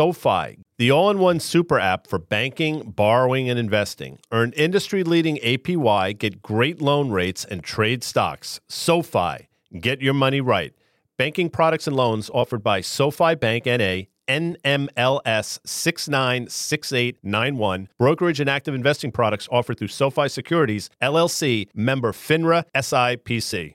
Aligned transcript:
SoFi, 0.00 0.56
the 0.78 0.90
all 0.90 1.10
in 1.10 1.18
one 1.18 1.40
super 1.40 1.78
app 1.78 2.06
for 2.06 2.18
banking, 2.18 2.92
borrowing, 2.92 3.50
and 3.50 3.58
investing. 3.58 4.18
Earn 4.32 4.52
industry 4.52 5.04
leading 5.04 5.36
APY, 5.44 6.16
get 6.16 6.40
great 6.40 6.80
loan 6.80 7.10
rates, 7.10 7.44
and 7.44 7.62
trade 7.62 8.02
stocks. 8.02 8.60
SoFi, 8.66 9.48
get 9.78 10.00
your 10.00 10.14
money 10.14 10.40
right. 10.40 10.72
Banking 11.18 11.50
products 11.50 11.86
and 11.86 11.94
loans 11.94 12.30
offered 12.32 12.62
by 12.62 12.80
SoFi 12.80 13.34
Bank 13.34 13.66
NA. 13.66 14.04
NMLS 14.26 15.58
696891. 15.66 17.88
Brokerage 17.98 18.40
and 18.40 18.48
active 18.48 18.74
investing 18.74 19.12
products 19.12 19.48
offered 19.50 19.76
through 19.76 19.88
SoFi 19.88 20.28
Securities, 20.28 20.88
LLC, 21.02 21.68
member 21.74 22.12
FINRA 22.12 22.64
SIPC 22.74 23.74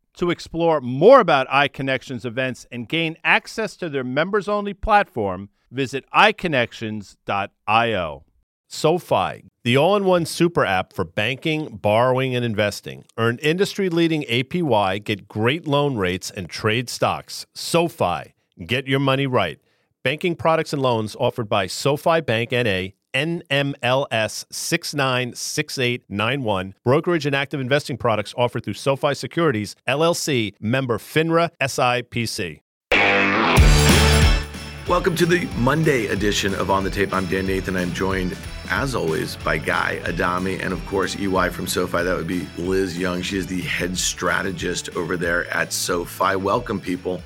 To 0.17 0.29
explore 0.29 0.81
more 0.81 1.19
about 1.19 1.47
iConnections 1.47 2.25
events 2.25 2.67
and 2.71 2.87
gain 2.87 3.17
access 3.23 3.75
to 3.77 3.89
their 3.89 4.03
members 4.03 4.47
only 4.47 4.73
platform, 4.73 5.49
Visit 5.71 6.05
iConnections.io. 6.13 8.23
SoFi, 8.67 9.43
the 9.63 9.77
all 9.77 9.95
in 9.97 10.05
one 10.05 10.25
super 10.25 10.65
app 10.65 10.93
for 10.93 11.03
banking, 11.03 11.75
borrowing, 11.77 12.33
and 12.35 12.45
investing. 12.45 13.03
Earn 13.17 13.37
industry 13.39 13.89
leading 13.89 14.21
APY, 14.23 15.03
get 15.03 15.27
great 15.27 15.67
loan 15.67 15.97
rates, 15.97 16.31
and 16.31 16.49
trade 16.49 16.89
stocks. 16.89 17.45
SoFi, 17.53 18.33
get 18.65 18.87
your 18.87 18.99
money 18.99 19.27
right. 19.27 19.59
Banking 20.03 20.35
products 20.35 20.73
and 20.73 20.81
loans 20.81 21.15
offered 21.19 21.49
by 21.49 21.67
SoFi 21.67 22.21
Bank 22.21 22.51
NA. 22.51 22.87
NMLS 23.13 24.45
696891. 24.51 26.75
Brokerage 26.83 27.25
and 27.25 27.35
active 27.35 27.59
investing 27.59 27.97
products 27.97 28.33
offered 28.37 28.63
through 28.63 28.75
SoFi 28.75 29.13
Securities, 29.13 29.75
LLC, 29.87 30.53
member 30.59 30.97
FINRA 30.97 31.49
SIPC. 31.61 32.61
Welcome 34.87 35.15
to 35.15 35.25
the 35.25 35.45
Monday 35.57 36.07
edition 36.07 36.53
of 36.55 36.69
On 36.69 36.83
the 36.83 36.89
Tape. 36.89 37.13
I'm 37.13 37.25
Dan 37.27 37.45
Nathan. 37.45 37.77
I'm 37.77 37.93
joined, 37.93 38.35
as 38.69 38.93
always, 38.93 39.37
by 39.37 39.57
Guy 39.57 40.01
Adami 40.05 40.59
and, 40.59 40.73
of 40.73 40.85
course, 40.85 41.15
EY 41.15 41.49
from 41.49 41.67
SoFi. 41.67 42.03
That 42.03 42.17
would 42.17 42.27
be 42.27 42.45
Liz 42.57 42.97
Young. 42.97 43.21
She 43.21 43.37
is 43.37 43.47
the 43.47 43.61
head 43.61 43.97
strategist 43.97 44.89
over 44.97 45.15
there 45.15 45.47
at 45.53 45.71
SoFi. 45.71 46.35
Welcome, 46.35 46.81
people. 46.81 47.21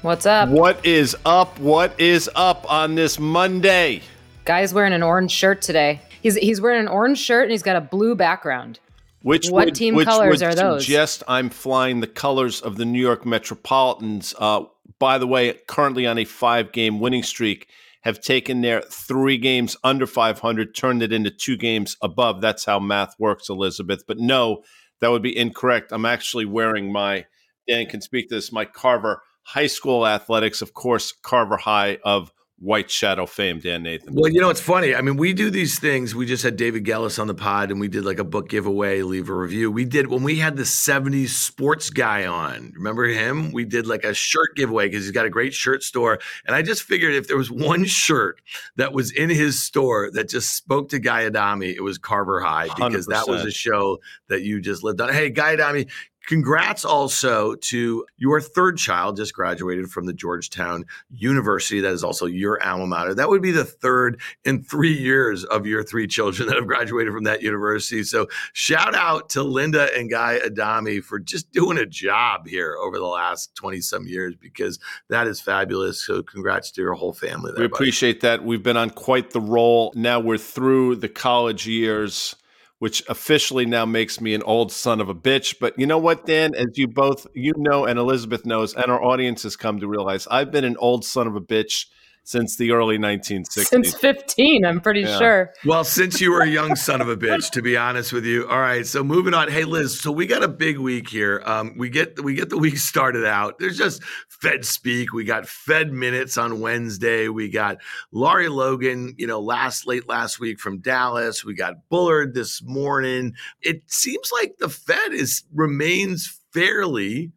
What's 0.00 0.24
up? 0.24 0.48
What 0.48 0.86
is 0.86 1.14
up? 1.26 1.58
What 1.58 2.00
is 2.00 2.30
up 2.34 2.64
on 2.70 2.94
this 2.94 3.18
Monday? 3.18 4.00
Guy's 4.48 4.72
wearing 4.72 4.94
an 4.94 5.02
orange 5.02 5.30
shirt 5.30 5.60
today. 5.60 6.00
He's 6.22 6.34
he's 6.34 6.58
wearing 6.58 6.80
an 6.80 6.88
orange 6.88 7.18
shirt 7.18 7.42
and 7.42 7.50
he's 7.50 7.62
got 7.62 7.76
a 7.76 7.82
blue 7.82 8.14
background. 8.14 8.80
Which 9.20 9.50
what 9.50 9.66
would, 9.66 9.74
team 9.74 9.94
which 9.94 10.08
colors 10.08 10.40
would 10.40 10.48
are 10.48 10.54
those? 10.54 10.86
Suggest 10.86 11.22
I'm 11.28 11.50
flying 11.50 12.00
the 12.00 12.06
colors 12.06 12.62
of 12.62 12.78
the 12.78 12.86
New 12.86 12.98
York 12.98 13.26
Metropolitans. 13.26 14.34
Uh, 14.38 14.64
by 14.98 15.18
the 15.18 15.26
way, 15.26 15.52
currently 15.66 16.06
on 16.06 16.16
a 16.16 16.24
five 16.24 16.72
game 16.72 16.98
winning 16.98 17.22
streak, 17.22 17.68
have 18.00 18.22
taken 18.22 18.62
their 18.62 18.80
three 18.80 19.36
games 19.36 19.76
under 19.84 20.06
500, 20.06 20.74
turned 20.74 21.02
it 21.02 21.12
into 21.12 21.30
two 21.30 21.58
games 21.58 21.98
above. 22.00 22.40
That's 22.40 22.64
how 22.64 22.80
math 22.80 23.16
works, 23.18 23.50
Elizabeth. 23.50 24.04
But 24.06 24.16
no, 24.16 24.62
that 25.00 25.10
would 25.10 25.22
be 25.22 25.36
incorrect. 25.36 25.92
I'm 25.92 26.06
actually 26.06 26.46
wearing 26.46 26.90
my, 26.90 27.26
Dan 27.68 27.84
can 27.84 28.00
speak 28.00 28.30
to 28.30 28.36
this, 28.36 28.50
my 28.50 28.64
Carver 28.64 29.22
High 29.42 29.66
School 29.66 30.06
Athletics, 30.06 30.62
of 30.62 30.72
course, 30.72 31.12
Carver 31.12 31.58
High 31.58 31.98
of 32.02 32.32
White 32.60 32.90
Shadow 32.90 33.26
fame, 33.26 33.60
Dan 33.60 33.84
Nathan. 33.84 34.14
Well, 34.14 34.32
you 34.32 34.40
know, 34.40 34.50
it's 34.50 34.60
funny. 34.60 34.92
I 34.94 35.00
mean, 35.00 35.16
we 35.16 35.32
do 35.32 35.48
these 35.48 35.78
things. 35.78 36.14
We 36.14 36.26
just 36.26 36.42
had 36.42 36.56
David 36.56 36.84
Gelles 36.84 37.18
on 37.18 37.28
the 37.28 37.34
pod 37.34 37.70
and 37.70 37.78
we 37.78 37.86
did 37.86 38.04
like 38.04 38.18
a 38.18 38.24
book 38.24 38.48
giveaway, 38.48 39.02
leave 39.02 39.28
a 39.28 39.34
review. 39.34 39.70
We 39.70 39.84
did 39.84 40.08
when 40.08 40.24
we 40.24 40.36
had 40.36 40.56
the 40.56 40.64
70s 40.64 41.28
sports 41.28 41.88
guy 41.90 42.26
on. 42.26 42.72
Remember 42.74 43.04
him? 43.04 43.52
We 43.52 43.64
did 43.64 43.86
like 43.86 44.02
a 44.02 44.12
shirt 44.12 44.56
giveaway 44.56 44.88
because 44.88 45.04
he's 45.04 45.12
got 45.12 45.24
a 45.24 45.30
great 45.30 45.54
shirt 45.54 45.84
store. 45.84 46.18
And 46.46 46.56
I 46.56 46.62
just 46.62 46.82
figured 46.82 47.14
if 47.14 47.28
there 47.28 47.36
was 47.36 47.50
one 47.50 47.84
shirt 47.84 48.40
that 48.74 48.92
was 48.92 49.12
in 49.12 49.30
his 49.30 49.62
store 49.62 50.10
that 50.12 50.28
just 50.28 50.56
spoke 50.56 50.88
to 50.88 50.98
Guy 50.98 51.26
Adami, 51.26 51.70
it 51.70 51.82
was 51.82 51.96
Carver 51.96 52.40
High 52.40 52.64
because 52.64 53.06
100%. 53.06 53.10
that 53.10 53.28
was 53.28 53.44
a 53.44 53.52
show 53.52 53.98
that 54.28 54.42
you 54.42 54.60
just 54.60 54.82
lived 54.82 55.00
on. 55.00 55.12
Hey, 55.12 55.30
Guy 55.30 55.52
Adami, 55.52 55.86
Congrats 56.28 56.84
also 56.84 57.54
to 57.54 58.04
your 58.18 58.38
third 58.38 58.76
child, 58.76 59.16
just 59.16 59.32
graduated 59.32 59.90
from 59.90 60.04
the 60.04 60.12
Georgetown 60.12 60.84
University. 61.08 61.80
That 61.80 61.94
is 61.94 62.04
also 62.04 62.26
your 62.26 62.62
alma 62.62 62.86
mater. 62.86 63.14
That 63.14 63.30
would 63.30 63.40
be 63.40 63.50
the 63.50 63.64
third 63.64 64.20
in 64.44 64.62
three 64.62 64.92
years 64.92 65.44
of 65.44 65.64
your 65.64 65.82
three 65.82 66.06
children 66.06 66.46
that 66.48 66.56
have 66.56 66.66
graduated 66.66 67.14
from 67.14 67.24
that 67.24 67.40
university. 67.40 68.02
So, 68.02 68.26
shout 68.52 68.94
out 68.94 69.30
to 69.30 69.42
Linda 69.42 69.88
and 69.96 70.10
Guy 70.10 70.38
Adami 70.44 71.00
for 71.00 71.18
just 71.18 71.50
doing 71.50 71.78
a 71.78 71.86
job 71.86 72.46
here 72.46 72.76
over 72.76 72.98
the 72.98 73.06
last 73.06 73.54
20 73.54 73.80
some 73.80 74.06
years 74.06 74.34
because 74.38 74.78
that 75.08 75.26
is 75.26 75.40
fabulous. 75.40 76.04
So, 76.04 76.22
congrats 76.22 76.70
to 76.72 76.82
your 76.82 76.92
whole 76.92 77.14
family. 77.14 77.52
There, 77.52 77.60
we 77.60 77.64
appreciate 77.64 78.20
buddy. 78.20 78.36
that. 78.36 78.44
We've 78.44 78.62
been 78.62 78.76
on 78.76 78.90
quite 78.90 79.30
the 79.30 79.40
roll. 79.40 79.94
Now 79.96 80.20
we're 80.20 80.36
through 80.36 80.96
the 80.96 81.08
college 81.08 81.66
years 81.66 82.36
which 82.78 83.02
officially 83.08 83.66
now 83.66 83.84
makes 83.84 84.20
me 84.20 84.34
an 84.34 84.42
old 84.42 84.70
son 84.70 85.00
of 85.00 85.08
a 85.08 85.14
bitch. 85.14 85.56
But 85.60 85.78
you 85.78 85.86
know 85.86 85.98
what, 85.98 86.26
Dan? 86.26 86.54
As 86.54 86.76
you 86.76 86.88
both 86.88 87.26
you 87.34 87.52
know, 87.56 87.84
and 87.84 87.98
Elizabeth 87.98 88.46
knows, 88.46 88.74
and 88.74 88.90
our 88.90 89.02
audience 89.02 89.42
has 89.42 89.56
come 89.56 89.80
to 89.80 89.88
realize, 89.88 90.26
I've 90.30 90.50
been 90.50 90.64
an 90.64 90.76
old 90.78 91.04
son 91.04 91.26
of 91.26 91.34
a 91.36 91.40
bitch 91.40 91.86
since 92.28 92.56
the 92.56 92.72
early 92.72 92.98
1960s. 92.98 93.68
Since 93.68 93.94
15, 93.94 94.66
I'm 94.66 94.82
pretty 94.82 95.00
yeah. 95.00 95.18
sure. 95.18 95.50
Well, 95.64 95.82
since 95.82 96.20
you 96.20 96.30
were 96.30 96.42
a 96.42 96.46
young 96.46 96.76
son 96.76 97.00
of 97.00 97.08
a 97.08 97.16
bitch, 97.16 97.50
to 97.52 97.62
be 97.62 97.74
honest 97.74 98.12
with 98.12 98.26
you. 98.26 98.46
All 98.46 98.60
right, 98.60 98.86
so 98.86 99.02
moving 99.02 99.32
on. 99.32 99.50
Hey, 99.50 99.64
Liz. 99.64 99.98
So 99.98 100.12
we 100.12 100.26
got 100.26 100.42
a 100.42 100.48
big 100.48 100.76
week 100.76 101.08
here. 101.08 101.40
Um, 101.46 101.78
we 101.78 101.88
get 101.88 102.22
we 102.22 102.34
get 102.34 102.50
the 102.50 102.58
week 102.58 102.76
started 102.78 103.24
out. 103.24 103.58
There's 103.58 103.78
just 103.78 104.02
Fed 104.28 104.66
speak. 104.66 105.14
We 105.14 105.24
got 105.24 105.48
Fed 105.48 105.90
minutes 105.90 106.36
on 106.36 106.60
Wednesday. 106.60 107.28
We 107.28 107.48
got 107.48 107.78
Laurie 108.12 108.50
Logan. 108.50 109.14
You 109.16 109.26
know, 109.26 109.40
last 109.40 109.86
late 109.86 110.06
last 110.06 110.38
week 110.38 110.60
from 110.60 110.80
Dallas. 110.80 111.46
We 111.46 111.54
got 111.54 111.88
Bullard 111.88 112.34
this 112.34 112.62
morning. 112.62 113.32
It 113.62 113.84
seems 113.86 114.30
like 114.34 114.56
the 114.58 114.68
Fed 114.68 115.14
is 115.14 115.44
remains 115.54 116.38
fairly 116.52 117.32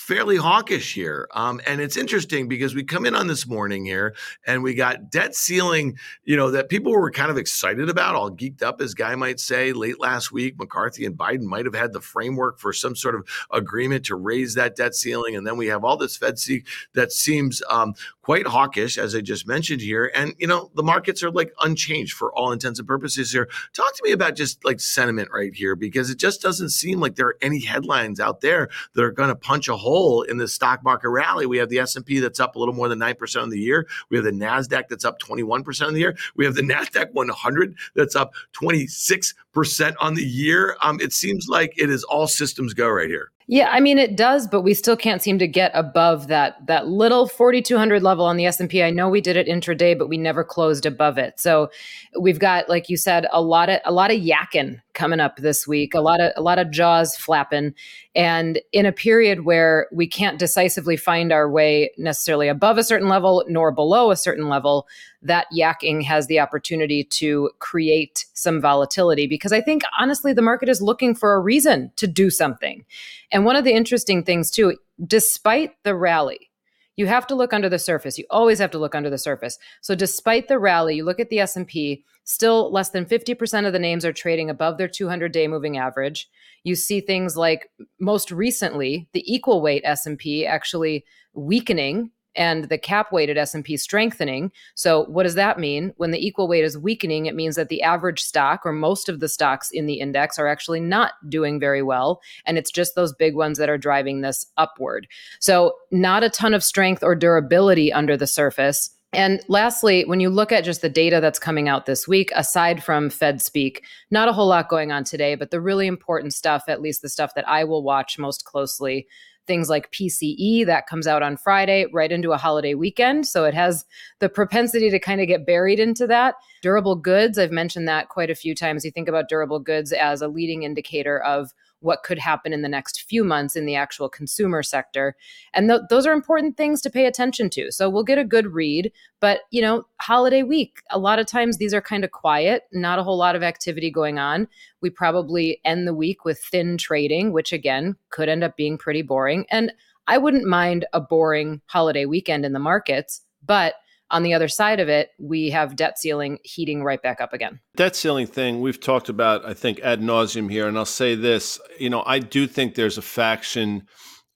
fairly 0.00 0.36
hawkish 0.36 0.94
here. 0.94 1.28
Um, 1.34 1.60
and 1.66 1.78
it's 1.78 1.96
interesting 1.98 2.48
because 2.48 2.74
we 2.74 2.82
come 2.82 3.04
in 3.04 3.14
on 3.14 3.26
this 3.26 3.46
morning 3.46 3.84
here 3.84 4.14
and 4.46 4.62
we 4.62 4.72
got 4.72 5.10
debt 5.10 5.34
ceiling, 5.34 5.98
you 6.24 6.38
know, 6.38 6.50
that 6.52 6.70
people 6.70 6.90
were 6.90 7.10
kind 7.10 7.30
of 7.30 7.36
excited 7.36 7.90
about, 7.90 8.14
all 8.14 8.30
geeked 8.30 8.62
up, 8.62 8.80
as 8.80 8.94
Guy 8.94 9.14
might 9.14 9.38
say. 9.38 9.74
Late 9.74 10.00
last 10.00 10.32
week, 10.32 10.58
McCarthy 10.58 11.04
and 11.04 11.18
Biden 11.18 11.42
might 11.42 11.66
have 11.66 11.74
had 11.74 11.92
the 11.92 12.00
framework 12.00 12.58
for 12.58 12.72
some 12.72 12.96
sort 12.96 13.14
of 13.14 13.28
agreement 13.52 14.06
to 14.06 14.16
raise 14.16 14.54
that 14.54 14.74
debt 14.74 14.94
ceiling. 14.94 15.36
And 15.36 15.46
then 15.46 15.58
we 15.58 15.66
have 15.66 15.84
all 15.84 15.98
this 15.98 16.16
Fed 16.16 16.38
speak 16.38 16.66
that 16.94 17.12
seems 17.12 17.62
um, 17.68 17.92
quite 18.30 18.46
hawkish, 18.46 18.96
as 18.96 19.16
I 19.16 19.20
just 19.22 19.48
mentioned 19.48 19.80
here. 19.80 20.12
And, 20.14 20.36
you 20.38 20.46
know, 20.46 20.70
the 20.76 20.84
markets 20.84 21.24
are 21.24 21.32
like 21.32 21.52
unchanged 21.62 22.12
for 22.12 22.32
all 22.32 22.52
intents 22.52 22.78
and 22.78 22.86
purposes 22.86 23.32
here. 23.32 23.48
Talk 23.72 23.92
to 23.96 24.02
me 24.04 24.12
about 24.12 24.36
just 24.36 24.64
like 24.64 24.78
sentiment 24.78 25.30
right 25.34 25.52
here, 25.52 25.74
because 25.74 26.10
it 26.10 26.16
just 26.16 26.40
doesn't 26.40 26.68
seem 26.68 27.00
like 27.00 27.16
there 27.16 27.26
are 27.26 27.38
any 27.42 27.58
headlines 27.58 28.20
out 28.20 28.40
there 28.40 28.68
that 28.94 29.02
are 29.02 29.10
going 29.10 29.30
to 29.30 29.34
punch 29.34 29.66
a 29.66 29.76
hole 29.76 30.22
in 30.22 30.36
the 30.36 30.46
stock 30.46 30.84
market 30.84 31.08
rally. 31.08 31.44
We 31.44 31.58
have 31.58 31.70
the 31.70 31.80
S&P 31.80 32.20
that's 32.20 32.38
up 32.38 32.54
a 32.54 32.60
little 32.60 32.72
more 32.72 32.88
than 32.88 33.00
9% 33.00 33.42
on 33.42 33.50
the 33.50 33.58
year. 33.58 33.88
We 34.10 34.16
have 34.16 34.24
the 34.24 34.30
Nasdaq 34.30 34.86
that's 34.88 35.04
up 35.04 35.18
21% 35.18 35.88
on 35.88 35.94
the 35.94 35.98
year. 35.98 36.16
We 36.36 36.44
have 36.44 36.54
the 36.54 36.62
Nasdaq 36.62 37.12
100 37.12 37.74
that's 37.96 38.14
up 38.14 38.34
26% 38.52 39.94
on 40.00 40.14
the 40.14 40.24
year. 40.24 40.76
Um, 40.82 41.00
it 41.00 41.12
seems 41.12 41.48
like 41.48 41.74
it 41.76 41.90
is 41.90 42.04
all 42.04 42.28
systems 42.28 42.74
go 42.74 42.88
right 42.90 43.08
here. 43.08 43.32
Yeah, 43.52 43.68
I 43.72 43.80
mean 43.80 43.98
it 43.98 44.14
does, 44.14 44.46
but 44.46 44.60
we 44.60 44.74
still 44.74 44.96
can't 44.96 45.20
seem 45.20 45.40
to 45.40 45.48
get 45.48 45.72
above 45.74 46.28
that 46.28 46.64
that 46.68 46.86
little 46.86 47.26
4200 47.26 48.00
level 48.00 48.24
on 48.24 48.36
the 48.36 48.46
S&P. 48.46 48.80
I 48.80 48.90
know 48.90 49.08
we 49.08 49.20
did 49.20 49.36
it 49.36 49.48
intraday, 49.48 49.98
but 49.98 50.08
we 50.08 50.16
never 50.18 50.44
closed 50.44 50.86
above 50.86 51.18
it. 51.18 51.40
So 51.40 51.68
we've 52.16 52.38
got 52.38 52.68
like 52.68 52.88
you 52.88 52.96
said 52.96 53.26
a 53.32 53.42
lot 53.42 53.68
of 53.68 53.80
a 53.84 53.90
lot 53.90 54.12
of 54.12 54.20
yakking 54.20 54.80
coming 54.94 55.18
up 55.18 55.38
this 55.38 55.66
week, 55.66 55.94
a 55.94 56.00
lot 56.00 56.20
of 56.20 56.30
a 56.36 56.42
lot 56.42 56.60
of 56.60 56.70
jaws 56.70 57.16
flapping 57.16 57.74
and 58.14 58.60
in 58.70 58.86
a 58.86 58.92
period 58.92 59.44
where 59.44 59.88
we 59.90 60.06
can't 60.06 60.38
decisively 60.38 60.96
find 60.96 61.32
our 61.32 61.50
way 61.50 61.90
necessarily 61.98 62.46
above 62.46 62.78
a 62.78 62.84
certain 62.84 63.08
level 63.08 63.44
nor 63.48 63.72
below 63.72 64.12
a 64.12 64.16
certain 64.16 64.48
level, 64.48 64.86
that 65.22 65.46
yakking 65.54 66.02
has 66.04 66.26
the 66.26 66.40
opportunity 66.40 67.04
to 67.04 67.50
create 67.58 68.26
some 68.34 68.60
volatility 68.60 69.26
because 69.26 69.52
I 69.52 69.60
think 69.60 69.82
honestly 69.98 70.32
the 70.32 70.42
market 70.42 70.68
is 70.68 70.80
looking 70.80 71.14
for 71.14 71.34
a 71.34 71.40
reason 71.40 71.92
to 71.96 72.06
do 72.06 72.30
something. 72.30 72.84
And 73.30 73.44
one 73.44 73.56
of 73.56 73.64
the 73.64 73.72
interesting 73.72 74.24
things 74.24 74.50
too, 74.50 74.76
despite 75.06 75.72
the 75.84 75.94
rally, 75.94 76.50
you 76.96 77.06
have 77.06 77.26
to 77.28 77.34
look 77.34 77.52
under 77.52 77.68
the 77.68 77.78
surface. 77.78 78.18
You 78.18 78.24
always 78.30 78.58
have 78.58 78.70
to 78.72 78.78
look 78.78 78.94
under 78.94 79.08
the 79.08 79.18
surface. 79.18 79.58
So 79.80 79.94
despite 79.94 80.48
the 80.48 80.58
rally, 80.58 80.96
you 80.96 81.04
look 81.04 81.20
at 81.20 81.30
the 81.30 81.40
S&P, 81.40 82.04
still 82.24 82.70
less 82.70 82.90
than 82.90 83.06
50% 83.06 83.66
of 83.66 83.72
the 83.72 83.78
names 83.78 84.04
are 84.04 84.12
trading 84.12 84.50
above 84.50 84.76
their 84.76 84.88
200-day 84.88 85.48
moving 85.48 85.78
average. 85.78 86.28
You 86.62 86.74
see 86.74 87.00
things 87.00 87.36
like 87.36 87.70
most 87.98 88.30
recently, 88.30 89.08
the 89.12 89.24
equal 89.26 89.62
weight 89.62 89.82
S&P 89.84 90.44
actually 90.44 91.04
weakening 91.32 92.10
and 92.34 92.64
the 92.64 92.78
cap 92.78 93.12
weighted 93.12 93.36
S&P 93.36 93.76
strengthening. 93.76 94.52
So 94.74 95.04
what 95.06 95.24
does 95.24 95.34
that 95.34 95.58
mean? 95.58 95.92
When 95.96 96.10
the 96.10 96.24
equal 96.24 96.48
weight 96.48 96.64
is 96.64 96.78
weakening, 96.78 97.26
it 97.26 97.34
means 97.34 97.56
that 97.56 97.68
the 97.68 97.82
average 97.82 98.22
stock 98.22 98.64
or 98.64 98.72
most 98.72 99.08
of 99.08 99.20
the 99.20 99.28
stocks 99.28 99.70
in 99.70 99.86
the 99.86 100.00
index 100.00 100.38
are 100.38 100.46
actually 100.46 100.80
not 100.80 101.12
doing 101.28 101.58
very 101.58 101.82
well 101.82 102.20
and 102.46 102.58
it's 102.58 102.70
just 102.70 102.94
those 102.94 103.12
big 103.12 103.34
ones 103.34 103.58
that 103.58 103.68
are 103.68 103.78
driving 103.78 104.20
this 104.20 104.46
upward. 104.56 105.06
So 105.40 105.74
not 105.90 106.22
a 106.22 106.30
ton 106.30 106.54
of 106.54 106.64
strength 106.64 107.02
or 107.02 107.14
durability 107.14 107.92
under 107.92 108.16
the 108.16 108.26
surface. 108.26 108.90
And 109.12 109.42
lastly, 109.48 110.04
when 110.04 110.20
you 110.20 110.30
look 110.30 110.52
at 110.52 110.64
just 110.64 110.82
the 110.82 110.88
data 110.88 111.20
that's 111.20 111.38
coming 111.38 111.68
out 111.68 111.86
this 111.86 112.06
week, 112.06 112.30
aside 112.36 112.82
from 112.82 113.10
Fed 113.10 113.42
speak, 113.42 113.84
not 114.12 114.28
a 114.28 114.32
whole 114.32 114.46
lot 114.46 114.68
going 114.68 114.92
on 114.92 115.02
today, 115.02 115.34
but 115.34 115.50
the 115.50 115.60
really 115.60 115.88
important 115.88 116.32
stuff, 116.32 116.64
at 116.68 116.80
least 116.80 117.02
the 117.02 117.08
stuff 117.08 117.34
that 117.34 117.48
I 117.48 117.64
will 117.64 117.82
watch 117.82 118.20
most 118.20 118.44
closely, 118.44 119.08
things 119.46 119.68
like 119.68 119.90
PCE 119.90 120.64
that 120.66 120.86
comes 120.86 121.06
out 121.06 121.22
on 121.22 121.36
Friday 121.36 121.86
right 121.92 122.12
into 122.12 122.32
a 122.32 122.36
holiday 122.36 122.74
weekend. 122.74 123.26
So 123.26 123.44
it 123.44 123.54
has 123.54 123.84
the 124.18 124.28
propensity 124.28 124.90
to 124.90 124.98
kind 124.98 125.20
of 125.20 125.26
get 125.26 125.46
buried 125.46 125.80
into 125.80 126.06
that. 126.06 126.34
Durable 126.62 126.96
goods, 126.96 127.38
I've 127.38 127.50
mentioned 127.50 127.88
that 127.88 128.08
quite 128.08 128.30
a 128.30 128.34
few 128.34 128.54
times. 128.54 128.84
You 128.84 128.90
think 128.90 129.08
about 129.08 129.28
durable 129.28 129.58
goods 129.58 129.92
as 129.92 130.22
a 130.22 130.28
leading 130.28 130.62
indicator 130.62 131.20
of 131.22 131.52
what 131.80 132.02
could 132.02 132.18
happen 132.18 132.52
in 132.52 132.62
the 132.62 132.68
next 132.68 133.02
few 133.02 133.24
months 133.24 133.56
in 133.56 133.66
the 133.66 133.74
actual 133.74 134.08
consumer 134.08 134.62
sector. 134.62 135.16
And 135.52 135.68
th- 135.68 135.82
those 135.90 136.06
are 136.06 136.12
important 136.12 136.56
things 136.56 136.80
to 136.82 136.90
pay 136.90 137.06
attention 137.06 137.50
to. 137.50 137.72
So 137.72 137.90
we'll 137.90 138.04
get 138.04 138.18
a 138.18 138.24
good 138.24 138.48
read, 138.48 138.92
but 139.20 139.40
you 139.50 139.60
know, 139.60 139.86
holiday 140.00 140.42
week, 140.42 140.82
a 140.90 140.98
lot 140.98 141.18
of 141.18 141.26
times 141.26 141.58
these 141.58 141.74
are 141.74 141.80
kind 141.80 142.04
of 142.04 142.10
quiet, 142.10 142.64
not 142.72 142.98
a 142.98 143.02
whole 143.02 143.16
lot 143.16 143.36
of 143.36 143.42
activity 143.42 143.90
going 143.90 144.18
on. 144.18 144.46
We 144.80 144.90
probably 144.90 145.60
end 145.64 145.86
the 145.86 145.94
week 145.94 146.24
with 146.24 146.38
thin 146.38 146.78
trading, 146.78 147.32
which 147.32 147.52
again 147.52 147.96
could 148.10 148.28
end 148.28 148.44
up 148.44 148.56
being 148.56 148.78
pretty 148.78 149.02
boring. 149.02 149.46
And 149.50 149.72
I 150.06 150.18
wouldn't 150.18 150.46
mind 150.46 150.86
a 150.92 151.00
boring 151.00 151.60
holiday 151.66 152.04
weekend 152.04 152.44
in 152.44 152.52
the 152.52 152.58
markets, 152.58 153.22
but 153.44 153.74
on 154.10 154.22
the 154.22 154.34
other 154.34 154.48
side 154.48 154.80
of 154.80 154.88
it, 154.88 155.10
we 155.18 155.50
have 155.50 155.76
debt 155.76 155.98
ceiling 155.98 156.38
heating 156.42 156.82
right 156.82 157.02
back 157.02 157.20
up 157.20 157.32
again. 157.32 157.60
Debt 157.76 157.94
ceiling 157.94 158.26
thing 158.26 158.60
we've 158.60 158.80
talked 158.80 159.08
about, 159.08 159.44
I 159.44 159.54
think, 159.54 159.80
ad 159.80 160.00
nauseum 160.00 160.50
here. 160.50 160.66
And 160.66 160.76
I'll 160.76 160.84
say 160.84 161.14
this 161.14 161.60
you 161.78 161.90
know, 161.90 162.02
I 162.06 162.18
do 162.18 162.46
think 162.46 162.74
there's 162.74 162.98
a 162.98 163.02
faction, 163.02 163.86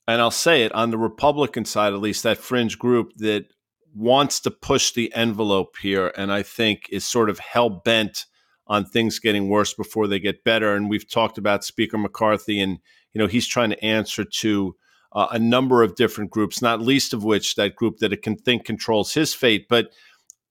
and 0.06 0.21
I'll 0.21 0.31
say 0.31 0.62
it 0.62 0.73
on 0.73 0.91
the 0.91 0.99
Republican 0.99 1.65
side, 1.65 1.93
at 1.93 2.00
least, 2.00 2.23
that 2.23 2.38
fringe 2.38 2.79
group 2.79 3.12
that 3.17 3.47
wants 3.94 4.41
to 4.41 4.50
push 4.50 4.93
the 4.93 5.15
envelope 5.15 5.77
here. 5.81 6.12
And 6.17 6.32
I 6.32 6.43
think 6.43 6.82
is 6.91 7.05
sort 7.05 7.31
of 7.31 7.38
hell 7.38 7.70
bent 7.70 8.27
on 8.67 8.85
things 8.85 9.19
getting 9.19 9.49
worse 9.49 9.75
before 9.75 10.06
they 10.06 10.19
get 10.19 10.44
better. 10.44 10.75
And 10.75 10.88
we've 10.88 11.09
talked 11.09 11.38
about 11.38 11.65
Speaker 11.65 11.99
McCarthy, 11.99 12.61
and, 12.61 12.79
you 13.12 13.19
know, 13.20 13.27
he's 13.27 13.47
trying 13.47 13.70
to 13.70 13.85
answer 13.85 14.25
to 14.25 14.77
uh, 15.14 15.28
a 15.31 15.38
number 15.38 15.82
of 15.82 15.94
different 15.94 16.31
groups, 16.31 16.61
not 16.61 16.81
least 16.81 17.12
of 17.12 17.25
which 17.25 17.55
that 17.55 17.76
group 17.76 17.99
that 17.99 18.12
it 18.12 18.22
can 18.22 18.37
think 18.37 18.64
controls 18.64 19.14
his 19.14 19.32
fate. 19.32 19.69
But 19.69 19.93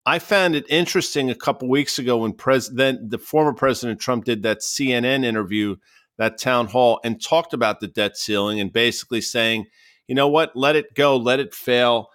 I 0.05 0.19
found 0.19 0.55
it 0.55 0.65
interesting 0.69 1.29
a 1.29 1.35
couple 1.35 1.69
weeks 1.69 1.97
ago 1.97 2.17
when 2.17 2.33
president 2.33 3.09
the 3.09 3.17
former 3.17 3.53
President 3.53 3.99
Trump 3.99 4.25
did 4.25 4.43
that 4.43 4.59
CNN 4.59 5.23
interview, 5.23 5.77
that 6.17 6.37
town 6.37 6.67
hall, 6.67 6.99
and 7.03 7.21
talked 7.21 7.53
about 7.53 7.79
the 7.79 7.87
debt 7.87 8.17
ceiling 8.17 8.59
and 8.59 8.71
basically 8.71 9.21
saying, 9.21 9.65
you 10.07 10.15
know 10.15 10.27
what, 10.27 10.55
let 10.55 10.75
it 10.75 10.93
go, 10.93 11.15
let 11.15 11.39
it 11.39 11.53
fail. 11.53 12.09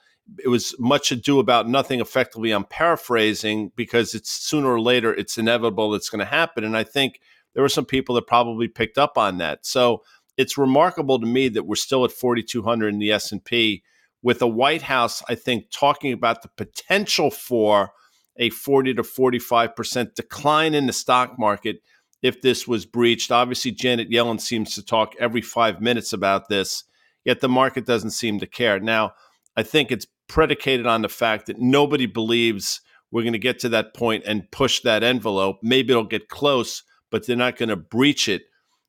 It 0.45 0.49
was 0.49 0.75
much 0.79 1.11
ado 1.11 1.39
about 1.39 1.69
nothing. 1.69 2.01
Effectively, 2.01 2.51
I'm 2.51 2.65
paraphrasing 2.65 3.73
because 3.75 4.15
it's 4.15 4.31
sooner 4.31 4.69
or 4.69 4.81
later 4.81 5.15
it's 5.15 5.39
inevitable 5.39 5.95
it's 5.95 6.11
going 6.11 6.19
to 6.19 6.27
happen, 6.27 6.65
and 6.65 6.77
I 6.77 6.85
think 6.85 7.21
there 7.55 7.63
were 7.63 7.71
some 7.71 7.87
people 7.87 8.15
that 8.17 8.27
probably 8.27 8.69
picked 8.69 8.99
up 8.99 9.17
on 9.17 9.39
that. 9.39 9.65
So 9.65 10.03
it's 10.39 10.57
remarkable 10.57 11.21
to 11.21 11.27
me 11.27 11.49
that 11.51 11.67
we're 11.67 11.75
still 11.75 12.05
at 12.05 12.13
4200 12.13 12.95
in 12.95 13.01
the 13.01 13.13
S&P 13.13 13.83
with 14.23 14.39
the 14.39 14.49
White 14.49 14.83
House 14.83 15.23
I 15.29 15.35
think 15.35 15.71
talking 15.71 16.13
about 16.13 16.43
the 16.43 16.49
potential 16.49 17.31
for 17.31 17.91
a 18.37 18.51
40 18.51 18.95
to 18.95 19.03
45% 19.03 20.15
decline 20.15 20.73
in 20.73 20.87
the 20.87 20.93
stock 20.93 21.39
market 21.39 21.83
if 22.23 22.41
this 22.41 22.67
was 22.67 22.87
breached. 22.87 23.31
Obviously 23.33 23.73
Janet 23.73 24.11
Yellen 24.11 24.41
seems 24.41 24.75
to 24.75 24.83
talk 24.83 25.15
every 25.19 25.43
5 25.43 25.81
minutes 25.81 26.13
about 26.13 26.49
this, 26.49 26.85
yet 27.25 27.41
the 27.41 27.49
market 27.49 27.85
doesn't 27.85 28.11
seem 28.11 28.39
to 28.39 28.47
care. 28.47 28.81
Now, 28.81 29.13
I 29.57 29.65
think 29.65 29.91
it's 29.91 30.07
predicated 30.29 30.87
on 30.87 31.03
the 31.03 31.09
fact 31.09 31.47
that 31.47 31.59
nobody 31.59 32.07
believes 32.07 32.81
we're 33.11 33.23
going 33.23 33.33
to 33.33 33.39
get 33.39 33.59
to 33.61 33.69
that 33.71 33.95
point 33.95 34.25
and 34.27 34.51
push 34.51 34.81
that 34.81 35.03
envelope. 35.03 35.59
Maybe 35.63 35.93
it'll 35.93 36.05
get 36.05 36.29
close, 36.29 36.85
but 37.11 37.27
they're 37.27 37.37
not 37.37 37.57
going 37.57 37.71
to 37.71 37.77
breach 37.77 38.29
it 38.29 38.43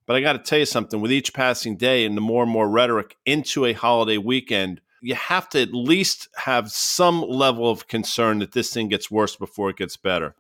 but 0.10 0.16
I 0.16 0.22
got 0.22 0.34
to 0.34 0.40
tell 0.40 0.58
you 0.58 0.66
something 0.66 1.02
with 1.02 1.12
each 1.12 1.36
passing 1.36 1.78
day 1.78 2.04
and 2.04 2.18
the 2.18 2.22
more 2.22 2.42
and 2.42 2.52
more 2.52 2.68
rhetoric 2.68 3.16
into 3.28 3.64
a 3.64 3.74
holiday 3.74 4.18
weekend, 4.18 4.82
you 5.04 5.14
have 5.14 5.48
to 5.50 5.62
at 5.62 5.72
least 5.72 6.30
have 6.36 6.72
some 6.72 7.22
level 7.22 7.70
of 7.70 7.88
concern 7.88 8.40
that 8.40 8.54
this 8.54 8.74
thing 8.74 8.90
gets 8.90 9.12
worse 9.12 9.36
before 9.36 9.70
it 9.70 9.78
gets 9.78 9.98
better. 9.98 10.34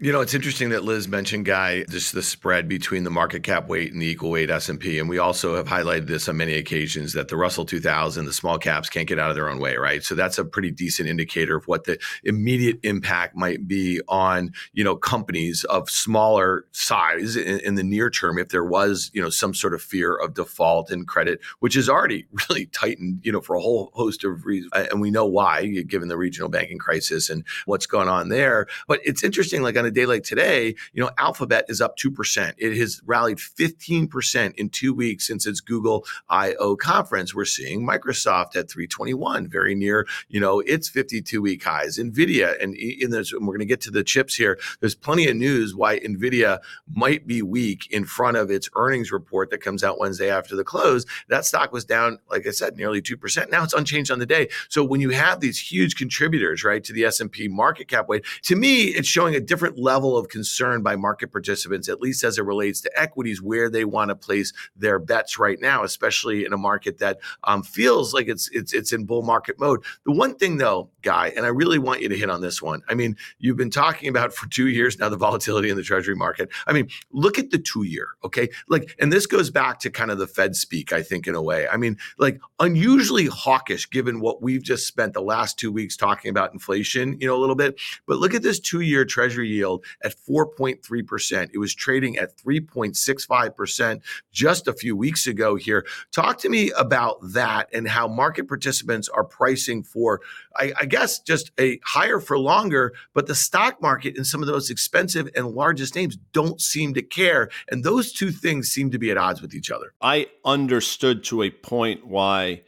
You 0.00 0.10
know, 0.10 0.22
it's 0.22 0.34
interesting 0.34 0.70
that 0.70 0.82
Liz 0.82 1.06
mentioned, 1.06 1.44
Guy, 1.44 1.84
just 1.84 2.14
the 2.14 2.22
spread 2.22 2.68
between 2.68 3.04
the 3.04 3.10
market 3.10 3.44
cap 3.44 3.68
weight 3.68 3.92
and 3.92 4.02
the 4.02 4.06
equal 4.06 4.28
weight 4.28 4.50
S&P. 4.50 4.98
And 4.98 5.08
we 5.08 5.18
also 5.18 5.54
have 5.54 5.68
highlighted 5.68 6.08
this 6.08 6.28
on 6.28 6.36
many 6.36 6.54
occasions 6.54 7.12
that 7.12 7.28
the 7.28 7.36
Russell 7.36 7.64
2000, 7.64 8.24
the 8.24 8.32
small 8.32 8.58
caps 8.58 8.90
can't 8.90 9.06
get 9.06 9.20
out 9.20 9.30
of 9.30 9.36
their 9.36 9.48
own 9.48 9.60
way, 9.60 9.76
right? 9.76 10.02
So 10.02 10.16
that's 10.16 10.36
a 10.36 10.44
pretty 10.44 10.72
decent 10.72 11.08
indicator 11.08 11.54
of 11.54 11.68
what 11.68 11.84
the 11.84 12.00
immediate 12.24 12.80
impact 12.82 13.36
might 13.36 13.68
be 13.68 14.00
on, 14.08 14.52
you 14.72 14.82
know, 14.82 14.96
companies 14.96 15.62
of 15.62 15.88
smaller 15.88 16.66
size 16.72 17.36
in, 17.36 17.60
in 17.60 17.76
the 17.76 17.84
near 17.84 18.10
term 18.10 18.36
if 18.36 18.48
there 18.48 18.64
was, 18.64 19.12
you 19.14 19.22
know, 19.22 19.30
some 19.30 19.54
sort 19.54 19.74
of 19.74 19.80
fear 19.80 20.16
of 20.16 20.34
default 20.34 20.90
and 20.90 21.06
credit, 21.06 21.38
which 21.60 21.76
is 21.76 21.88
already 21.88 22.26
really 22.50 22.66
tightened, 22.66 23.20
you 23.22 23.30
know, 23.30 23.40
for 23.40 23.54
a 23.54 23.60
whole 23.60 23.92
host 23.94 24.24
of 24.24 24.44
reasons. 24.44 24.72
And 24.74 25.00
we 25.00 25.12
know 25.12 25.24
why, 25.24 25.64
given 25.86 26.08
the 26.08 26.16
regional 26.16 26.48
banking 26.48 26.78
crisis 26.78 27.30
and 27.30 27.44
what's 27.66 27.86
going 27.86 28.08
on 28.08 28.28
there. 28.28 28.66
But 28.88 28.98
it's 29.04 29.22
interesting, 29.22 29.62
like 29.62 29.83
on 29.84 29.88
a 29.88 29.92
day 29.92 30.06
like 30.06 30.22
today, 30.22 30.74
you 30.92 31.02
know, 31.02 31.10
Alphabet 31.18 31.66
is 31.68 31.80
up 31.80 31.96
2%. 31.98 32.54
It 32.56 32.76
has 32.78 33.02
rallied 33.04 33.38
15% 33.38 34.54
in 34.54 34.68
two 34.70 34.94
weeks 34.94 35.26
since 35.26 35.46
its 35.46 35.60
Google 35.60 36.06
I/O 36.30 36.76
conference. 36.76 37.34
We're 37.34 37.44
seeing 37.44 37.86
Microsoft 37.86 38.56
at 38.56 38.70
321, 38.70 39.48
very 39.48 39.74
near, 39.74 40.06
you 40.28 40.40
know, 40.40 40.60
its 40.60 40.88
52 40.88 41.42
week 41.42 41.62
highs. 41.64 41.98
Nvidia, 41.98 42.60
and 42.62 42.74
and 42.74 43.46
we're 43.46 43.52
going 43.52 43.58
to 43.58 43.66
get 43.66 43.80
to 43.82 43.90
the 43.90 44.02
chips 44.02 44.34
here. 44.34 44.58
There's 44.80 44.94
plenty 44.94 45.28
of 45.28 45.36
news 45.36 45.74
why 45.74 45.98
Nvidia 46.00 46.60
might 46.88 47.26
be 47.26 47.42
weak 47.42 47.90
in 47.90 48.04
front 48.04 48.36
of 48.36 48.50
its 48.50 48.68
earnings 48.76 49.12
report 49.12 49.50
that 49.50 49.58
comes 49.58 49.84
out 49.84 49.98
Wednesday 49.98 50.30
after 50.30 50.56
the 50.56 50.64
close. 50.64 51.04
That 51.28 51.44
stock 51.44 51.72
was 51.72 51.84
down, 51.84 52.18
like 52.30 52.46
I 52.46 52.50
said, 52.50 52.76
nearly 52.76 53.02
2%. 53.02 53.50
Now 53.50 53.62
it's 53.64 53.74
unchanged 53.74 54.10
on 54.10 54.18
the 54.18 54.26
day. 54.26 54.48
So 54.68 54.82
when 54.82 55.00
you 55.00 55.10
have 55.10 55.40
these 55.40 55.60
huge 55.60 55.96
contributors, 55.96 56.64
right, 56.64 56.82
to 56.84 56.92
the 56.92 57.04
S&P 57.04 57.48
market 57.48 57.88
cap 57.88 58.08
weight, 58.08 58.24
to 58.42 58.56
me, 58.56 58.84
it's 58.84 59.08
showing 59.08 59.34
a 59.34 59.40
different 59.40 59.73
level 59.76 60.16
of 60.16 60.28
concern 60.28 60.82
by 60.82 60.96
market 60.96 61.32
participants, 61.32 61.88
at 61.88 62.00
least 62.00 62.24
as 62.24 62.38
it 62.38 62.44
relates 62.44 62.80
to 62.82 63.00
equities, 63.00 63.42
where 63.42 63.70
they 63.70 63.84
want 63.84 64.10
to 64.10 64.14
place 64.14 64.52
their 64.76 64.98
bets 64.98 65.38
right 65.38 65.60
now, 65.60 65.84
especially 65.84 66.44
in 66.44 66.52
a 66.52 66.56
market 66.56 66.98
that 66.98 67.18
um, 67.44 67.62
feels 67.62 68.14
like 68.14 68.28
it's 68.28 68.48
it's 68.52 68.72
it's 68.72 68.92
in 68.92 69.04
bull 69.04 69.22
market 69.22 69.58
mode. 69.58 69.82
The 70.04 70.12
one 70.12 70.34
thing 70.36 70.56
though, 70.56 70.90
Guy, 71.02 71.32
and 71.36 71.44
I 71.44 71.48
really 71.48 71.78
want 71.78 72.00
you 72.00 72.08
to 72.08 72.16
hit 72.16 72.30
on 72.30 72.40
this 72.40 72.62
one. 72.62 72.82
I 72.88 72.94
mean, 72.94 73.16
you've 73.38 73.56
been 73.56 73.70
talking 73.70 74.08
about 74.08 74.32
for 74.32 74.48
two 74.48 74.68
years 74.68 74.98
now 74.98 75.08
the 75.08 75.16
volatility 75.16 75.70
in 75.70 75.76
the 75.76 75.82
Treasury 75.82 76.16
market. 76.16 76.50
I 76.66 76.72
mean, 76.72 76.88
look 77.12 77.38
at 77.38 77.50
the 77.50 77.58
two 77.58 77.82
year, 77.82 78.08
okay? 78.24 78.48
Like, 78.68 78.94
and 78.98 79.12
this 79.12 79.26
goes 79.26 79.50
back 79.50 79.80
to 79.80 79.90
kind 79.90 80.10
of 80.10 80.18
the 80.18 80.26
Fed 80.26 80.56
speak, 80.56 80.92
I 80.92 81.02
think, 81.02 81.26
in 81.26 81.34
a 81.34 81.42
way. 81.42 81.68
I 81.68 81.76
mean, 81.76 81.98
like 82.18 82.40
unusually 82.60 83.26
hawkish 83.26 83.88
given 83.90 84.20
what 84.20 84.42
we've 84.42 84.62
just 84.62 84.86
spent 84.86 85.12
the 85.12 85.22
last 85.22 85.58
two 85.58 85.72
weeks 85.72 85.96
talking 85.96 86.30
about 86.30 86.52
inflation, 86.52 87.18
you 87.20 87.26
know, 87.26 87.36
a 87.36 87.40
little 87.40 87.54
bit. 87.54 87.80
But 88.06 88.18
look 88.18 88.34
at 88.34 88.42
this 88.42 88.60
two 88.60 88.80
year 88.80 89.04
Treasury 89.04 89.48
yield 89.48 89.63
yield 89.64 89.84
at 90.02 90.14
4.3%. 90.28 91.50
It 91.52 91.58
was 91.58 91.74
trading 91.74 92.18
at 92.18 92.36
3.65% 92.36 94.00
just 94.32 94.68
a 94.68 94.72
few 94.72 94.96
weeks 94.96 95.26
ago 95.26 95.56
here. 95.56 95.86
Talk 96.12 96.38
to 96.38 96.48
me 96.48 96.70
about 96.72 97.16
that 97.32 97.68
and 97.72 97.88
how 97.88 98.06
market 98.08 98.48
participants 98.48 99.08
are 99.08 99.24
pricing 99.24 99.82
for, 99.82 100.20
I, 100.56 100.72
I 100.80 100.84
guess, 100.84 101.18
just 101.18 101.50
a 101.58 101.80
higher 101.84 102.20
for 102.20 102.38
longer, 102.38 102.92
but 103.14 103.26
the 103.26 103.34
stock 103.34 103.80
market 103.80 104.16
and 104.16 104.26
some 104.26 104.42
of 104.42 104.46
the 104.46 104.52
most 104.52 104.70
expensive 104.70 105.28
and 105.34 105.48
largest 105.48 105.94
names 105.94 106.16
don't 106.32 106.60
seem 106.60 106.94
to 106.94 107.02
care. 107.02 107.48
And 107.70 107.84
those 107.84 108.12
two 108.12 108.30
things 108.30 108.68
seem 108.68 108.90
to 108.90 108.98
be 108.98 109.10
at 109.10 109.16
odds 109.16 109.40
with 109.40 109.54
each 109.54 109.70
other. 109.70 109.94
I 110.00 110.26
understood 110.44 111.24
to 111.24 111.42
a 111.42 111.50
point 111.50 112.06
why 112.06 112.62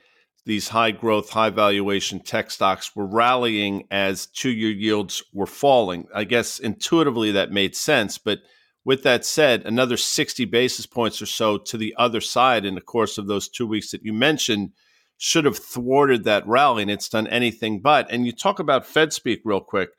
these 0.46 0.68
high 0.68 0.92
growth, 0.92 1.30
high 1.30 1.50
valuation 1.50 2.20
tech 2.20 2.52
stocks 2.52 2.94
were 2.94 3.04
rallying 3.04 3.84
as 3.90 4.26
two 4.26 4.50
year 4.50 4.70
yields 4.70 5.22
were 5.32 5.46
falling. 5.46 6.06
I 6.14 6.22
guess 6.24 6.60
intuitively 6.60 7.32
that 7.32 7.50
made 7.50 7.74
sense. 7.74 8.16
But 8.16 8.38
with 8.84 9.02
that 9.02 9.24
said, 9.24 9.64
another 9.64 9.96
60 9.96 10.44
basis 10.44 10.86
points 10.86 11.20
or 11.20 11.26
so 11.26 11.58
to 11.58 11.76
the 11.76 11.92
other 11.98 12.20
side 12.20 12.64
in 12.64 12.76
the 12.76 12.80
course 12.80 13.18
of 13.18 13.26
those 13.26 13.48
two 13.48 13.66
weeks 13.66 13.90
that 13.90 14.04
you 14.04 14.12
mentioned 14.12 14.70
should 15.18 15.44
have 15.44 15.58
thwarted 15.58 16.22
that 16.24 16.46
rally, 16.46 16.82
and 16.82 16.90
it's 16.90 17.08
done 17.08 17.26
anything 17.26 17.80
but. 17.80 18.06
And 18.10 18.24
you 18.24 18.32
talk 18.32 18.60
about 18.60 18.86
Fed 18.86 19.12
speak 19.12 19.40
real 19.44 19.60
quick. 19.60 19.90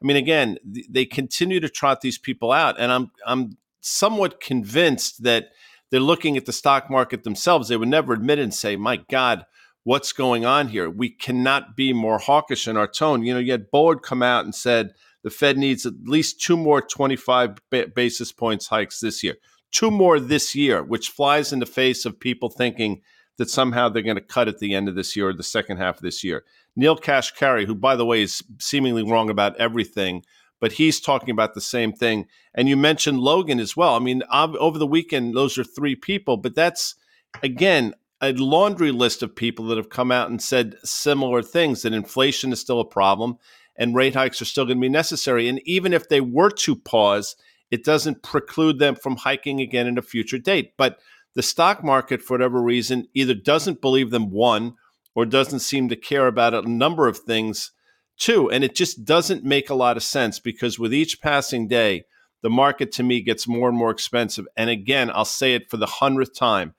I 0.00 0.06
mean, 0.06 0.16
again, 0.16 0.58
they 0.88 1.04
continue 1.04 1.58
to 1.58 1.68
trot 1.68 2.00
these 2.02 2.18
people 2.18 2.52
out, 2.52 2.78
and 2.78 2.92
I'm 2.92 3.10
I'm 3.26 3.56
somewhat 3.80 4.40
convinced 4.40 5.24
that 5.24 5.48
they're 5.90 5.98
looking 5.98 6.36
at 6.36 6.46
the 6.46 6.52
stock 6.52 6.90
market 6.90 7.24
themselves. 7.24 7.68
They 7.68 7.76
would 7.76 7.88
never 7.88 8.12
admit 8.12 8.38
it 8.38 8.42
and 8.42 8.54
say, 8.54 8.76
"My 8.76 8.98
God, 8.98 9.46
what's 9.86 10.12
going 10.12 10.44
on 10.44 10.66
here. 10.66 10.90
We 10.90 11.08
cannot 11.08 11.76
be 11.76 11.92
more 11.92 12.18
hawkish 12.18 12.66
in 12.66 12.76
our 12.76 12.88
tone. 12.88 13.22
You 13.22 13.34
know, 13.34 13.38
you 13.38 13.52
had 13.52 13.68
come 14.02 14.20
out 14.20 14.44
and 14.44 14.52
said 14.52 14.90
the 15.22 15.30
Fed 15.30 15.56
needs 15.56 15.86
at 15.86 15.92
least 16.06 16.40
two 16.40 16.56
more 16.56 16.82
25 16.82 17.58
basis 17.94 18.32
points 18.32 18.66
hikes 18.66 18.98
this 18.98 19.22
year, 19.22 19.36
two 19.70 19.92
more 19.92 20.18
this 20.18 20.56
year, 20.56 20.82
which 20.82 21.10
flies 21.10 21.52
in 21.52 21.60
the 21.60 21.66
face 21.66 22.04
of 22.04 22.18
people 22.18 22.50
thinking 22.50 23.00
that 23.38 23.48
somehow 23.48 23.88
they're 23.88 24.02
going 24.02 24.16
to 24.16 24.20
cut 24.20 24.48
at 24.48 24.58
the 24.58 24.74
end 24.74 24.88
of 24.88 24.96
this 24.96 25.14
year 25.14 25.28
or 25.28 25.32
the 25.32 25.44
second 25.44 25.76
half 25.76 25.98
of 25.98 26.02
this 26.02 26.24
year. 26.24 26.42
Neel 26.74 26.96
Kashkari, 26.96 27.64
who, 27.64 27.76
by 27.76 27.94
the 27.94 28.04
way, 28.04 28.22
is 28.22 28.42
seemingly 28.58 29.04
wrong 29.04 29.30
about 29.30 29.56
everything, 29.56 30.24
but 30.60 30.72
he's 30.72 30.98
talking 30.98 31.30
about 31.30 31.54
the 31.54 31.60
same 31.60 31.92
thing. 31.92 32.26
And 32.56 32.68
you 32.68 32.76
mentioned 32.76 33.20
Logan 33.20 33.60
as 33.60 33.76
well. 33.76 33.94
I 33.94 34.00
mean, 34.00 34.24
over 34.32 34.78
the 34.80 34.86
weekend, 34.86 35.36
those 35.36 35.56
are 35.58 35.64
three 35.64 35.94
people, 35.94 36.38
but 36.38 36.56
that's, 36.56 36.96
again, 37.40 37.94
a 38.20 38.32
laundry 38.32 38.92
list 38.92 39.22
of 39.22 39.36
people 39.36 39.66
that 39.66 39.76
have 39.76 39.90
come 39.90 40.10
out 40.10 40.30
and 40.30 40.40
said 40.40 40.76
similar 40.84 41.42
things 41.42 41.82
that 41.82 41.92
inflation 41.92 42.52
is 42.52 42.60
still 42.60 42.80
a 42.80 42.84
problem 42.84 43.38
and 43.76 43.94
rate 43.94 44.14
hikes 44.14 44.40
are 44.40 44.46
still 44.46 44.64
going 44.64 44.78
to 44.78 44.82
be 44.82 44.88
necessary. 44.88 45.48
And 45.48 45.60
even 45.66 45.92
if 45.92 46.08
they 46.08 46.20
were 46.20 46.50
to 46.50 46.76
pause, 46.76 47.36
it 47.70 47.84
doesn't 47.84 48.22
preclude 48.22 48.78
them 48.78 48.94
from 48.94 49.16
hiking 49.16 49.60
again 49.60 49.86
in 49.86 49.98
a 49.98 50.02
future 50.02 50.38
date. 50.38 50.72
But 50.76 50.98
the 51.34 51.42
stock 51.42 51.84
market, 51.84 52.22
for 52.22 52.34
whatever 52.34 52.62
reason, 52.62 53.08
either 53.12 53.34
doesn't 53.34 53.82
believe 53.82 54.10
them, 54.10 54.30
one, 54.30 54.74
or 55.14 55.26
doesn't 55.26 55.60
seem 55.60 55.88
to 55.88 55.96
care 55.96 56.26
about 56.26 56.54
a 56.54 56.68
number 56.70 57.06
of 57.08 57.18
things, 57.18 57.72
two. 58.16 58.50
And 58.50 58.64
it 58.64 58.74
just 58.74 59.04
doesn't 59.04 59.44
make 59.44 59.68
a 59.68 59.74
lot 59.74 59.96
of 59.96 60.02
sense 60.02 60.38
because 60.38 60.78
with 60.78 60.94
each 60.94 61.20
passing 61.20 61.68
day, 61.68 62.04
the 62.42 62.50
market 62.50 62.92
to 62.92 63.02
me 63.02 63.20
gets 63.20 63.48
more 63.48 63.68
and 63.68 63.76
more 63.76 63.90
expensive. 63.90 64.46
And 64.56 64.70
again, 64.70 65.10
I'll 65.12 65.24
say 65.24 65.54
it 65.54 65.68
for 65.68 65.76
the 65.76 65.86
hundredth 65.86 66.34
time 66.34 66.74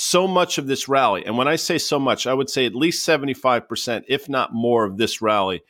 so 0.00 0.28
much 0.28 0.58
of 0.58 0.68
this 0.68 0.88
rally, 0.88 1.24
and 1.24 1.36
when 1.36 1.48
I 1.48 1.56
say 1.56 1.76
so 1.76 1.98
much, 1.98 2.28
I 2.28 2.32
would 2.32 2.48
say 2.48 2.64
at 2.64 2.74
least 2.74 3.04
75%, 3.04 4.04
if 4.06 4.28
not 4.28 4.54
more, 4.54 4.84
of 4.84 4.96
this 4.96 5.20
rally 5.20 5.62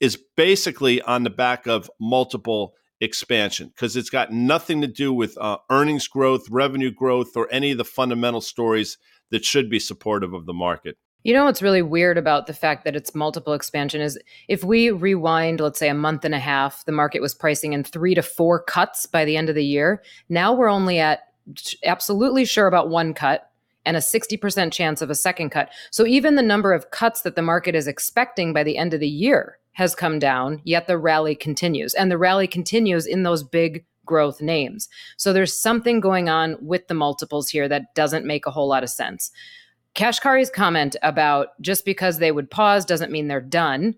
is 0.00 0.18
basically 0.36 1.00
on 1.02 1.22
the 1.22 1.30
back 1.30 1.68
of 1.68 1.88
multiple 2.00 2.74
expansion 3.00 3.68
because 3.68 3.96
it's 3.96 4.10
got 4.10 4.32
nothing 4.32 4.80
to 4.80 4.88
do 4.88 5.12
with 5.12 5.38
uh, 5.38 5.58
earnings 5.70 6.08
growth, 6.08 6.42
revenue 6.50 6.90
growth, 6.90 7.36
or 7.36 7.46
any 7.52 7.70
of 7.70 7.78
the 7.78 7.84
fundamental 7.84 8.40
stories 8.40 8.98
that 9.30 9.44
should 9.44 9.70
be 9.70 9.78
supportive 9.78 10.34
of 10.34 10.46
the 10.46 10.52
market. 10.52 10.96
You 11.22 11.32
know 11.32 11.44
what's 11.44 11.62
really 11.62 11.82
weird 11.82 12.18
about 12.18 12.48
the 12.48 12.54
fact 12.54 12.84
that 12.84 12.96
it's 12.96 13.14
multiple 13.14 13.52
expansion 13.52 14.00
is 14.00 14.18
if 14.48 14.64
we 14.64 14.90
rewind, 14.90 15.60
let's 15.60 15.78
say 15.78 15.88
a 15.88 15.94
month 15.94 16.24
and 16.24 16.34
a 16.34 16.40
half, 16.40 16.84
the 16.84 16.92
market 16.92 17.22
was 17.22 17.32
pricing 17.32 17.74
in 17.74 17.84
three 17.84 18.16
to 18.16 18.22
four 18.22 18.60
cuts 18.60 19.06
by 19.06 19.24
the 19.24 19.36
end 19.36 19.48
of 19.48 19.54
the 19.54 19.64
year. 19.64 20.02
Now 20.28 20.52
we're 20.52 20.68
only 20.68 20.98
at 20.98 21.20
absolutely 21.84 22.44
sure 22.44 22.66
about 22.66 22.90
one 22.90 23.14
cut 23.14 23.47
and 23.88 23.96
a 23.96 24.00
60% 24.00 24.70
chance 24.70 25.00
of 25.00 25.08
a 25.08 25.14
second 25.14 25.48
cut. 25.48 25.70
So 25.90 26.06
even 26.06 26.34
the 26.34 26.42
number 26.42 26.74
of 26.74 26.90
cuts 26.90 27.22
that 27.22 27.36
the 27.36 27.42
market 27.42 27.74
is 27.74 27.86
expecting 27.86 28.52
by 28.52 28.62
the 28.62 28.76
end 28.76 28.92
of 28.92 29.00
the 29.00 29.08
year 29.08 29.58
has 29.72 29.94
come 29.94 30.18
down, 30.18 30.60
yet 30.64 30.86
the 30.86 30.98
rally 30.98 31.34
continues. 31.34 31.94
And 31.94 32.10
the 32.10 32.18
rally 32.18 32.46
continues 32.46 33.06
in 33.06 33.22
those 33.22 33.42
big 33.42 33.86
growth 34.04 34.42
names. 34.42 34.90
So 35.16 35.32
there's 35.32 35.58
something 35.58 36.00
going 36.00 36.28
on 36.28 36.58
with 36.60 36.86
the 36.88 36.94
multiples 36.94 37.48
here 37.48 37.66
that 37.68 37.94
doesn't 37.94 38.26
make 38.26 38.44
a 38.44 38.50
whole 38.50 38.68
lot 38.68 38.82
of 38.82 38.90
sense. 38.90 39.30
Kashkari's 39.94 40.50
comment 40.50 40.94
about 41.02 41.58
just 41.62 41.86
because 41.86 42.18
they 42.18 42.30
would 42.30 42.50
pause 42.50 42.84
doesn't 42.84 43.10
mean 43.10 43.28
they're 43.28 43.40
done. 43.40 43.94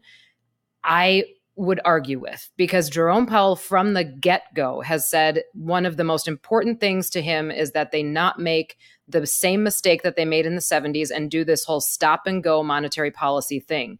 I 0.84 1.24
would 1.56 1.80
argue 1.84 2.18
with 2.18 2.48
because 2.56 2.88
Jerome 2.88 3.26
Powell 3.26 3.56
from 3.56 3.94
the 3.94 4.04
get-go 4.04 4.80
has 4.82 5.08
said 5.08 5.42
one 5.52 5.84
of 5.84 5.96
the 5.96 6.04
most 6.04 6.28
important 6.28 6.80
things 6.80 7.10
to 7.10 7.20
him 7.20 7.50
is 7.50 7.72
that 7.72 7.90
they 7.90 8.02
not 8.02 8.38
make 8.38 8.76
the 9.12 9.26
same 9.26 9.62
mistake 9.62 10.02
that 10.02 10.16
they 10.16 10.24
made 10.24 10.46
in 10.46 10.54
the 10.54 10.60
70s 10.60 11.10
and 11.10 11.30
do 11.30 11.44
this 11.44 11.64
whole 11.64 11.80
stop 11.80 12.26
and 12.26 12.42
go 12.42 12.62
monetary 12.62 13.10
policy 13.10 13.60
thing. 13.60 13.98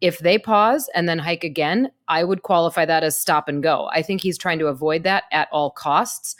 If 0.00 0.18
they 0.18 0.38
pause 0.38 0.90
and 0.94 1.08
then 1.08 1.20
hike 1.20 1.44
again, 1.44 1.90
I 2.08 2.24
would 2.24 2.42
qualify 2.42 2.84
that 2.86 3.04
as 3.04 3.16
stop 3.16 3.48
and 3.48 3.62
go. 3.62 3.88
I 3.92 4.02
think 4.02 4.20
he's 4.20 4.36
trying 4.36 4.58
to 4.58 4.66
avoid 4.66 5.04
that 5.04 5.24
at 5.30 5.48
all 5.52 5.70
costs. 5.70 6.34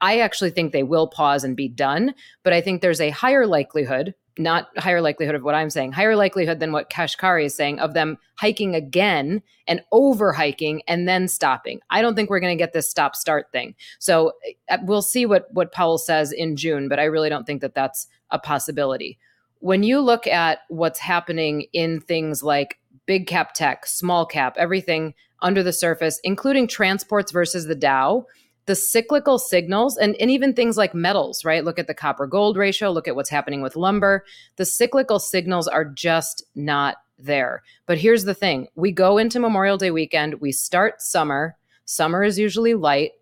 I 0.00 0.20
actually 0.20 0.50
think 0.50 0.72
they 0.72 0.84
will 0.84 1.08
pause 1.08 1.42
and 1.42 1.56
be 1.56 1.68
done, 1.68 2.14
but 2.44 2.52
I 2.52 2.60
think 2.60 2.80
there's 2.80 3.00
a 3.00 3.10
higher 3.10 3.46
likelihood 3.46 4.14
not 4.38 4.68
higher 4.78 5.00
likelihood 5.00 5.34
of 5.34 5.42
what 5.42 5.54
I'm 5.54 5.70
saying, 5.70 5.92
higher 5.92 6.16
likelihood 6.16 6.60
than 6.60 6.72
what 6.72 6.90
Kashkari 6.90 7.44
is 7.46 7.54
saying 7.54 7.78
of 7.80 7.94
them 7.94 8.18
hiking 8.36 8.74
again 8.74 9.42
and 9.66 9.82
over 9.92 10.32
hiking 10.32 10.82
and 10.86 11.08
then 11.08 11.28
stopping. 11.28 11.80
I 11.90 12.02
don't 12.02 12.14
think 12.14 12.30
we're 12.30 12.40
going 12.40 12.56
to 12.56 12.62
get 12.62 12.72
this 12.72 12.88
stop 12.88 13.16
start 13.16 13.50
thing. 13.52 13.74
So 13.98 14.32
uh, 14.70 14.78
we'll 14.82 15.02
see 15.02 15.26
what 15.26 15.52
what 15.52 15.72
Powell 15.72 15.98
says 15.98 16.32
in 16.32 16.56
June, 16.56 16.88
but 16.88 16.98
I 16.98 17.04
really 17.04 17.28
don't 17.28 17.46
think 17.46 17.60
that 17.60 17.74
that's 17.74 18.06
a 18.30 18.38
possibility. 18.38 19.18
When 19.60 19.82
you 19.82 20.00
look 20.00 20.26
at 20.26 20.60
what's 20.68 21.00
happening 21.00 21.66
in 21.72 22.00
things 22.00 22.42
like 22.42 22.78
big 23.06 23.26
cap 23.26 23.54
tech, 23.54 23.86
small 23.86 24.24
cap, 24.24 24.54
everything 24.56 25.14
under 25.40 25.62
the 25.62 25.72
surface, 25.72 26.20
including 26.24 26.66
transports 26.66 27.32
versus 27.32 27.66
the 27.66 27.74
Dow, 27.74 28.26
the 28.68 28.76
cyclical 28.76 29.38
signals 29.38 29.96
and, 29.96 30.14
and 30.20 30.30
even 30.30 30.52
things 30.52 30.76
like 30.76 30.94
metals, 30.94 31.42
right? 31.42 31.64
Look 31.64 31.78
at 31.78 31.86
the 31.86 31.94
copper 31.94 32.26
gold 32.26 32.58
ratio, 32.58 32.90
look 32.90 33.08
at 33.08 33.16
what's 33.16 33.30
happening 33.30 33.62
with 33.62 33.76
lumber. 33.76 34.26
The 34.56 34.66
cyclical 34.66 35.18
signals 35.18 35.66
are 35.66 35.86
just 35.86 36.44
not 36.54 36.98
there. 37.18 37.62
But 37.86 37.96
here's 37.96 38.24
the 38.24 38.34
thing 38.34 38.68
we 38.74 38.92
go 38.92 39.16
into 39.16 39.40
Memorial 39.40 39.78
Day 39.78 39.90
weekend, 39.90 40.34
we 40.42 40.52
start 40.52 41.00
summer. 41.00 41.56
Summer 41.86 42.22
is 42.22 42.38
usually 42.38 42.74
light. 42.74 43.12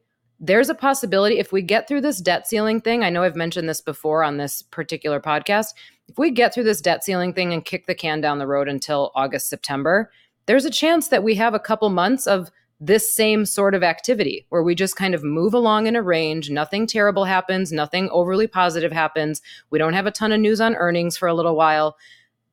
There's 0.41 0.69
a 0.69 0.75
possibility 0.75 1.39
if 1.39 1.53
we 1.53 1.63
get 1.63 1.87
through 1.87 2.01
this 2.01 2.21
debt 2.21 2.49
ceiling 2.49 2.81
thing, 2.81 3.05
I 3.05 3.11
know 3.11 3.23
I've 3.23 3.37
mentioned 3.37 3.69
this 3.69 3.81
before 3.81 4.25
on 4.25 4.39
this 4.39 4.63
particular 4.63 5.21
podcast. 5.21 5.75
If 6.09 6.19
we 6.19 6.33
get 6.33 6.53
through 6.53 6.65
this 6.65 6.81
debt 6.81 7.05
ceiling 7.05 7.33
thing 7.33 7.53
and 7.53 7.65
kick 7.65 7.87
the 7.87 7.95
can 7.95 8.21
down 8.21 8.41
the 8.41 8.49
road 8.49 8.69
until 8.69 9.13
August, 9.15 9.49
September, 9.49 10.11
there's 10.47 10.65
a 10.65 10.71
chance 10.71 11.07
that 11.09 11.23
we 11.23 11.37
have 11.37 11.55
a 11.55 11.61
couple 11.61 11.89
months 11.89 12.27
of 12.27 12.51
this 12.79 13.15
same 13.15 13.47
sort 13.47 13.75
of 13.75 13.83
activity 13.83 14.47
where 14.51 14.63
we 14.63 14.75
just 14.75 14.97
kind 14.97 15.15
of 15.15 15.25
move 15.25 15.55
along 15.55 15.87
in 15.87 15.97
a 15.97 16.03
range. 16.03 16.51
Nothing 16.51 16.87
terrible 16.87 17.25
happens, 17.25 17.73
nothing 17.73 18.11
overly 18.11 18.47
positive 18.47 18.93
happens. 18.93 19.41
We 19.71 19.79
don't 19.79 19.95
have 19.95 20.07
a 20.07 20.11
ton 20.11 20.33
of 20.33 20.41
news 20.41 20.61
on 20.61 20.75
earnings 20.77 21.17
for 21.17 21.27
a 21.27 21.35
little 21.35 21.57
while 21.57 21.97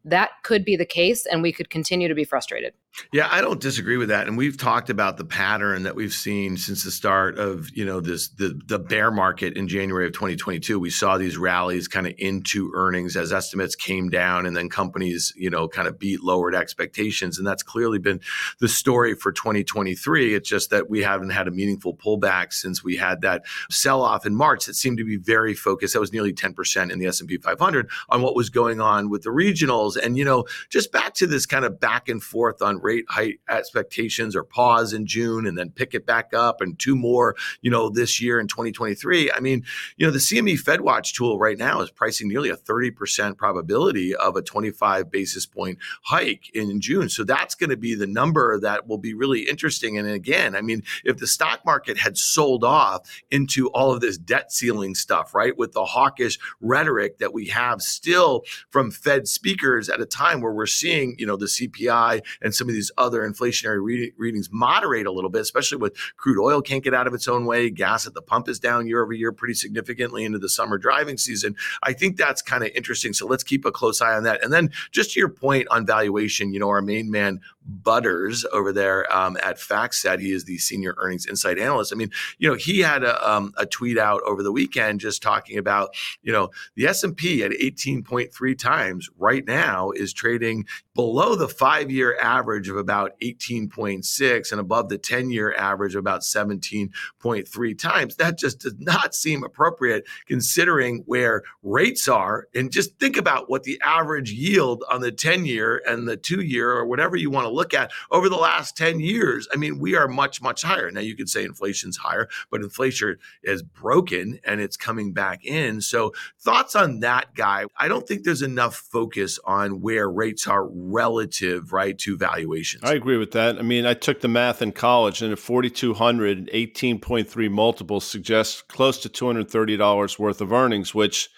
that 0.06 0.32
could 0.44 0.66
be 0.66 0.76
the 0.76 0.86
case 0.86 1.26
and 1.26 1.42
we 1.42 1.52
could 1.52 1.70
continue 1.70 2.08
to 2.08 2.16
be 2.16 2.26
frustrated. 2.26 2.74
Yeah, 3.12 3.28
I 3.32 3.42
don't 3.42 3.60
disagree 3.60 3.98
with 3.98 4.10
that. 4.10 4.28
And 4.28 4.38
we've 4.38 4.58
talked 4.58 4.90
about 4.90 5.18
the 5.18 5.26
pattern 5.26 5.84
that 5.84 5.96
we've 5.96 6.14
seen 6.14 6.58
since 6.58 6.84
the 6.84 6.92
start 6.92 7.40
of, 7.40 7.70
you 7.76 7.86
know, 7.86 8.00
this 8.00 8.30
the 8.30 8.60
the 8.68 8.78
bear 8.78 9.10
market 9.10 9.58
in 9.58 9.68
January 9.68 10.06
of 10.06 10.14
2022. 10.14 10.80
We 10.80 10.92
saw 10.92 11.18
these 11.18 11.36
rallies 11.38 11.88
kind 11.88 12.06
of 12.06 12.14
into 12.20 12.72
earnings 12.76 13.18
as 13.18 13.34
estimates 13.34 13.76
came 13.76 14.10
down 14.10 14.46
and 14.46 14.56
then 14.56 14.70
companies, 14.70 15.34
you 15.36 15.50
know, 15.50 15.68
kind 15.68 15.88
of 15.88 15.98
beat 15.98 16.24
lowered 16.24 16.54
expectations. 16.54 17.40
And 17.40 17.48
that's 17.48 17.64
clearly 17.64 17.98
been 17.98 18.22
the 18.60 18.68
story 18.68 19.16
for 19.16 19.32
2023. 19.32 20.36
It's 20.36 20.50
just 20.50 20.70
that 20.70 20.88
we 20.88 21.02
haven't 21.02 21.32
had 21.32 21.48
a 21.48 21.52
meaningful 21.52 21.96
pullback 21.96 22.54
since 22.54 22.84
we 22.84 22.96
had 22.96 23.22
that 23.22 23.44
sell-off 23.72 24.26
in 24.26 24.36
March 24.36 24.66
that 24.66 24.76
seemed 24.76 25.00
to 25.00 25.06
be 25.06 25.18
very 25.18 25.56
focused. 25.56 25.94
That 25.94 26.00
was 26.00 26.14
nearly 26.14 26.34
10% 26.34 26.92
in 26.92 27.00
the 27.00 27.08
S&P 27.08 27.38
500 27.38 27.90
on 28.10 28.22
what 28.22 28.36
was 28.36 28.52
going 28.52 28.82
on 28.82 29.10
with 29.10 29.24
the 29.24 29.32
regionals 29.32 29.98
and, 29.98 30.16
you 30.16 30.26
know, 30.26 30.46
just 30.70 30.92
back 30.92 31.16
to 31.16 31.26
this 31.26 31.48
kind 31.48 31.66
of 31.66 31.80
back 31.80 32.08
and 32.08 32.22
forth 32.22 32.62
on 32.62 32.83
rate 32.84 33.06
height 33.10 33.40
expectations 33.50 34.36
or 34.36 34.44
pause 34.44 34.94
in 34.94 35.06
June 35.06 35.48
and 35.48 35.58
then 35.58 35.70
pick 35.70 35.94
it 35.94 36.06
back 36.06 36.34
up 36.34 36.62
and 36.62 36.78
two 36.78 36.96
more, 36.96 37.36
you 37.62 37.72
know, 37.72 37.90
this 37.90 38.22
year 38.22 38.40
in 38.40 38.48
2023. 38.48 39.32
I 39.32 39.40
mean, 39.40 39.64
you 39.98 40.06
know, 40.06 40.12
the 40.12 40.20
CME 40.20 40.62
FedWatch 40.62 41.14
tool 41.14 41.40
right 41.40 41.58
now 41.58 41.82
is 41.82 41.90
pricing 41.90 42.28
nearly 42.28 42.50
a 42.50 42.58
30% 42.58 43.38
probability 43.38 44.16
of 44.16 44.36
a 44.36 44.42
25 44.42 45.10
basis 45.12 45.46
point 45.46 45.80
hike 46.04 46.50
in 46.54 46.80
June. 46.82 47.10
So 47.10 47.24
that's 47.24 47.56
going 47.56 47.70
to 47.70 47.78
be 47.78 47.96
the 47.96 48.08
number 48.08 48.60
that 48.60 48.88
will 48.88 48.98
be 48.98 49.14
really 49.14 49.42
interesting. 49.42 49.98
And 49.98 50.08
again, 50.08 50.56
I 50.56 50.62
mean, 50.62 50.84
if 51.04 51.18
the 51.18 51.28
stock 51.28 51.66
market 51.66 51.98
had 51.98 52.18
sold 52.18 52.64
off 52.64 53.24
into 53.32 53.70
all 53.70 53.92
of 53.92 54.02
this 54.02 54.18
debt 54.18 54.52
ceiling 54.52 54.96
stuff, 54.96 55.34
right, 55.34 55.58
with 55.58 55.74
the 55.74 55.86
hawkish 55.86 56.40
rhetoric 56.62 57.18
that 57.20 57.34
we 57.34 57.48
have 57.48 57.82
still 57.82 58.44
from 58.70 58.92
Fed 58.92 59.28
speakers 59.28 59.90
at 59.90 60.02
a 60.02 60.06
time 60.06 60.42
where 60.42 60.54
we're 60.54 60.66
seeing, 60.66 61.16
you 61.18 61.26
know, 61.26 61.38
the 61.38 61.46
CPI 61.46 62.22
and 62.42 62.54
some 62.54 62.68
of 62.68 62.73
these 62.74 62.92
other 62.98 63.28
inflationary 63.28 63.84
re- 63.84 64.14
readings 64.18 64.50
moderate 64.52 65.06
a 65.06 65.12
little 65.12 65.30
bit, 65.30 65.42
especially 65.42 65.78
with 65.78 65.96
crude 66.18 66.42
oil 66.44 66.62
can't 66.62 66.84
get 66.84 66.94
out 66.94 67.08
of 67.08 67.14
its 67.14 67.28
own 67.28 67.46
way. 67.46 67.70
Gas 67.70 68.06
at 68.08 68.14
the 68.14 68.22
pump 68.22 68.50
is 68.50 68.60
down 68.60 68.88
year 68.88 69.04
over 69.04 69.14
year 69.14 69.32
pretty 69.32 69.54
significantly 69.54 70.26
into 70.26 70.40
the 70.40 70.50
summer 70.50 70.78
driving 70.78 71.18
season. 71.18 71.56
I 71.84 71.94
think 71.94 72.18
that's 72.18 72.42
kind 72.42 72.64
of 72.64 72.72
interesting. 72.76 73.14
So 73.14 73.28
let's 73.28 73.44
keep 73.44 73.66
a 73.66 73.72
close 73.72 74.02
eye 74.02 74.16
on 74.16 74.24
that. 74.24 74.44
And 74.44 74.52
then 74.52 74.72
just 74.92 75.12
to 75.14 75.20
your 75.20 75.30
point 75.30 75.68
on 75.70 75.86
valuation, 75.86 76.54
you 76.54 76.60
know, 76.60 76.70
our 76.70 76.82
main 76.82 77.12
man 77.12 77.40
Butters 77.66 78.46
over 78.52 78.72
there 78.72 79.12
um, 79.16 79.38
at 79.44 79.58
FactSet. 79.58 80.20
He 80.20 80.32
is 80.32 80.46
the 80.46 80.58
senior 80.58 80.96
earnings 80.98 81.26
insight 81.26 81.60
analyst. 81.60 81.94
I 81.94 81.96
mean, 81.96 82.12
you 82.38 82.50
know, 82.50 82.56
he 82.56 82.80
had 82.80 83.04
a, 83.04 83.30
um, 83.30 83.54
a 83.58 83.66
tweet 83.66 83.98
out 83.98 84.22
over 84.24 84.44
the 84.44 84.52
weekend 84.52 85.00
just 85.00 85.22
talking 85.22 85.58
about, 85.58 85.90
you 86.22 86.32
know, 86.32 86.50
the 86.76 86.88
S&P 86.88 87.44
at 87.44 87.52
18.3 87.52 88.58
times 88.58 89.10
right 89.18 89.46
now 89.46 89.92
is 89.92 90.14
trading 90.14 90.66
below 90.96 91.36
the 91.36 91.48
five 91.48 91.90
year 91.90 92.18
average 92.20 92.70
of 92.70 92.78
about 92.78 93.20
18.6 93.22 94.52
and 94.52 94.62
above 94.62 94.90
the 94.90 94.98
10 94.98 95.32
year 95.32 95.54
average 95.56 95.96
of 95.96 96.00
about 96.00 96.22
17.3 96.22 97.78
times. 97.78 98.16
That 98.16 98.38
just 98.38 98.60
does 98.60 98.76
not 98.78 99.16
seem 99.16 99.44
appropriate 99.44 100.06
considering 100.28 101.04
where 101.06 101.44
rates 101.64 102.08
are. 102.08 102.48
And 102.54 102.72
just 102.72 102.98
think 103.00 103.18
about 103.18 103.50
what 103.50 103.64
the 103.64 103.82
average 103.84 104.32
yield 104.32 104.84
on 104.90 105.02
the 105.02 105.12
10 105.12 105.46
year 105.46 105.82
and 105.88 106.08
the 106.08 106.18
two 106.18 106.42
year 106.42 106.72
or 106.72 106.86
whatever 106.86 107.16
you 107.16 107.30
want 107.30 107.46
to 107.46 107.53
look 107.54 107.74
at 107.74 107.92
over 108.12 108.30
the 108.30 108.36
last 108.36 108.76
10 108.78 109.00
years. 109.00 109.48
I 109.54 109.58
mean, 109.58 109.80
we 109.80 109.96
are 109.96 110.08
much, 110.08 110.42
much 110.42 110.64
higher. 110.64 110.90
Now, 110.92 111.02
you 111.02 111.16
could 111.16 111.30
say 111.30 111.44
inflation's 111.44 111.98
higher, 111.98 112.28
but 112.52 112.62
inflation 112.62 113.18
is 113.44 113.64
broken 113.64 114.40
and 114.44 114.60
it's 114.62 114.78
coming 114.78 115.14
back 115.14 115.46
in. 115.46 115.82
So, 115.82 116.14
thoughts 116.40 116.76
on 116.76 117.00
that 117.02 117.36
guy? 117.36 117.66
I 117.78 117.88
don't 117.88 118.08
think 118.08 118.24
there's 118.24 118.42
enough 118.42 118.76
focus 118.76 119.40
on 119.46 119.82
where 119.82 120.10
rates 120.10 120.48
are 120.48 120.68
relative, 120.68 121.74
right, 121.74 121.98
to 122.00 122.18
valuations. 122.18 122.84
I 122.84 122.94
agree 122.94 123.18
with 123.18 123.32
that. 123.32 123.58
I 123.58 123.62
mean, 123.62 123.86
I 123.86 123.94
took 123.94 124.22
the 124.22 124.28
math 124.28 124.62
in 124.62 124.72
college, 124.72 125.22
and 125.22 125.32
at 125.32 125.40
4,200, 125.40 126.50
18.3 126.54 127.52
multiples 127.52 128.06
suggests 128.06 128.62
close 128.62 128.98
to 129.00 129.10
$230 129.10 130.20
worth 130.20 130.42
of 130.42 130.52
earnings, 130.52 130.94
which 130.94 131.30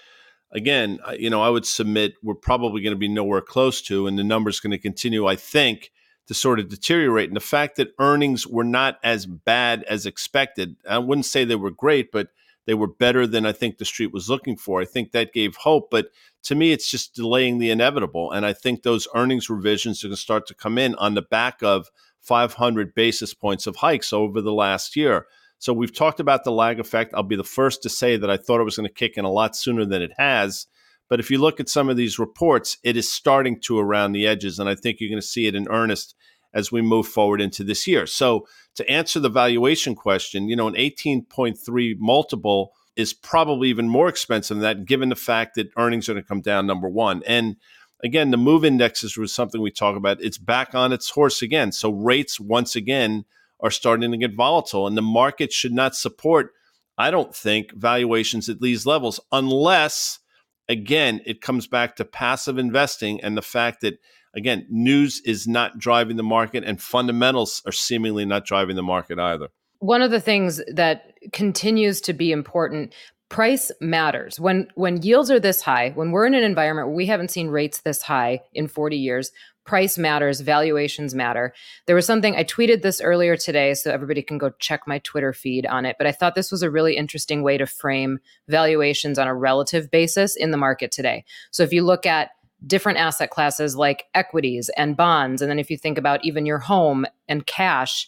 again, 0.51 0.99
you 1.17 1.29
know, 1.29 1.41
I 1.41 1.49
would 1.49 1.65
submit 1.65 2.13
we're 2.23 2.35
probably 2.35 2.81
going 2.81 2.95
to 2.95 2.99
be 2.99 3.07
nowhere 3.07 3.41
close 3.41 3.81
to, 3.83 4.07
and 4.07 4.17
the 4.17 4.23
number's 4.23 4.59
going 4.59 4.71
to 4.71 4.77
continue, 4.77 5.27
I 5.27 5.35
think, 5.35 5.91
to 6.27 6.33
sort 6.33 6.59
of 6.59 6.69
deteriorate. 6.69 7.29
And 7.29 7.35
the 7.35 7.41
fact 7.41 7.77
that 7.77 7.93
earnings 7.99 8.47
were 8.47 8.63
not 8.63 8.99
as 9.03 9.25
bad 9.25 9.83
as 9.83 10.05
expected, 10.05 10.75
I 10.89 10.97
wouldn't 10.97 11.25
say 11.25 11.45
they 11.45 11.55
were 11.55 11.71
great, 11.71 12.11
but 12.11 12.29
they 12.65 12.73
were 12.73 12.87
better 12.87 13.27
than 13.27 13.45
I 13.45 13.51
think 13.51 13.77
the 13.77 13.85
street 13.85 14.11
was 14.11 14.29
looking 14.29 14.57
for. 14.57 14.81
I 14.81 14.85
think 14.85 15.11
that 15.11 15.33
gave 15.33 15.55
hope. 15.55 15.89
But 15.91 16.07
to 16.43 16.55
me, 16.55 16.71
it's 16.71 16.89
just 16.89 17.13
delaying 17.13 17.59
the 17.59 17.69
inevitable. 17.69 18.31
And 18.31 18.45
I 18.45 18.53
think 18.53 18.81
those 18.81 19.07
earnings 19.13 19.49
revisions 19.49 20.03
are 20.03 20.07
going 20.07 20.15
to 20.15 20.21
start 20.21 20.47
to 20.47 20.55
come 20.55 20.77
in 20.77 20.95
on 20.95 21.13
the 21.13 21.21
back 21.21 21.61
of 21.61 21.89
500 22.21 22.95
basis 22.95 23.33
points 23.33 23.67
of 23.67 23.75
hikes 23.75 24.11
over 24.11 24.41
the 24.41 24.53
last 24.53 24.95
year. 24.95 25.27
So 25.59 25.73
we've 25.73 25.93
talked 25.93 26.19
about 26.19 26.43
the 26.43 26.51
lag 26.51 26.79
effect. 26.79 27.13
I'll 27.13 27.23
be 27.23 27.35
the 27.35 27.43
first 27.43 27.83
to 27.83 27.89
say 27.89 28.17
that 28.17 28.29
I 28.29 28.37
thought 28.37 28.59
it 28.59 28.65
was 28.65 28.75
going 28.75 28.87
to 28.87 28.93
kick 28.93 29.17
in 29.17 29.25
a 29.25 29.31
lot 29.31 29.55
sooner 29.55 29.85
than 29.85 30.01
it 30.01 30.11
has. 30.17 30.65
But 31.09 31.19
if 31.19 31.29
you 31.29 31.37
look 31.39 31.59
at 31.59 31.69
some 31.69 31.89
of 31.89 31.97
these 31.97 32.17
reports, 32.17 32.77
it 32.83 32.97
is 32.97 33.13
starting 33.13 33.59
to 33.61 33.79
around 33.79 34.11
the 34.11 34.25
edges. 34.25 34.59
And 34.59 34.67
I 34.69 34.75
think 34.75 34.99
you're 34.99 35.09
going 35.09 35.21
to 35.21 35.27
see 35.27 35.47
it 35.47 35.55
in 35.55 35.67
earnest 35.69 36.15
as 36.53 36.71
we 36.71 36.81
move 36.81 37.07
forward 37.07 37.41
into 37.41 37.63
this 37.63 37.85
year. 37.85 38.07
So 38.07 38.47
to 38.75 38.89
answer 38.89 39.19
the 39.19 39.29
valuation 39.29 39.93
question, 39.93 40.47
you 40.47 40.55
know, 40.55 40.67
an 40.67 40.75
18.3 40.75 41.95
multiple 41.99 42.71
is 42.95 43.13
probably 43.13 43.69
even 43.69 43.89
more 43.89 44.07
expensive 44.07 44.57
than 44.57 44.63
that, 44.63 44.85
given 44.85 45.09
the 45.09 45.15
fact 45.15 45.55
that 45.55 45.69
earnings 45.77 46.07
are 46.07 46.13
going 46.13 46.23
to 46.23 46.27
come 46.27 46.41
down, 46.41 46.65
number 46.65 46.87
one. 46.87 47.21
And 47.27 47.57
again, 48.03 48.31
the 48.31 48.37
move 48.37 48.63
indexes 48.63 49.17
was 49.17 49.33
something 49.33 49.61
we 49.61 49.71
talk 49.71 49.97
about. 49.97 50.21
It's 50.21 50.37
back 50.37 50.73
on 50.73 50.93
its 50.93 51.09
horse 51.09 51.41
again. 51.41 51.71
So 51.73 51.91
rates, 51.91 52.39
once 52.39 52.75
again, 52.75 53.25
are 53.59 53.71
starting 53.71 54.11
to 54.11 54.17
get 54.17 54.35
volatile. 54.35 54.87
And 54.87 54.97
the 54.97 55.01
market 55.01 55.51
should 55.51 55.73
not 55.73 55.95
support, 55.95 56.53
I 56.97 57.11
don't 57.11 57.35
think, 57.35 57.73
valuations 57.73 58.47
at 58.47 58.61
these 58.61 58.85
levels 58.85 59.19
unless, 59.31 60.19
again, 60.67 61.21
it 61.25 61.41
comes 61.41 61.67
back 61.67 61.95
to 61.97 62.05
passive 62.05 62.57
investing 62.57 63.21
and 63.21 63.37
the 63.37 63.41
fact 63.41 63.81
that 63.81 63.99
again, 64.35 64.65
news 64.69 65.21
is 65.25 65.47
not 65.47 65.77
driving 65.79 66.17
the 66.17 66.23
market 66.23 66.63
and 66.65 66.81
fundamentals 66.81 67.61
are 67.65 67.71
seemingly 67.71 68.25
not 68.25 68.45
driving 68.45 68.75
the 68.75 68.83
market 68.83 69.17
either. 69.17 69.47
One 69.79 70.01
of 70.01 70.11
the 70.11 70.21
things 70.21 70.61
that 70.73 71.13
continues 71.31 72.01
to 72.01 72.13
be 72.13 72.31
important 72.31 72.93
price 73.29 73.71
matters 73.81 74.39
when 74.39 74.67
when 74.75 75.01
yields 75.01 75.31
are 75.31 75.39
this 75.39 75.61
high 75.61 75.89
when 75.95 76.11
we're 76.11 76.27
in 76.27 76.35
an 76.35 76.43
environment 76.43 76.87
where 76.87 76.95
we 76.95 77.07
haven't 77.07 77.31
seen 77.31 77.47
rates 77.47 77.81
this 77.81 78.03
high 78.03 78.39
in 78.53 78.67
40 78.67 78.97
years 78.97 79.31
price 79.65 79.97
matters 79.97 80.41
valuations 80.41 81.15
matter 81.15 81.53
there 81.85 81.95
was 81.95 82.05
something 82.05 82.35
i 82.35 82.43
tweeted 82.43 82.81
this 82.81 83.01
earlier 83.01 83.35
today 83.35 83.73
so 83.73 83.91
everybody 83.91 84.21
can 84.21 84.37
go 84.37 84.51
check 84.59 84.81
my 84.87 84.99
twitter 84.99 85.33
feed 85.33 85.65
on 85.65 85.85
it 85.85 85.95
but 85.97 86.07
i 86.07 86.11
thought 86.11 86.35
this 86.35 86.51
was 86.51 86.61
a 86.61 86.69
really 86.69 86.95
interesting 86.95 87.43
way 87.43 87.57
to 87.57 87.65
frame 87.65 88.19
valuations 88.47 89.19
on 89.19 89.27
a 89.27 89.35
relative 89.35 89.89
basis 89.91 90.35
in 90.35 90.51
the 90.51 90.57
market 90.57 90.91
today 90.91 91.25
so 91.51 91.63
if 91.63 91.73
you 91.73 91.83
look 91.83 92.05
at 92.05 92.29
different 92.65 92.97
asset 92.97 93.29
classes 93.29 93.75
like 93.75 94.05
equities 94.13 94.69
and 94.77 94.97
bonds. 94.97 95.41
And 95.41 95.49
then 95.49 95.59
if 95.59 95.69
you 95.69 95.77
think 95.77 95.97
about 95.97 96.23
even 96.23 96.45
your 96.45 96.59
home 96.59 97.05
and 97.27 97.45
cash, 97.45 98.07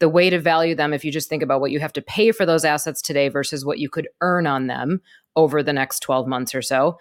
the 0.00 0.08
way 0.08 0.30
to 0.30 0.40
value 0.40 0.74
them, 0.74 0.92
if 0.92 1.04
you 1.04 1.10
just 1.10 1.28
think 1.28 1.42
about 1.42 1.60
what 1.60 1.70
you 1.70 1.80
have 1.80 1.92
to 1.94 2.02
pay 2.02 2.30
for 2.30 2.46
those 2.46 2.64
assets 2.64 3.02
today 3.02 3.28
versus 3.28 3.64
what 3.64 3.78
you 3.78 3.88
could 3.88 4.08
earn 4.20 4.46
on 4.46 4.68
them 4.68 5.00
over 5.34 5.62
the 5.62 5.72
next 5.72 6.00
12 6.00 6.26
months 6.26 6.54
or 6.54 6.62
so, 6.62 6.98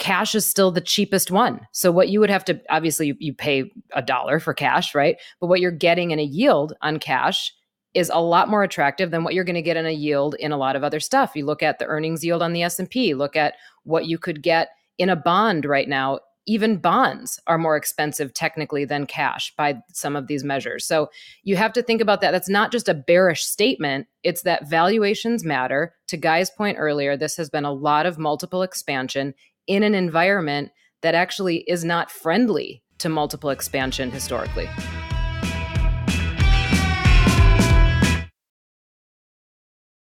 cash 0.00 0.34
is 0.34 0.48
still 0.48 0.72
the 0.72 0.80
cheapest 0.80 1.30
one. 1.30 1.60
So 1.72 1.92
what 1.92 2.08
you 2.08 2.18
would 2.20 2.30
have 2.30 2.44
to 2.46 2.60
obviously 2.70 3.08
you, 3.08 3.16
you 3.20 3.34
pay 3.34 3.70
a 3.94 4.02
dollar 4.02 4.40
for 4.40 4.54
cash, 4.54 4.94
right? 4.94 5.16
But 5.40 5.46
what 5.46 5.60
you're 5.60 5.70
getting 5.70 6.10
in 6.10 6.18
a 6.18 6.24
yield 6.24 6.72
on 6.80 6.98
cash 6.98 7.52
is 7.92 8.10
a 8.12 8.20
lot 8.20 8.48
more 8.48 8.62
attractive 8.62 9.10
than 9.10 9.24
what 9.24 9.34
you're 9.34 9.44
going 9.44 9.54
to 9.54 9.62
get 9.62 9.76
in 9.76 9.86
a 9.86 9.90
yield 9.90 10.34
in 10.36 10.52
a 10.52 10.56
lot 10.56 10.74
of 10.74 10.82
other 10.82 11.00
stuff. 11.00 11.32
You 11.34 11.44
look 11.44 11.62
at 11.62 11.78
the 11.78 11.86
earnings 11.86 12.24
yield 12.24 12.42
on 12.42 12.54
the 12.54 12.62
S&P, 12.62 13.14
look 13.14 13.36
at 13.36 13.54
what 13.82 14.06
you 14.06 14.16
could 14.16 14.42
get 14.42 14.70
in 14.96 15.10
a 15.10 15.16
bond 15.16 15.64
right 15.64 15.88
now 15.88 16.20
even 16.46 16.78
bonds 16.78 17.38
are 17.46 17.58
more 17.58 17.76
expensive 17.76 18.32
technically 18.32 18.84
than 18.84 19.06
cash 19.06 19.54
by 19.56 19.80
some 19.92 20.16
of 20.16 20.26
these 20.26 20.42
measures. 20.42 20.84
So 20.84 21.10
you 21.42 21.54
have 21.56 21.72
to 21.74 21.82
think 21.82 22.00
about 22.00 22.20
that. 22.22 22.30
That's 22.30 22.48
not 22.48 22.72
just 22.72 22.88
a 22.88 22.94
bearish 22.94 23.44
statement, 23.44 24.06
it's 24.22 24.42
that 24.42 24.68
valuations 24.68 25.44
matter. 25.44 25.94
To 26.08 26.16
Guy's 26.16 26.50
point 26.50 26.78
earlier, 26.78 27.16
this 27.16 27.36
has 27.36 27.50
been 27.50 27.64
a 27.64 27.72
lot 27.72 28.04
of 28.04 28.18
multiple 28.18 28.62
expansion 28.62 29.34
in 29.70 29.84
an 29.84 29.94
environment 29.94 30.72
that 31.00 31.14
actually 31.14 31.58
is 31.68 31.84
not 31.84 32.10
friendly 32.10 32.82
to 32.98 33.08
multiple 33.08 33.50
expansion 33.50 34.10
historically. 34.10 34.68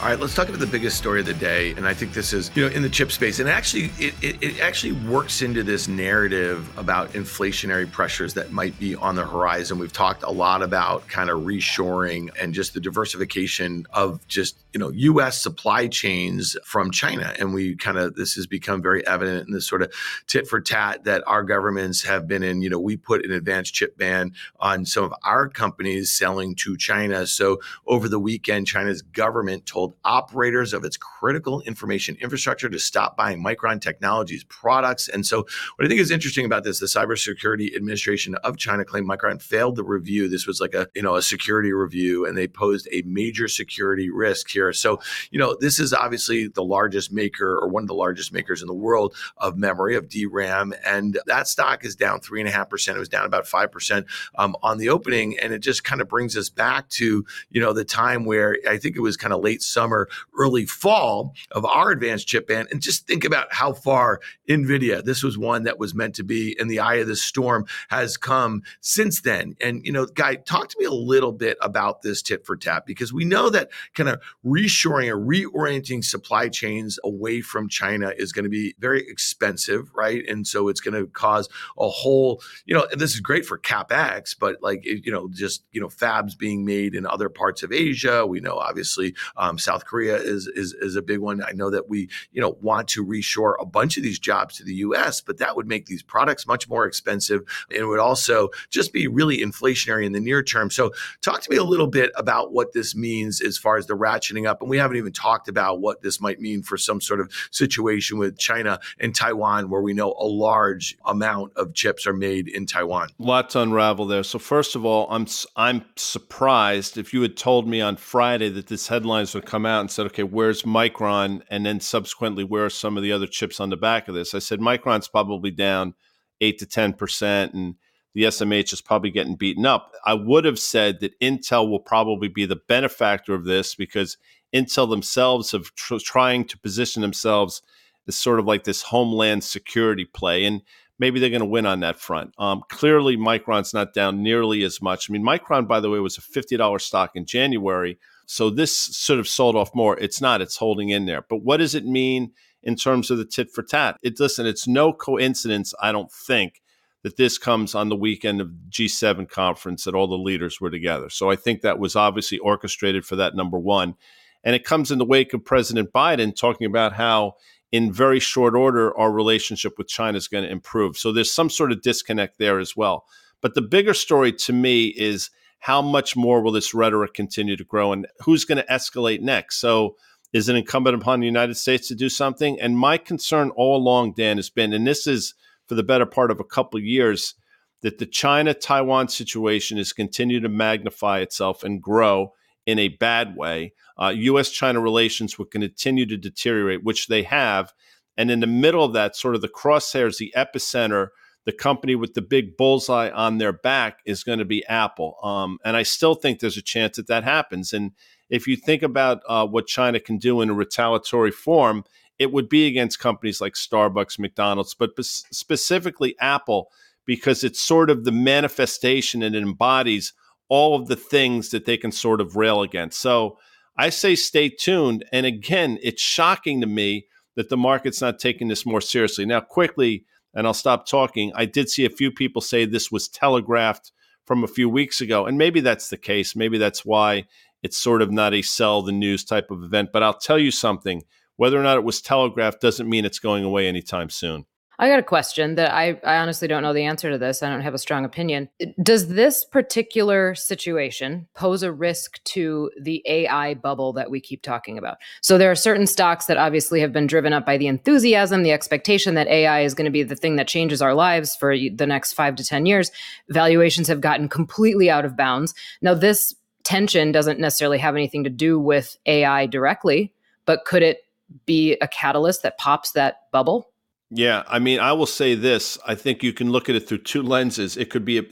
All 0.02 0.08
right, 0.08 0.18
let's 0.18 0.34
talk 0.34 0.48
about 0.48 0.58
the 0.58 0.66
biggest 0.66 0.98
story 0.98 1.20
of 1.20 1.26
the 1.26 1.34
day, 1.34 1.74
and 1.74 1.86
I 1.86 1.94
think 1.94 2.12
this 2.12 2.32
is, 2.32 2.50
you 2.56 2.68
know, 2.68 2.74
in 2.74 2.82
the 2.82 2.88
chip 2.88 3.12
space, 3.12 3.38
and 3.38 3.48
actually, 3.48 3.84
it, 4.04 4.14
it, 4.20 4.42
it, 4.42 4.60
actually 4.60 4.94
works 5.08 5.42
into 5.42 5.62
this 5.62 5.86
narrative 5.86 6.68
about 6.76 7.12
inflationary 7.12 7.88
pressures 7.88 8.34
that 8.34 8.50
might 8.50 8.76
be 8.80 8.96
on 8.96 9.14
the 9.14 9.24
horizon. 9.24 9.78
We've 9.78 9.92
talked 9.92 10.24
a 10.24 10.30
lot 10.30 10.60
about 10.60 11.06
kind 11.06 11.30
of 11.30 11.42
reshoring 11.42 12.30
and 12.40 12.52
just 12.52 12.74
the 12.74 12.80
diversification 12.80 13.86
of 13.92 14.26
just 14.26 14.56
you 14.72 14.80
know 14.80 14.90
U.S. 14.90 15.40
supply 15.40 15.86
chains 15.86 16.56
from 16.64 16.90
China, 16.90 17.32
and 17.38 17.54
we 17.54 17.76
kind 17.76 17.96
of 17.96 18.16
this 18.16 18.34
has 18.34 18.48
become 18.48 18.82
very 18.82 19.06
evident 19.06 19.46
in 19.46 19.54
this 19.54 19.68
sort 19.68 19.82
of 19.82 19.92
tit 20.26 20.48
for 20.48 20.60
tat 20.60 21.04
that 21.04 21.22
our 21.28 21.44
governments 21.44 22.02
have 22.02 22.26
been 22.26 22.42
in. 22.42 22.60
You 22.60 22.70
know, 22.70 22.80
we 22.80 22.96
put 22.96 23.24
an 23.24 23.30
advanced 23.30 23.72
chip 23.72 23.96
ban 23.96 24.32
on 24.58 24.84
some 24.84 25.04
of 25.04 25.14
our 25.22 25.48
companies 25.48 26.10
selling 26.10 26.56
to 26.56 26.76
China. 26.76 27.24
So 27.24 27.60
over 27.86 28.08
the 28.08 28.18
weekend, 28.18 28.66
China's 28.66 29.02
government 29.02 29.64
told 29.64 29.91
operators 30.04 30.72
of 30.72 30.84
its 30.84 30.96
critical 30.96 31.60
information 31.62 32.16
infrastructure 32.20 32.68
to 32.68 32.78
stop 32.78 33.16
buying 33.16 33.42
Micron 33.42 33.80
Technologies 33.80 34.44
products. 34.44 35.08
And 35.08 35.26
so, 35.26 35.38
what 35.76 35.84
I 35.84 35.88
think 35.88 36.00
is 36.00 36.10
interesting 36.10 36.44
about 36.44 36.64
this, 36.64 36.80
the 36.80 36.86
Cybersecurity 36.86 37.74
Administration 37.76 38.34
of 38.36 38.56
China 38.56 38.84
claimed 38.84 39.08
Micron 39.08 39.40
failed 39.40 39.76
the 39.76 39.84
review. 39.84 40.28
This 40.28 40.46
was 40.46 40.60
like 40.60 40.74
a 40.74 40.88
you 40.94 41.02
know 41.02 41.16
a 41.16 41.22
security 41.22 41.72
review, 41.72 42.26
and 42.26 42.36
they 42.36 42.48
posed 42.48 42.88
a 42.92 43.02
major 43.02 43.48
security 43.48 44.10
risk 44.10 44.50
here. 44.50 44.72
So, 44.72 45.00
you 45.30 45.38
know, 45.38 45.56
this 45.60 45.78
is 45.78 45.92
obviously 45.92 46.48
the 46.48 46.64
largest 46.64 47.12
maker 47.12 47.58
or 47.58 47.68
one 47.68 47.82
of 47.82 47.88
the 47.88 47.94
largest 47.94 48.32
makers 48.32 48.62
in 48.62 48.68
the 48.68 48.74
world 48.74 49.14
of 49.36 49.56
memory 49.56 49.96
of 49.96 50.08
DRAM, 50.08 50.74
and 50.84 51.18
that 51.26 51.48
stock 51.48 51.84
is 51.84 51.96
down 51.96 52.20
three 52.20 52.40
and 52.40 52.48
a 52.48 52.52
half 52.52 52.68
percent. 52.68 52.96
It 52.96 53.00
was 53.00 53.08
down 53.08 53.26
about 53.26 53.46
five 53.46 53.70
percent 53.70 54.06
um, 54.36 54.56
on 54.62 54.78
the 54.78 54.88
opening, 54.88 55.38
and 55.38 55.52
it 55.52 55.60
just 55.60 55.84
kind 55.84 56.00
of 56.00 56.08
brings 56.08 56.36
us 56.36 56.48
back 56.48 56.88
to 56.90 57.24
you 57.50 57.60
know 57.60 57.72
the 57.72 57.84
time 57.84 58.24
where 58.24 58.56
I 58.68 58.78
think 58.78 58.96
it 58.96 59.00
was 59.00 59.16
kind 59.16 59.32
of 59.32 59.42
late 59.42 59.62
summer 59.62 59.81
summer, 59.82 60.08
early 60.38 60.64
fall 60.64 61.34
of 61.50 61.64
our 61.64 61.90
advanced 61.90 62.28
chip 62.28 62.46
band. 62.46 62.68
And 62.70 62.80
just 62.80 63.06
think 63.06 63.24
about 63.24 63.52
how 63.52 63.72
far 63.72 64.20
NVIDIA, 64.48 65.02
this 65.02 65.24
was 65.24 65.36
one 65.36 65.64
that 65.64 65.78
was 65.78 65.92
meant 65.92 66.14
to 66.16 66.22
be 66.22 66.56
in 66.58 66.68
the 66.68 66.78
eye 66.78 66.96
of 66.96 67.08
the 67.08 67.16
storm, 67.16 67.66
has 67.88 68.16
come 68.16 68.62
since 68.80 69.22
then. 69.22 69.56
And, 69.60 69.84
you 69.84 69.90
know, 69.90 70.06
Guy, 70.06 70.36
talk 70.36 70.68
to 70.68 70.76
me 70.78 70.84
a 70.84 70.92
little 70.92 71.32
bit 71.32 71.56
about 71.60 72.02
this 72.02 72.22
tit 72.22 72.46
for 72.46 72.56
tat, 72.56 72.86
because 72.86 73.12
we 73.12 73.24
know 73.24 73.50
that 73.50 73.70
kind 73.94 74.08
of 74.08 74.20
reshoring 74.44 75.08
or 75.08 75.18
reorienting 75.18 76.04
supply 76.04 76.48
chains 76.48 76.98
away 77.02 77.40
from 77.40 77.68
China 77.68 78.12
is 78.16 78.32
going 78.32 78.44
to 78.44 78.50
be 78.50 78.74
very 78.78 79.04
expensive, 79.08 79.90
right? 79.94 80.22
And 80.28 80.46
so 80.46 80.68
it's 80.68 80.80
going 80.80 80.94
to 80.94 81.08
cause 81.08 81.48
a 81.76 81.88
whole, 81.88 82.40
you 82.66 82.74
know, 82.74 82.86
this 82.92 83.14
is 83.14 83.20
great 83.20 83.44
for 83.44 83.58
CapEx, 83.58 84.36
but 84.38 84.62
like, 84.62 84.84
you 84.84 85.10
know, 85.10 85.28
just, 85.32 85.64
you 85.72 85.80
know, 85.80 85.88
fabs 85.88 86.38
being 86.38 86.64
made 86.64 86.94
in 86.94 87.04
other 87.04 87.28
parts 87.28 87.64
of 87.64 87.72
Asia. 87.72 88.24
We 88.26 88.38
know 88.38 88.58
obviously 88.58 89.14
um, 89.36 89.58
South 89.58 89.71
South 89.72 89.86
Korea 89.86 90.16
is, 90.16 90.48
is 90.48 90.74
is 90.74 90.96
a 90.96 91.02
big 91.02 91.20
one. 91.20 91.42
I 91.42 91.52
know 91.52 91.70
that 91.70 91.88
we 91.88 92.10
you 92.30 92.42
know 92.42 92.58
want 92.60 92.88
to 92.88 93.04
reshore 93.04 93.54
a 93.58 93.64
bunch 93.64 93.96
of 93.96 94.02
these 94.02 94.18
jobs 94.18 94.56
to 94.56 94.64
the 94.64 94.74
U.S., 94.86 95.22
but 95.22 95.38
that 95.38 95.56
would 95.56 95.66
make 95.66 95.86
these 95.86 96.02
products 96.02 96.46
much 96.46 96.68
more 96.68 96.84
expensive 96.84 97.40
and 97.74 97.88
would 97.88 97.98
also 97.98 98.50
just 98.68 98.92
be 98.92 99.06
really 99.06 99.38
inflationary 99.38 100.04
in 100.04 100.12
the 100.12 100.20
near 100.20 100.42
term. 100.42 100.70
So, 100.70 100.92
talk 101.22 101.40
to 101.40 101.50
me 101.50 101.56
a 101.56 101.64
little 101.64 101.86
bit 101.86 102.12
about 102.16 102.52
what 102.52 102.74
this 102.74 102.94
means 102.94 103.40
as 103.40 103.56
far 103.56 103.78
as 103.78 103.86
the 103.86 103.96
ratcheting 103.96 104.46
up, 104.46 104.60
and 104.60 104.68
we 104.68 104.76
haven't 104.76 104.98
even 104.98 105.12
talked 105.12 105.48
about 105.48 105.80
what 105.80 106.02
this 106.02 106.20
might 106.20 106.38
mean 106.38 106.62
for 106.62 106.76
some 106.76 107.00
sort 107.00 107.20
of 107.20 107.32
situation 107.50 108.18
with 108.18 108.36
China 108.36 108.78
and 109.00 109.14
Taiwan, 109.14 109.70
where 109.70 109.80
we 109.80 109.94
know 109.94 110.14
a 110.18 110.26
large 110.26 110.98
amount 111.06 111.52
of 111.56 111.72
chips 111.72 112.06
are 112.06 112.12
made 112.12 112.46
in 112.46 112.66
Taiwan. 112.66 113.08
Lot 113.18 113.48
to 113.50 113.62
unravel 113.62 114.06
there. 114.06 114.22
So, 114.22 114.38
first 114.38 114.76
of 114.76 114.84
all, 114.84 115.06
I'm 115.08 115.26
I'm 115.56 115.86
surprised 115.96 116.98
if 116.98 117.14
you 117.14 117.22
had 117.22 117.38
told 117.38 117.66
me 117.66 117.80
on 117.80 117.96
Friday 117.96 118.50
that 118.50 118.66
this 118.66 118.88
headlines 118.88 119.34
would 119.34 119.46
come 119.46 119.61
come 119.62 119.66
out 119.70 119.80
and 119.80 119.90
said, 119.90 120.06
okay, 120.06 120.24
where's 120.24 120.62
Micron? 120.62 121.42
And 121.48 121.64
then 121.64 121.78
subsequently, 121.78 122.42
where 122.42 122.64
are 122.64 122.70
some 122.70 122.96
of 122.96 123.04
the 123.04 123.12
other 123.12 123.28
chips 123.28 123.60
on 123.60 123.70
the 123.70 123.76
back 123.76 124.08
of 124.08 124.14
this? 124.14 124.34
I 124.34 124.40
said, 124.40 124.58
Micron's 124.58 125.06
probably 125.06 125.52
down 125.52 125.94
eight 126.40 126.58
to 126.58 126.66
10%, 126.66 127.54
and 127.54 127.76
the 128.12 128.24
SMH 128.24 128.72
is 128.72 128.80
probably 128.80 129.10
getting 129.10 129.36
beaten 129.36 129.64
up. 129.64 129.92
I 130.04 130.14
would 130.14 130.44
have 130.44 130.58
said 130.58 130.98
that 131.00 131.18
Intel 131.20 131.70
will 131.70 131.78
probably 131.78 132.26
be 132.26 132.44
the 132.44 132.60
benefactor 132.66 133.34
of 133.34 133.44
this 133.44 133.76
because 133.76 134.16
Intel 134.52 134.90
themselves 134.90 135.52
have 135.52 135.72
tr- 135.76 135.98
trying 135.98 136.44
to 136.46 136.58
position 136.58 137.00
themselves 137.00 137.62
as 138.08 138.16
sort 138.16 138.40
of 138.40 138.46
like 138.46 138.64
this 138.64 138.82
homeland 138.82 139.44
security 139.44 140.04
play. 140.04 140.44
And 140.44 140.62
maybe 140.98 141.20
they're 141.20 141.30
going 141.30 141.40
to 141.40 141.46
win 141.46 141.66
on 141.66 141.80
that 141.80 142.00
front. 142.00 142.34
Um, 142.36 142.64
clearly, 142.68 143.16
Micron's 143.16 143.72
not 143.72 143.94
down 143.94 144.24
nearly 144.24 144.64
as 144.64 144.82
much. 144.82 145.08
I 145.08 145.12
mean, 145.12 145.24
Micron, 145.24 145.68
by 145.68 145.78
the 145.78 145.88
way, 145.88 146.00
was 146.00 146.18
a 146.18 146.20
$50 146.20 146.80
stock 146.80 147.12
in 147.14 147.24
January. 147.26 147.98
So 148.32 148.48
this 148.48 148.74
sort 148.74 149.20
of 149.20 149.28
sold 149.28 149.56
off 149.56 149.74
more. 149.74 149.98
It's 149.98 150.22
not, 150.22 150.40
it's 150.40 150.56
holding 150.56 150.88
in 150.88 151.04
there. 151.04 151.20
But 151.28 151.42
what 151.42 151.58
does 151.58 151.74
it 151.74 151.84
mean 151.84 152.32
in 152.62 152.76
terms 152.76 153.10
of 153.10 153.18
the 153.18 153.26
tit 153.26 153.50
for 153.50 153.62
tat? 153.62 153.98
It 154.02 154.18
listen, 154.18 154.46
it's 154.46 154.66
no 154.66 154.94
coincidence, 154.94 155.74
I 155.82 155.92
don't 155.92 156.10
think, 156.10 156.62
that 157.02 157.18
this 157.18 157.36
comes 157.36 157.74
on 157.74 157.90
the 157.90 157.96
weekend 157.96 158.40
of 158.40 158.48
G7 158.70 159.28
conference 159.28 159.84
that 159.84 159.94
all 159.94 160.06
the 160.06 160.16
leaders 160.16 160.62
were 160.62 160.70
together. 160.70 161.10
So 161.10 161.30
I 161.30 161.36
think 161.36 161.60
that 161.60 161.78
was 161.78 161.94
obviously 161.94 162.38
orchestrated 162.38 163.04
for 163.04 163.16
that 163.16 163.36
number 163.36 163.58
one. 163.58 163.96
And 164.42 164.56
it 164.56 164.64
comes 164.64 164.90
in 164.90 164.96
the 164.96 165.04
wake 165.04 165.34
of 165.34 165.44
President 165.44 165.92
Biden 165.92 166.34
talking 166.34 166.66
about 166.66 166.94
how 166.94 167.34
in 167.70 167.92
very 167.92 168.18
short 168.18 168.54
order 168.54 168.96
our 168.96 169.12
relationship 169.12 169.74
with 169.76 169.88
China 169.88 170.16
is 170.16 170.28
going 170.28 170.44
to 170.44 170.50
improve. 170.50 170.96
So 170.96 171.12
there's 171.12 171.30
some 171.30 171.50
sort 171.50 171.70
of 171.70 171.82
disconnect 171.82 172.38
there 172.38 172.58
as 172.58 172.74
well. 172.74 173.04
But 173.42 173.54
the 173.54 173.60
bigger 173.60 173.92
story 173.92 174.32
to 174.32 174.54
me 174.54 174.86
is 174.86 175.28
how 175.62 175.80
much 175.80 176.16
more 176.16 176.42
will 176.42 176.50
this 176.50 176.74
rhetoric 176.74 177.14
continue 177.14 177.56
to 177.56 177.62
grow 177.62 177.92
and 177.92 178.08
who's 178.24 178.44
going 178.44 178.58
to 178.58 178.66
escalate 178.66 179.20
next? 179.20 179.60
So, 179.60 179.94
is 180.32 180.48
it 180.48 180.56
incumbent 180.56 181.00
upon 181.00 181.20
the 181.20 181.26
United 181.26 181.54
States 181.54 181.86
to 181.88 181.94
do 181.94 182.08
something? 182.08 182.60
And 182.60 182.76
my 182.76 182.98
concern 182.98 183.50
all 183.50 183.76
along, 183.76 184.14
Dan, 184.14 184.38
has 184.38 184.50
been, 184.50 184.72
and 184.72 184.84
this 184.86 185.06
is 185.06 185.34
for 185.68 185.76
the 185.76 185.84
better 185.84 186.06
part 186.06 186.32
of 186.32 186.40
a 186.40 186.44
couple 186.44 186.78
of 186.78 186.84
years, 186.84 187.34
that 187.82 187.98
the 187.98 188.06
China 188.06 188.54
Taiwan 188.54 189.08
situation 189.08 189.78
is 189.78 189.92
continuing 189.92 190.42
to 190.42 190.48
magnify 190.48 191.20
itself 191.20 191.62
and 191.62 191.80
grow 191.80 192.32
in 192.66 192.80
a 192.80 192.88
bad 192.88 193.36
way. 193.36 193.72
Uh, 193.96 194.12
U.S. 194.16 194.50
China 194.50 194.80
relations 194.80 195.38
will 195.38 195.46
continue 195.46 196.06
to 196.06 196.16
deteriorate, 196.16 196.82
which 196.82 197.06
they 197.06 197.22
have. 197.22 197.72
And 198.16 198.32
in 198.32 198.40
the 198.40 198.48
middle 198.48 198.84
of 198.84 198.94
that, 198.94 199.14
sort 199.14 199.36
of 199.36 199.42
the 199.42 199.48
crosshairs, 199.48 200.18
the 200.18 200.32
epicenter 200.36 201.08
the 201.44 201.52
company 201.52 201.94
with 201.94 202.14
the 202.14 202.22
big 202.22 202.56
bullseye 202.56 203.10
on 203.10 203.38
their 203.38 203.52
back 203.52 203.98
is 204.06 204.22
going 204.22 204.38
to 204.38 204.44
be 204.44 204.64
Apple. 204.66 205.16
Um, 205.22 205.58
and 205.64 205.76
I 205.76 205.82
still 205.82 206.14
think 206.14 206.38
there's 206.38 206.56
a 206.56 206.62
chance 206.62 206.96
that 206.96 207.08
that 207.08 207.24
happens. 207.24 207.72
And 207.72 207.92
if 208.30 208.46
you 208.46 208.56
think 208.56 208.82
about 208.82 209.20
uh, 209.28 209.46
what 209.46 209.66
China 209.66 209.98
can 209.98 210.18
do 210.18 210.40
in 210.40 210.50
a 210.50 210.54
retaliatory 210.54 211.32
form, 211.32 211.84
it 212.18 212.32
would 212.32 212.48
be 212.48 212.66
against 212.66 213.00
companies 213.00 213.40
like 213.40 213.54
Starbucks, 213.54 214.18
McDonald's, 214.18 214.74
but 214.74 214.90
specifically 215.00 216.14
Apple, 216.20 216.70
because 217.04 217.42
it's 217.42 217.60
sort 217.60 217.90
of 217.90 218.04
the 218.04 218.12
manifestation 218.12 219.22
and 219.22 219.34
it 219.34 219.42
embodies 219.42 220.12
all 220.48 220.76
of 220.76 220.86
the 220.86 220.96
things 220.96 221.50
that 221.50 221.64
they 221.64 221.76
can 221.76 221.90
sort 221.90 222.20
of 222.20 222.36
rail 222.36 222.62
against. 222.62 223.00
So 223.00 223.38
I 223.76 223.88
say 223.88 224.14
stay 224.14 224.48
tuned. 224.48 225.04
And 225.12 225.26
again, 225.26 225.78
it's 225.82 226.02
shocking 226.02 226.60
to 226.60 226.66
me 226.66 227.06
that 227.34 227.48
the 227.48 227.56
market's 227.56 228.00
not 228.00 228.18
taking 228.18 228.48
this 228.48 228.66
more 228.66 228.80
seriously. 228.80 229.24
Now, 229.24 229.40
quickly, 229.40 230.04
and 230.34 230.46
I'll 230.46 230.54
stop 230.54 230.86
talking. 230.86 231.32
I 231.34 231.44
did 231.44 231.68
see 231.68 231.84
a 231.84 231.90
few 231.90 232.10
people 232.10 232.40
say 232.40 232.64
this 232.64 232.90
was 232.90 233.08
telegraphed 233.08 233.92
from 234.26 234.44
a 234.44 234.48
few 234.48 234.68
weeks 234.68 235.00
ago, 235.00 235.26
and 235.26 235.36
maybe 235.36 235.60
that's 235.60 235.90
the 235.90 235.96
case. 235.96 236.36
Maybe 236.36 236.58
that's 236.58 236.84
why 236.84 237.24
it's 237.62 237.78
sort 237.78 238.02
of 238.02 238.10
not 238.10 238.34
a 238.34 238.42
sell 238.42 238.82
the 238.82 238.92
news 238.92 239.24
type 239.24 239.50
of 239.50 239.62
event. 239.62 239.90
But 239.92 240.02
I'll 240.02 240.18
tell 240.18 240.38
you 240.38 240.50
something 240.50 241.02
whether 241.36 241.58
or 241.58 241.62
not 241.62 241.76
it 241.76 241.84
was 241.84 242.00
telegraphed 242.00 242.60
doesn't 242.60 242.88
mean 242.88 243.04
it's 243.04 243.18
going 243.18 243.44
away 243.44 243.66
anytime 243.66 244.10
soon. 244.10 244.46
I 244.78 244.88
got 244.88 244.98
a 244.98 245.04
question 245.04 245.56
that 245.56 245.72
I, 245.72 246.00
I 246.04 246.16
honestly 246.16 246.48
don't 246.48 246.62
know 246.62 246.72
the 246.72 246.84
answer 246.84 247.10
to 247.10 247.18
this. 247.18 247.42
I 247.42 247.50
don't 247.50 247.60
have 247.60 247.74
a 247.74 247.78
strong 247.78 248.04
opinion. 248.04 248.48
Does 248.82 249.08
this 249.08 249.44
particular 249.44 250.34
situation 250.34 251.28
pose 251.34 251.62
a 251.62 251.70
risk 251.70 252.22
to 252.24 252.70
the 252.80 253.02
AI 253.06 253.54
bubble 253.54 253.92
that 253.92 254.10
we 254.10 254.20
keep 254.20 254.42
talking 254.42 254.78
about? 254.78 254.96
So 255.20 255.36
there 255.36 255.50
are 255.50 255.56
certain 255.56 255.86
stocks 255.86 256.26
that 256.26 256.36
obviously 256.36 256.80
have 256.80 256.92
been 256.92 257.06
driven 257.06 257.32
up 257.32 257.44
by 257.44 257.58
the 257.58 257.66
enthusiasm, 257.66 258.42
the 258.42 258.52
expectation 258.52 259.14
that 259.14 259.28
AI 259.28 259.60
is 259.60 259.74
going 259.74 259.84
to 259.84 259.90
be 259.90 260.02
the 260.02 260.16
thing 260.16 260.36
that 260.36 260.48
changes 260.48 260.80
our 260.80 260.94
lives 260.94 261.36
for 261.36 261.56
the 261.56 261.86
next 261.86 262.14
five 262.14 262.34
to 262.36 262.44
10 262.44 262.66
years. 262.66 262.90
Valuations 263.28 263.88
have 263.88 264.00
gotten 264.00 264.28
completely 264.28 264.90
out 264.90 265.04
of 265.04 265.16
bounds. 265.16 265.54
Now, 265.82 265.94
this 265.94 266.34
tension 266.64 267.12
doesn't 267.12 267.38
necessarily 267.38 267.78
have 267.78 267.94
anything 267.94 268.24
to 268.24 268.30
do 268.30 268.58
with 268.58 268.96
AI 269.06 269.46
directly, 269.46 270.12
but 270.46 270.64
could 270.64 270.82
it 270.82 270.98
be 271.46 271.76
a 271.80 271.88
catalyst 271.88 272.42
that 272.42 272.58
pops 272.58 272.92
that 272.92 273.30
bubble? 273.32 273.71
Yeah, 274.14 274.42
I 274.46 274.58
mean, 274.58 274.78
I 274.78 274.92
will 274.92 275.06
say 275.06 275.34
this. 275.34 275.78
I 275.86 275.94
think 275.94 276.22
you 276.22 276.34
can 276.34 276.50
look 276.50 276.68
at 276.68 276.74
it 276.74 276.86
through 276.86 276.98
two 276.98 277.22
lenses. 277.22 277.78
It 277.78 277.88
could 277.88 278.04
be 278.04 278.18
a, 278.18 278.24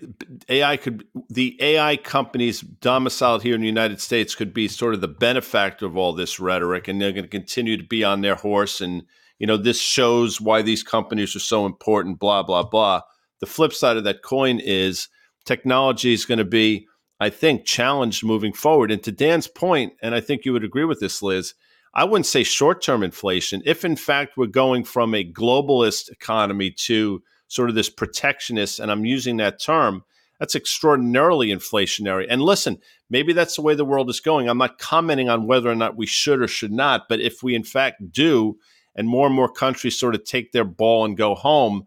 AI 0.50 0.76
could 0.76 1.06
the 1.30 1.56
AI 1.58 1.96
companies 1.96 2.60
domiciled 2.60 3.42
here 3.42 3.54
in 3.54 3.62
the 3.62 3.66
United 3.66 3.98
States 3.98 4.34
could 4.34 4.52
be 4.52 4.68
sort 4.68 4.92
of 4.92 5.00
the 5.00 5.08
benefactor 5.08 5.86
of 5.86 5.96
all 5.96 6.12
this 6.12 6.38
rhetoric, 6.38 6.86
and 6.86 7.00
they're 7.00 7.12
going 7.12 7.24
to 7.24 7.30
continue 7.30 7.78
to 7.78 7.82
be 7.82 8.04
on 8.04 8.20
their 8.20 8.34
horse. 8.34 8.82
And 8.82 9.04
you 9.38 9.46
know, 9.46 9.56
this 9.56 9.80
shows 9.80 10.38
why 10.38 10.60
these 10.60 10.82
companies 10.82 11.34
are 11.34 11.40
so 11.40 11.64
important. 11.64 12.18
Blah 12.18 12.42
blah 12.42 12.64
blah. 12.64 13.00
The 13.40 13.46
flip 13.46 13.72
side 13.72 13.96
of 13.96 14.04
that 14.04 14.22
coin 14.22 14.60
is 14.60 15.08
technology 15.46 16.12
is 16.12 16.26
going 16.26 16.40
to 16.40 16.44
be, 16.44 16.88
I 17.20 17.30
think, 17.30 17.64
challenged 17.64 18.22
moving 18.22 18.52
forward. 18.52 18.90
And 18.90 19.02
to 19.04 19.12
Dan's 19.12 19.48
point, 19.48 19.94
and 20.02 20.14
I 20.14 20.20
think 20.20 20.44
you 20.44 20.52
would 20.52 20.64
agree 20.64 20.84
with 20.84 21.00
this, 21.00 21.22
Liz 21.22 21.54
I 21.92 22.04
wouldn't 22.04 22.26
say 22.26 22.42
short 22.42 22.82
term 22.82 23.02
inflation. 23.02 23.62
If 23.64 23.84
in 23.84 23.96
fact 23.96 24.36
we're 24.36 24.46
going 24.46 24.84
from 24.84 25.14
a 25.14 25.24
globalist 25.24 26.10
economy 26.10 26.70
to 26.86 27.22
sort 27.48 27.68
of 27.68 27.74
this 27.74 27.90
protectionist, 27.90 28.78
and 28.78 28.90
I'm 28.90 29.04
using 29.04 29.38
that 29.38 29.60
term, 29.60 30.04
that's 30.38 30.54
extraordinarily 30.54 31.48
inflationary. 31.48 32.26
And 32.28 32.42
listen, 32.42 32.78
maybe 33.10 33.32
that's 33.32 33.56
the 33.56 33.62
way 33.62 33.74
the 33.74 33.84
world 33.84 34.08
is 34.08 34.20
going. 34.20 34.48
I'm 34.48 34.58
not 34.58 34.78
commenting 34.78 35.28
on 35.28 35.46
whether 35.46 35.70
or 35.70 35.74
not 35.74 35.96
we 35.96 36.06
should 36.06 36.40
or 36.40 36.48
should 36.48 36.72
not, 36.72 37.08
but 37.08 37.20
if 37.20 37.42
we 37.42 37.54
in 37.54 37.64
fact 37.64 38.12
do, 38.12 38.56
and 38.96 39.08
more 39.08 39.26
and 39.26 39.34
more 39.34 39.50
countries 39.50 39.98
sort 39.98 40.14
of 40.14 40.24
take 40.24 40.52
their 40.52 40.64
ball 40.64 41.04
and 41.04 41.16
go 41.16 41.34
home, 41.34 41.86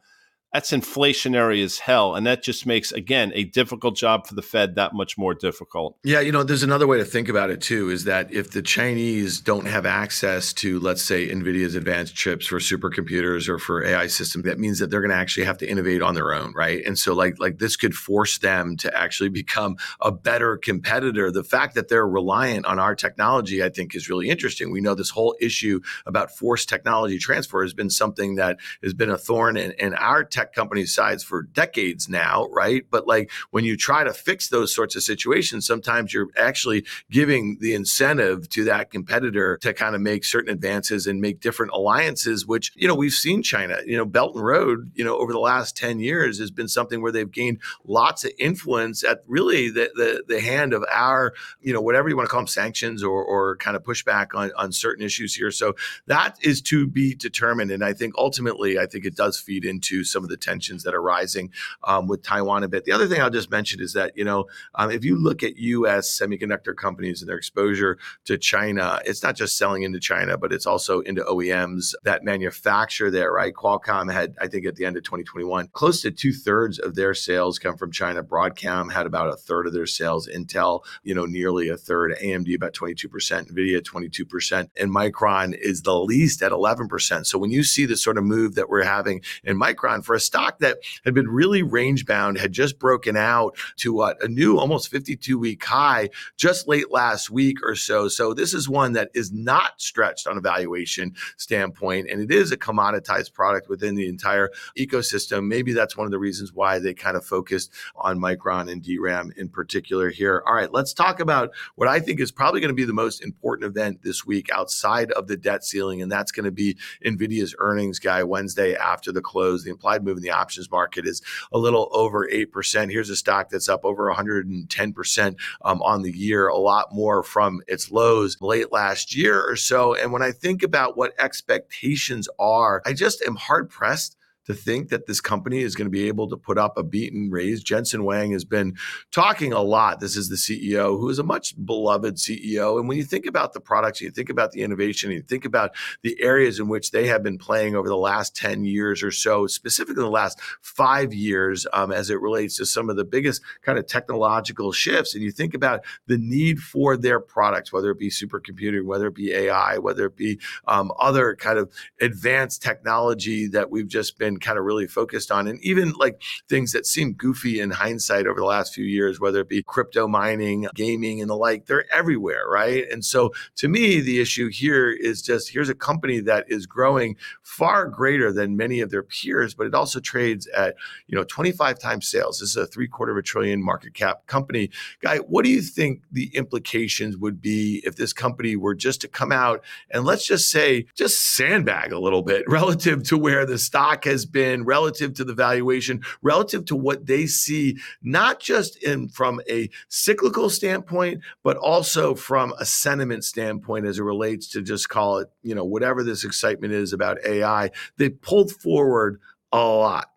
that's 0.53 0.71
inflationary 0.71 1.63
as 1.63 1.79
hell. 1.79 2.13
And 2.13 2.27
that 2.27 2.43
just 2.43 2.67
makes, 2.67 2.91
again, 2.91 3.31
a 3.33 3.43
difficult 3.43 3.97
job 3.97 4.27
for 4.27 4.35
the 4.35 4.43
Fed 4.43 4.75
that 4.75 4.93
much 4.93 5.17
more 5.17 5.33
difficult. 5.33 5.97
Yeah, 6.03 6.19
you 6.19 6.31
know, 6.31 6.43
there's 6.43 6.61
another 6.61 6.85
way 6.85 6.99
to 6.99 7.05
think 7.05 7.27
about 7.27 7.49
it 7.49 7.59
too 7.59 7.89
is 7.89 8.03
that 8.03 8.31
if 8.31 8.51
the 8.51 8.61
Chinese 8.61 9.41
don't 9.41 9.65
have 9.65 9.87
access 9.87 10.53
to, 10.53 10.79
let's 10.79 11.01
say, 11.01 11.27
NVIDIA's 11.27 11.73
advanced 11.73 12.13
chips 12.13 12.45
for 12.45 12.59
supercomputers 12.59 13.49
or 13.49 13.57
for 13.57 13.83
AI 13.83 14.05
systems, 14.05 14.45
that 14.45 14.59
means 14.59 14.77
that 14.77 14.91
they're 14.91 15.01
going 15.01 15.09
to 15.09 15.17
actually 15.17 15.45
have 15.45 15.57
to 15.57 15.67
innovate 15.67 16.03
on 16.03 16.13
their 16.13 16.33
own, 16.33 16.53
right? 16.53 16.85
And 16.85 16.99
so, 16.99 17.13
like, 17.13 17.39
like 17.39 17.57
this 17.57 17.75
could 17.75 17.95
force 17.95 18.37
them 18.37 18.77
to 18.77 18.95
actually 18.95 19.29
become 19.29 19.75
a 20.01 20.11
better 20.11 20.57
competitor. 20.57 21.31
The 21.31 21.43
fact 21.43 21.73
that 21.73 21.89
they're 21.89 22.07
reliant 22.07 22.67
on 22.67 22.77
our 22.77 22.93
technology, 22.93 23.63
I 23.63 23.69
think, 23.69 23.95
is 23.95 24.07
really 24.07 24.29
interesting. 24.29 24.71
We 24.71 24.81
know 24.81 24.93
this 24.93 25.09
whole 25.09 25.35
issue 25.41 25.79
about 26.05 26.29
forced 26.29 26.69
technology 26.69 27.17
transfer 27.17 27.63
has 27.63 27.73
been 27.73 27.89
something 27.89 28.35
that 28.35 28.59
has 28.83 28.93
been 28.93 29.09
a 29.09 29.17
thorn 29.17 29.57
in, 29.57 29.71
in 29.71 29.95
our 29.95 30.23
tech 30.23 30.42
tech 30.43 30.53
companies' 30.53 30.93
sides 30.93 31.23
for 31.23 31.43
decades 31.43 32.09
now, 32.09 32.47
right? 32.51 32.85
But 32.89 33.07
like 33.07 33.31
when 33.51 33.63
you 33.63 33.77
try 33.77 34.03
to 34.03 34.13
fix 34.13 34.49
those 34.49 34.73
sorts 34.73 34.95
of 34.95 35.03
situations, 35.03 35.65
sometimes 35.65 36.13
you're 36.13 36.29
actually 36.37 36.85
giving 37.09 37.57
the 37.61 37.73
incentive 37.73 38.49
to 38.49 38.65
that 38.65 38.91
competitor 38.91 39.57
to 39.61 39.73
kind 39.73 39.95
of 39.95 40.01
make 40.01 40.25
certain 40.25 40.51
advances 40.51 41.07
and 41.07 41.21
make 41.21 41.39
different 41.39 41.71
alliances, 41.71 42.45
which, 42.45 42.71
you 42.75 42.87
know, 42.87 42.95
we've 42.95 43.13
seen 43.13 43.41
China, 43.41 43.77
you 43.85 43.95
know, 43.95 44.05
Belt 44.05 44.35
and 44.35 44.43
Road, 44.43 44.91
you 44.95 45.03
know, 45.03 45.17
over 45.17 45.31
the 45.31 45.39
last 45.39 45.77
10 45.77 45.99
years 45.99 46.39
has 46.39 46.51
been 46.51 46.67
something 46.67 47.01
where 47.01 47.11
they've 47.11 47.31
gained 47.31 47.59
lots 47.85 48.25
of 48.25 48.31
influence 48.37 49.03
at 49.03 49.23
really 49.27 49.69
the, 49.69 49.91
the, 49.95 50.23
the 50.27 50.41
hand 50.41 50.73
of 50.73 50.83
our, 50.91 51.33
you 51.61 51.73
know, 51.73 51.81
whatever 51.81 52.09
you 52.09 52.17
want 52.17 52.27
to 52.27 52.31
call 52.31 52.41
them 52.41 52.47
sanctions 52.47 53.03
or, 53.03 53.23
or 53.23 53.55
kind 53.57 53.77
of 53.77 53.83
pushback 53.83 54.35
on, 54.35 54.51
on 54.57 54.71
certain 54.71 55.05
issues 55.05 55.35
here. 55.35 55.51
So 55.51 55.75
that 56.07 56.37
is 56.41 56.61
to 56.63 56.87
be 56.87 57.15
determined. 57.15 57.71
And 57.71 57.83
I 57.83 57.93
think 57.93 58.13
ultimately, 58.17 58.77
I 58.77 58.85
think 58.85 59.05
it 59.05 59.15
does 59.15 59.39
feed 59.39 59.63
into 59.65 60.03
some 60.03 60.23
of 60.23 60.29
the 60.29 60.32
the 60.33 60.37
tensions 60.37 60.81
that 60.83 60.95
are 60.95 61.01
rising 61.01 61.51
um, 61.83 62.07
with 62.07 62.23
Taiwan 62.23 62.63
a 62.63 62.67
bit. 62.67 62.85
The 62.85 62.91
other 62.91 63.07
thing 63.07 63.21
I'll 63.21 63.29
just 63.29 63.51
mention 63.51 63.79
is 63.79 63.93
that, 63.93 64.17
you 64.17 64.25
know, 64.25 64.45
um, 64.73 64.89
if 64.89 65.05
you 65.05 65.15
look 65.15 65.43
at 65.43 65.57
US 65.57 66.19
semiconductor 66.19 66.75
companies 66.75 67.21
and 67.21 67.29
their 67.29 67.37
exposure 67.37 67.99
to 68.25 68.37
China, 68.37 68.99
it's 69.05 69.21
not 69.21 69.35
just 69.35 69.57
selling 69.57 69.83
into 69.83 69.99
China, 69.99 70.37
but 70.37 70.51
it's 70.51 70.65
also 70.65 71.01
into 71.01 71.21
OEMs 71.21 71.93
that 72.03 72.23
manufacture 72.23 73.11
there, 73.11 73.31
right? 73.31 73.53
Qualcomm 73.53 74.11
had, 74.11 74.35
I 74.41 74.47
think, 74.47 74.65
at 74.65 74.75
the 74.75 74.85
end 74.85 74.97
of 74.97 75.03
2021, 75.03 75.67
close 75.73 76.01
to 76.01 76.11
two 76.11 76.33
thirds 76.33 76.79
of 76.79 76.95
their 76.95 77.13
sales 77.13 77.59
come 77.59 77.77
from 77.77 77.91
China. 77.91 78.23
Broadcom 78.23 78.91
had 78.91 79.05
about 79.05 79.31
a 79.31 79.35
third 79.35 79.67
of 79.67 79.73
their 79.73 79.85
sales. 79.85 80.27
Intel, 80.27 80.83
you 81.03 81.13
know, 81.13 81.25
nearly 81.25 81.69
a 81.69 81.77
third. 81.77 82.15
AMD 82.23 82.55
about 82.55 82.73
22%. 82.73 83.07
NVIDIA 83.51 83.81
22%. 83.81 84.69
And 84.79 84.91
Micron 84.91 85.57
is 85.57 85.81
the 85.81 85.95
least 85.95 86.41
at 86.41 86.51
11%. 86.51 87.25
So 87.25 87.37
when 87.37 87.51
you 87.51 87.63
see 87.63 87.85
the 87.85 87.97
sort 87.97 88.17
of 88.17 88.23
move 88.23 88.55
that 88.55 88.69
we're 88.69 88.83
having 88.83 89.21
in 89.43 89.57
Micron 89.59 90.03
for 90.03 90.15
a 90.15 90.19
stock 90.23 90.59
that 90.59 90.79
had 91.05 91.13
been 91.13 91.27
really 91.27 91.63
range 91.63 92.05
bound, 92.05 92.37
had 92.37 92.51
just 92.51 92.79
broken 92.79 93.15
out 93.15 93.55
to 93.77 93.93
what 93.93 94.21
a 94.23 94.27
new 94.27 94.57
almost 94.57 94.89
52 94.89 95.37
week 95.37 95.63
high 95.63 96.09
just 96.37 96.67
late 96.67 96.91
last 96.91 97.29
week 97.29 97.57
or 97.63 97.75
so. 97.75 98.07
So 98.07 98.33
this 98.33 98.53
is 98.53 98.69
one 98.69 98.93
that 98.93 99.09
is 99.13 99.31
not 99.31 99.81
stretched 99.81 100.27
on 100.27 100.37
a 100.37 100.41
valuation 100.41 101.15
standpoint, 101.37 102.09
and 102.09 102.21
it 102.21 102.31
is 102.31 102.51
a 102.51 102.57
commoditized 102.57 103.33
product 103.33 103.69
within 103.69 103.95
the 103.95 104.07
entire 104.07 104.49
ecosystem. 104.77 105.47
Maybe 105.47 105.73
that's 105.73 105.97
one 105.97 106.05
of 106.05 106.11
the 106.11 106.19
reasons 106.19 106.53
why 106.53 106.79
they 106.79 106.93
kind 106.93 107.17
of 107.17 107.25
focused 107.25 107.71
on 107.95 108.19
Micron 108.19 108.71
and 108.71 108.83
DRAM 108.83 109.33
in 109.37 109.49
particular 109.49 110.09
here. 110.09 110.43
All 110.45 110.53
right, 110.53 110.71
let's 110.71 110.93
talk 110.93 111.19
about 111.19 111.51
what 111.75 111.87
I 111.87 111.99
think 111.99 112.19
is 112.19 112.31
probably 112.31 112.61
going 112.61 112.69
to 112.69 112.75
be 112.75 112.85
the 112.85 112.93
most 112.93 113.23
important 113.23 113.69
event 113.69 114.03
this 114.03 114.25
week 114.25 114.49
outside 114.51 115.11
of 115.11 115.27
the 115.27 115.37
debt 115.37 115.63
ceiling, 115.63 116.01
and 116.01 116.11
that's 116.11 116.31
going 116.31 116.45
to 116.45 116.51
be 116.51 116.77
NVIDIA's 117.05 117.55
earnings 117.59 117.99
guy 117.99 118.23
Wednesday 118.23 118.75
after 118.75 119.11
the 119.11 119.21
close. 119.21 119.63
The 119.63 119.71
implied 119.71 120.02
move 120.03 120.13
move 120.13 120.17
in 120.17 120.23
the 120.23 120.35
options 120.35 120.69
market 120.69 121.05
is 121.05 121.21
a 121.51 121.57
little 121.57 121.89
over 121.91 122.27
8%. 122.27 122.91
Here's 122.91 123.09
a 123.09 123.15
stock 123.15 123.49
that's 123.49 123.69
up 123.69 123.83
over 123.83 124.11
110% 124.13 125.35
um, 125.63 125.81
on 125.81 126.01
the 126.01 126.11
year, 126.11 126.47
a 126.47 126.57
lot 126.57 126.93
more 126.93 127.23
from 127.23 127.61
its 127.67 127.91
lows 127.91 128.37
late 128.41 128.71
last 128.71 129.15
year 129.15 129.43
or 129.43 129.55
so. 129.55 129.95
And 129.95 130.11
when 130.11 130.21
I 130.21 130.31
think 130.31 130.63
about 130.63 130.97
what 130.97 131.13
expectations 131.19 132.27
are, 132.39 132.81
I 132.85 132.93
just 132.93 133.21
am 133.23 133.35
hard 133.35 133.69
pressed 133.69 134.17
to 134.45 134.53
think 134.53 134.89
that 134.89 135.07
this 135.07 135.21
company 135.21 135.61
is 135.61 135.75
going 135.75 135.85
to 135.85 135.91
be 135.91 136.07
able 136.07 136.27
to 136.29 136.37
put 136.37 136.57
up 136.57 136.77
a 136.77 136.83
beat 136.83 137.13
and 137.13 137.31
raise. 137.31 137.63
Jensen 137.63 138.01
Huang 138.01 138.31
has 138.31 138.43
been 138.43 138.75
talking 139.11 139.53
a 139.53 139.61
lot. 139.61 139.99
This 139.99 140.15
is 140.15 140.29
the 140.29 140.35
CEO 140.35 140.99
who 140.99 141.09
is 141.09 141.19
a 141.19 141.23
much 141.23 141.53
beloved 141.65 142.15
CEO. 142.15 142.79
And 142.79 142.87
when 142.87 142.97
you 142.97 143.03
think 143.03 143.25
about 143.25 143.53
the 143.53 143.59
products, 143.59 144.01
you 144.01 144.11
think 144.11 144.29
about 144.29 144.51
the 144.51 144.61
innovation, 144.61 145.11
you 145.11 145.21
think 145.21 145.45
about 145.45 145.71
the 146.01 146.21
areas 146.21 146.59
in 146.59 146.67
which 146.67 146.91
they 146.91 147.07
have 147.07 147.23
been 147.23 147.37
playing 147.37 147.75
over 147.75 147.87
the 147.87 147.97
last 147.97 148.35
10 148.35 148.65
years 148.65 149.03
or 149.03 149.11
so, 149.11 149.47
specifically 149.47 150.01
the 150.01 150.09
last 150.09 150.39
five 150.61 151.13
years, 151.13 151.65
um, 151.73 151.91
as 151.91 152.09
it 152.09 152.21
relates 152.21 152.57
to 152.57 152.65
some 152.65 152.89
of 152.89 152.95
the 152.95 153.05
biggest 153.05 153.41
kind 153.61 153.77
of 153.77 153.87
technological 153.87 154.71
shifts. 154.71 155.13
And 155.13 155.23
you 155.23 155.31
think 155.31 155.53
about 155.53 155.83
the 156.07 156.17
need 156.17 156.59
for 156.59 156.97
their 156.97 157.19
products, 157.19 157.71
whether 157.71 157.91
it 157.91 157.99
be 157.99 158.09
supercomputing, 158.09 158.85
whether 158.85 159.07
it 159.07 159.15
be 159.15 159.33
AI, 159.33 159.77
whether 159.77 160.05
it 160.05 160.15
be 160.15 160.39
um, 160.67 160.91
other 160.99 161.35
kind 161.35 161.57
of 161.57 161.71
advanced 162.01 162.61
technology 162.61 163.47
that 163.47 163.69
we've 163.69 163.87
just 163.87 164.17
been 164.17 164.32
been 164.33 164.39
kind 164.39 164.57
of 164.57 164.65
really 164.65 164.87
focused 164.87 165.31
on. 165.31 165.47
And 165.47 165.59
even 165.63 165.93
like 165.93 166.21
things 166.49 166.71
that 166.71 166.85
seem 166.85 167.13
goofy 167.13 167.59
in 167.59 167.71
hindsight 167.71 168.27
over 168.27 168.39
the 168.39 168.45
last 168.45 168.73
few 168.73 168.85
years, 168.85 169.19
whether 169.19 169.41
it 169.41 169.49
be 169.49 169.63
crypto 169.63 170.07
mining, 170.07 170.67
gaming, 170.75 171.21
and 171.21 171.29
the 171.29 171.35
like, 171.35 171.65
they're 171.65 171.91
everywhere, 171.93 172.47
right? 172.47 172.89
And 172.91 173.03
so 173.03 173.31
to 173.57 173.67
me, 173.67 173.99
the 173.99 174.19
issue 174.19 174.49
here 174.49 174.91
is 174.91 175.21
just 175.21 175.49
here's 175.49 175.69
a 175.69 175.75
company 175.75 176.19
that 176.21 176.45
is 176.47 176.65
growing 176.65 177.15
far 177.41 177.87
greater 177.87 178.31
than 178.31 178.57
many 178.57 178.81
of 178.81 178.89
their 178.89 179.03
peers, 179.03 179.53
but 179.53 179.67
it 179.67 179.75
also 179.75 179.99
trades 179.99 180.47
at, 180.47 180.75
you 181.07 181.15
know, 181.15 181.23
25 181.23 181.79
times 181.79 182.07
sales. 182.07 182.39
This 182.39 182.49
is 182.49 182.57
a 182.57 182.65
three 182.65 182.87
quarter 182.87 183.11
of 183.11 183.17
a 183.17 183.21
trillion 183.21 183.63
market 183.63 183.93
cap 183.93 184.25
company. 184.27 184.69
Guy, 185.01 185.17
what 185.17 185.45
do 185.45 185.51
you 185.51 185.61
think 185.61 186.01
the 186.11 186.35
implications 186.35 187.17
would 187.17 187.41
be 187.41 187.81
if 187.85 187.95
this 187.95 188.13
company 188.13 188.55
were 188.55 188.75
just 188.75 189.01
to 189.01 189.07
come 189.07 189.31
out 189.31 189.63
and 189.91 190.05
let's 190.05 190.25
just 190.25 190.49
say, 190.49 190.85
just 190.95 191.35
sandbag 191.35 191.91
a 191.91 191.99
little 191.99 192.21
bit 192.21 192.43
relative 192.47 193.03
to 193.03 193.17
where 193.17 193.45
the 193.45 193.57
stock 193.57 194.05
has 194.05 194.22
has 194.23 194.29
been 194.29 194.63
relative 194.63 195.13
to 195.15 195.23
the 195.23 195.33
valuation, 195.33 196.01
relative 196.21 196.65
to 196.65 196.75
what 196.75 197.05
they 197.05 197.25
see, 197.25 197.77
not 198.01 198.39
just 198.39 198.81
in 198.83 199.09
from 199.09 199.41
a 199.49 199.69
cyclical 199.89 200.49
standpoint, 200.49 201.21
but 201.43 201.57
also 201.57 202.15
from 202.15 202.53
a 202.59 202.65
sentiment 202.65 203.23
standpoint 203.23 203.85
as 203.85 203.99
it 203.99 204.03
relates 204.03 204.47
to 204.47 204.61
just 204.61 204.89
call 204.89 205.17
it, 205.17 205.29
you 205.41 205.53
know, 205.53 205.65
whatever 205.65 206.03
this 206.03 206.23
excitement 206.23 206.73
is 206.73 206.93
about 206.93 207.17
AI. 207.25 207.69
They 207.97 208.09
pulled 208.09 208.51
forward 208.51 209.19
a 209.51 209.57
lot. 209.57 210.09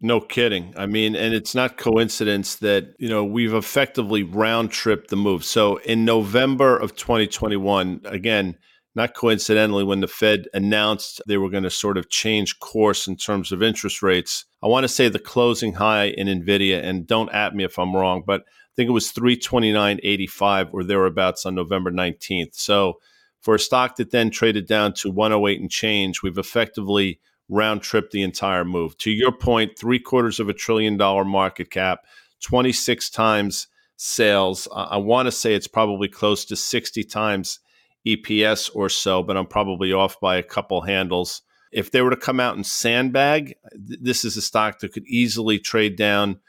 No 0.00 0.20
kidding. 0.20 0.74
I 0.76 0.86
mean, 0.86 1.14
and 1.14 1.32
it's 1.32 1.54
not 1.54 1.78
coincidence 1.78 2.56
that, 2.56 2.96
you 2.98 3.08
know, 3.08 3.24
we've 3.24 3.54
effectively 3.54 4.24
round 4.24 4.72
tripped 4.72 5.10
the 5.10 5.16
move. 5.16 5.44
So 5.44 5.76
in 5.76 6.04
November 6.04 6.76
of 6.76 6.96
2021, 6.96 8.00
again, 8.06 8.56
not 8.94 9.14
coincidentally, 9.14 9.84
when 9.84 10.00
the 10.00 10.08
Fed 10.08 10.48
announced 10.52 11.22
they 11.26 11.38
were 11.38 11.48
going 11.48 11.62
to 11.62 11.70
sort 11.70 11.96
of 11.96 12.10
change 12.10 12.58
course 12.58 13.06
in 13.06 13.16
terms 13.16 13.50
of 13.50 13.62
interest 13.62 14.02
rates, 14.02 14.44
I 14.62 14.66
want 14.66 14.84
to 14.84 14.88
say 14.88 15.08
the 15.08 15.18
closing 15.18 15.74
high 15.74 16.06
in 16.06 16.26
Nvidia, 16.26 16.82
and 16.82 17.06
don't 17.06 17.32
at 17.32 17.54
me 17.54 17.64
if 17.64 17.78
I'm 17.78 17.96
wrong, 17.96 18.22
but 18.26 18.42
I 18.42 18.72
think 18.76 18.88
it 18.88 18.92
was 18.92 19.12
329.85 19.12 20.70
or 20.72 20.84
thereabouts 20.84 21.46
on 21.46 21.54
November 21.54 21.90
19th. 21.90 22.54
So 22.54 22.98
for 23.40 23.54
a 23.54 23.58
stock 23.58 23.96
that 23.96 24.10
then 24.10 24.30
traded 24.30 24.66
down 24.66 24.92
to 24.94 25.10
108 25.10 25.60
and 25.60 25.70
change, 25.70 26.22
we've 26.22 26.38
effectively 26.38 27.20
round 27.48 27.82
tripped 27.82 28.12
the 28.12 28.22
entire 28.22 28.64
move. 28.64 28.96
To 28.98 29.10
your 29.10 29.32
point, 29.32 29.78
three 29.78 29.98
quarters 29.98 30.38
of 30.38 30.48
a 30.48 30.54
trillion 30.54 30.96
dollar 30.96 31.24
market 31.24 31.70
cap, 31.70 32.00
26 32.42 33.10
times 33.10 33.68
sales. 33.96 34.68
I 34.74 34.96
want 34.96 35.26
to 35.26 35.32
say 35.32 35.54
it's 35.54 35.68
probably 35.68 36.08
close 36.08 36.44
to 36.46 36.56
60 36.56 37.04
times 37.04 37.60
EPS 38.06 38.70
or 38.74 38.88
so, 38.88 39.22
but 39.22 39.36
I'm 39.36 39.46
probably 39.46 39.92
off 39.92 40.20
by 40.20 40.36
a 40.36 40.42
couple 40.42 40.82
handles. 40.82 41.42
If 41.70 41.90
they 41.90 42.02
were 42.02 42.10
to 42.10 42.16
come 42.16 42.40
out 42.40 42.56
and 42.56 42.66
sandbag, 42.66 43.54
this 43.74 44.24
is 44.24 44.36
a 44.36 44.42
stock 44.42 44.80
that 44.80 44.92
could 44.92 45.06
easily 45.06 45.58
trade 45.58 45.96
down, 45.96 46.40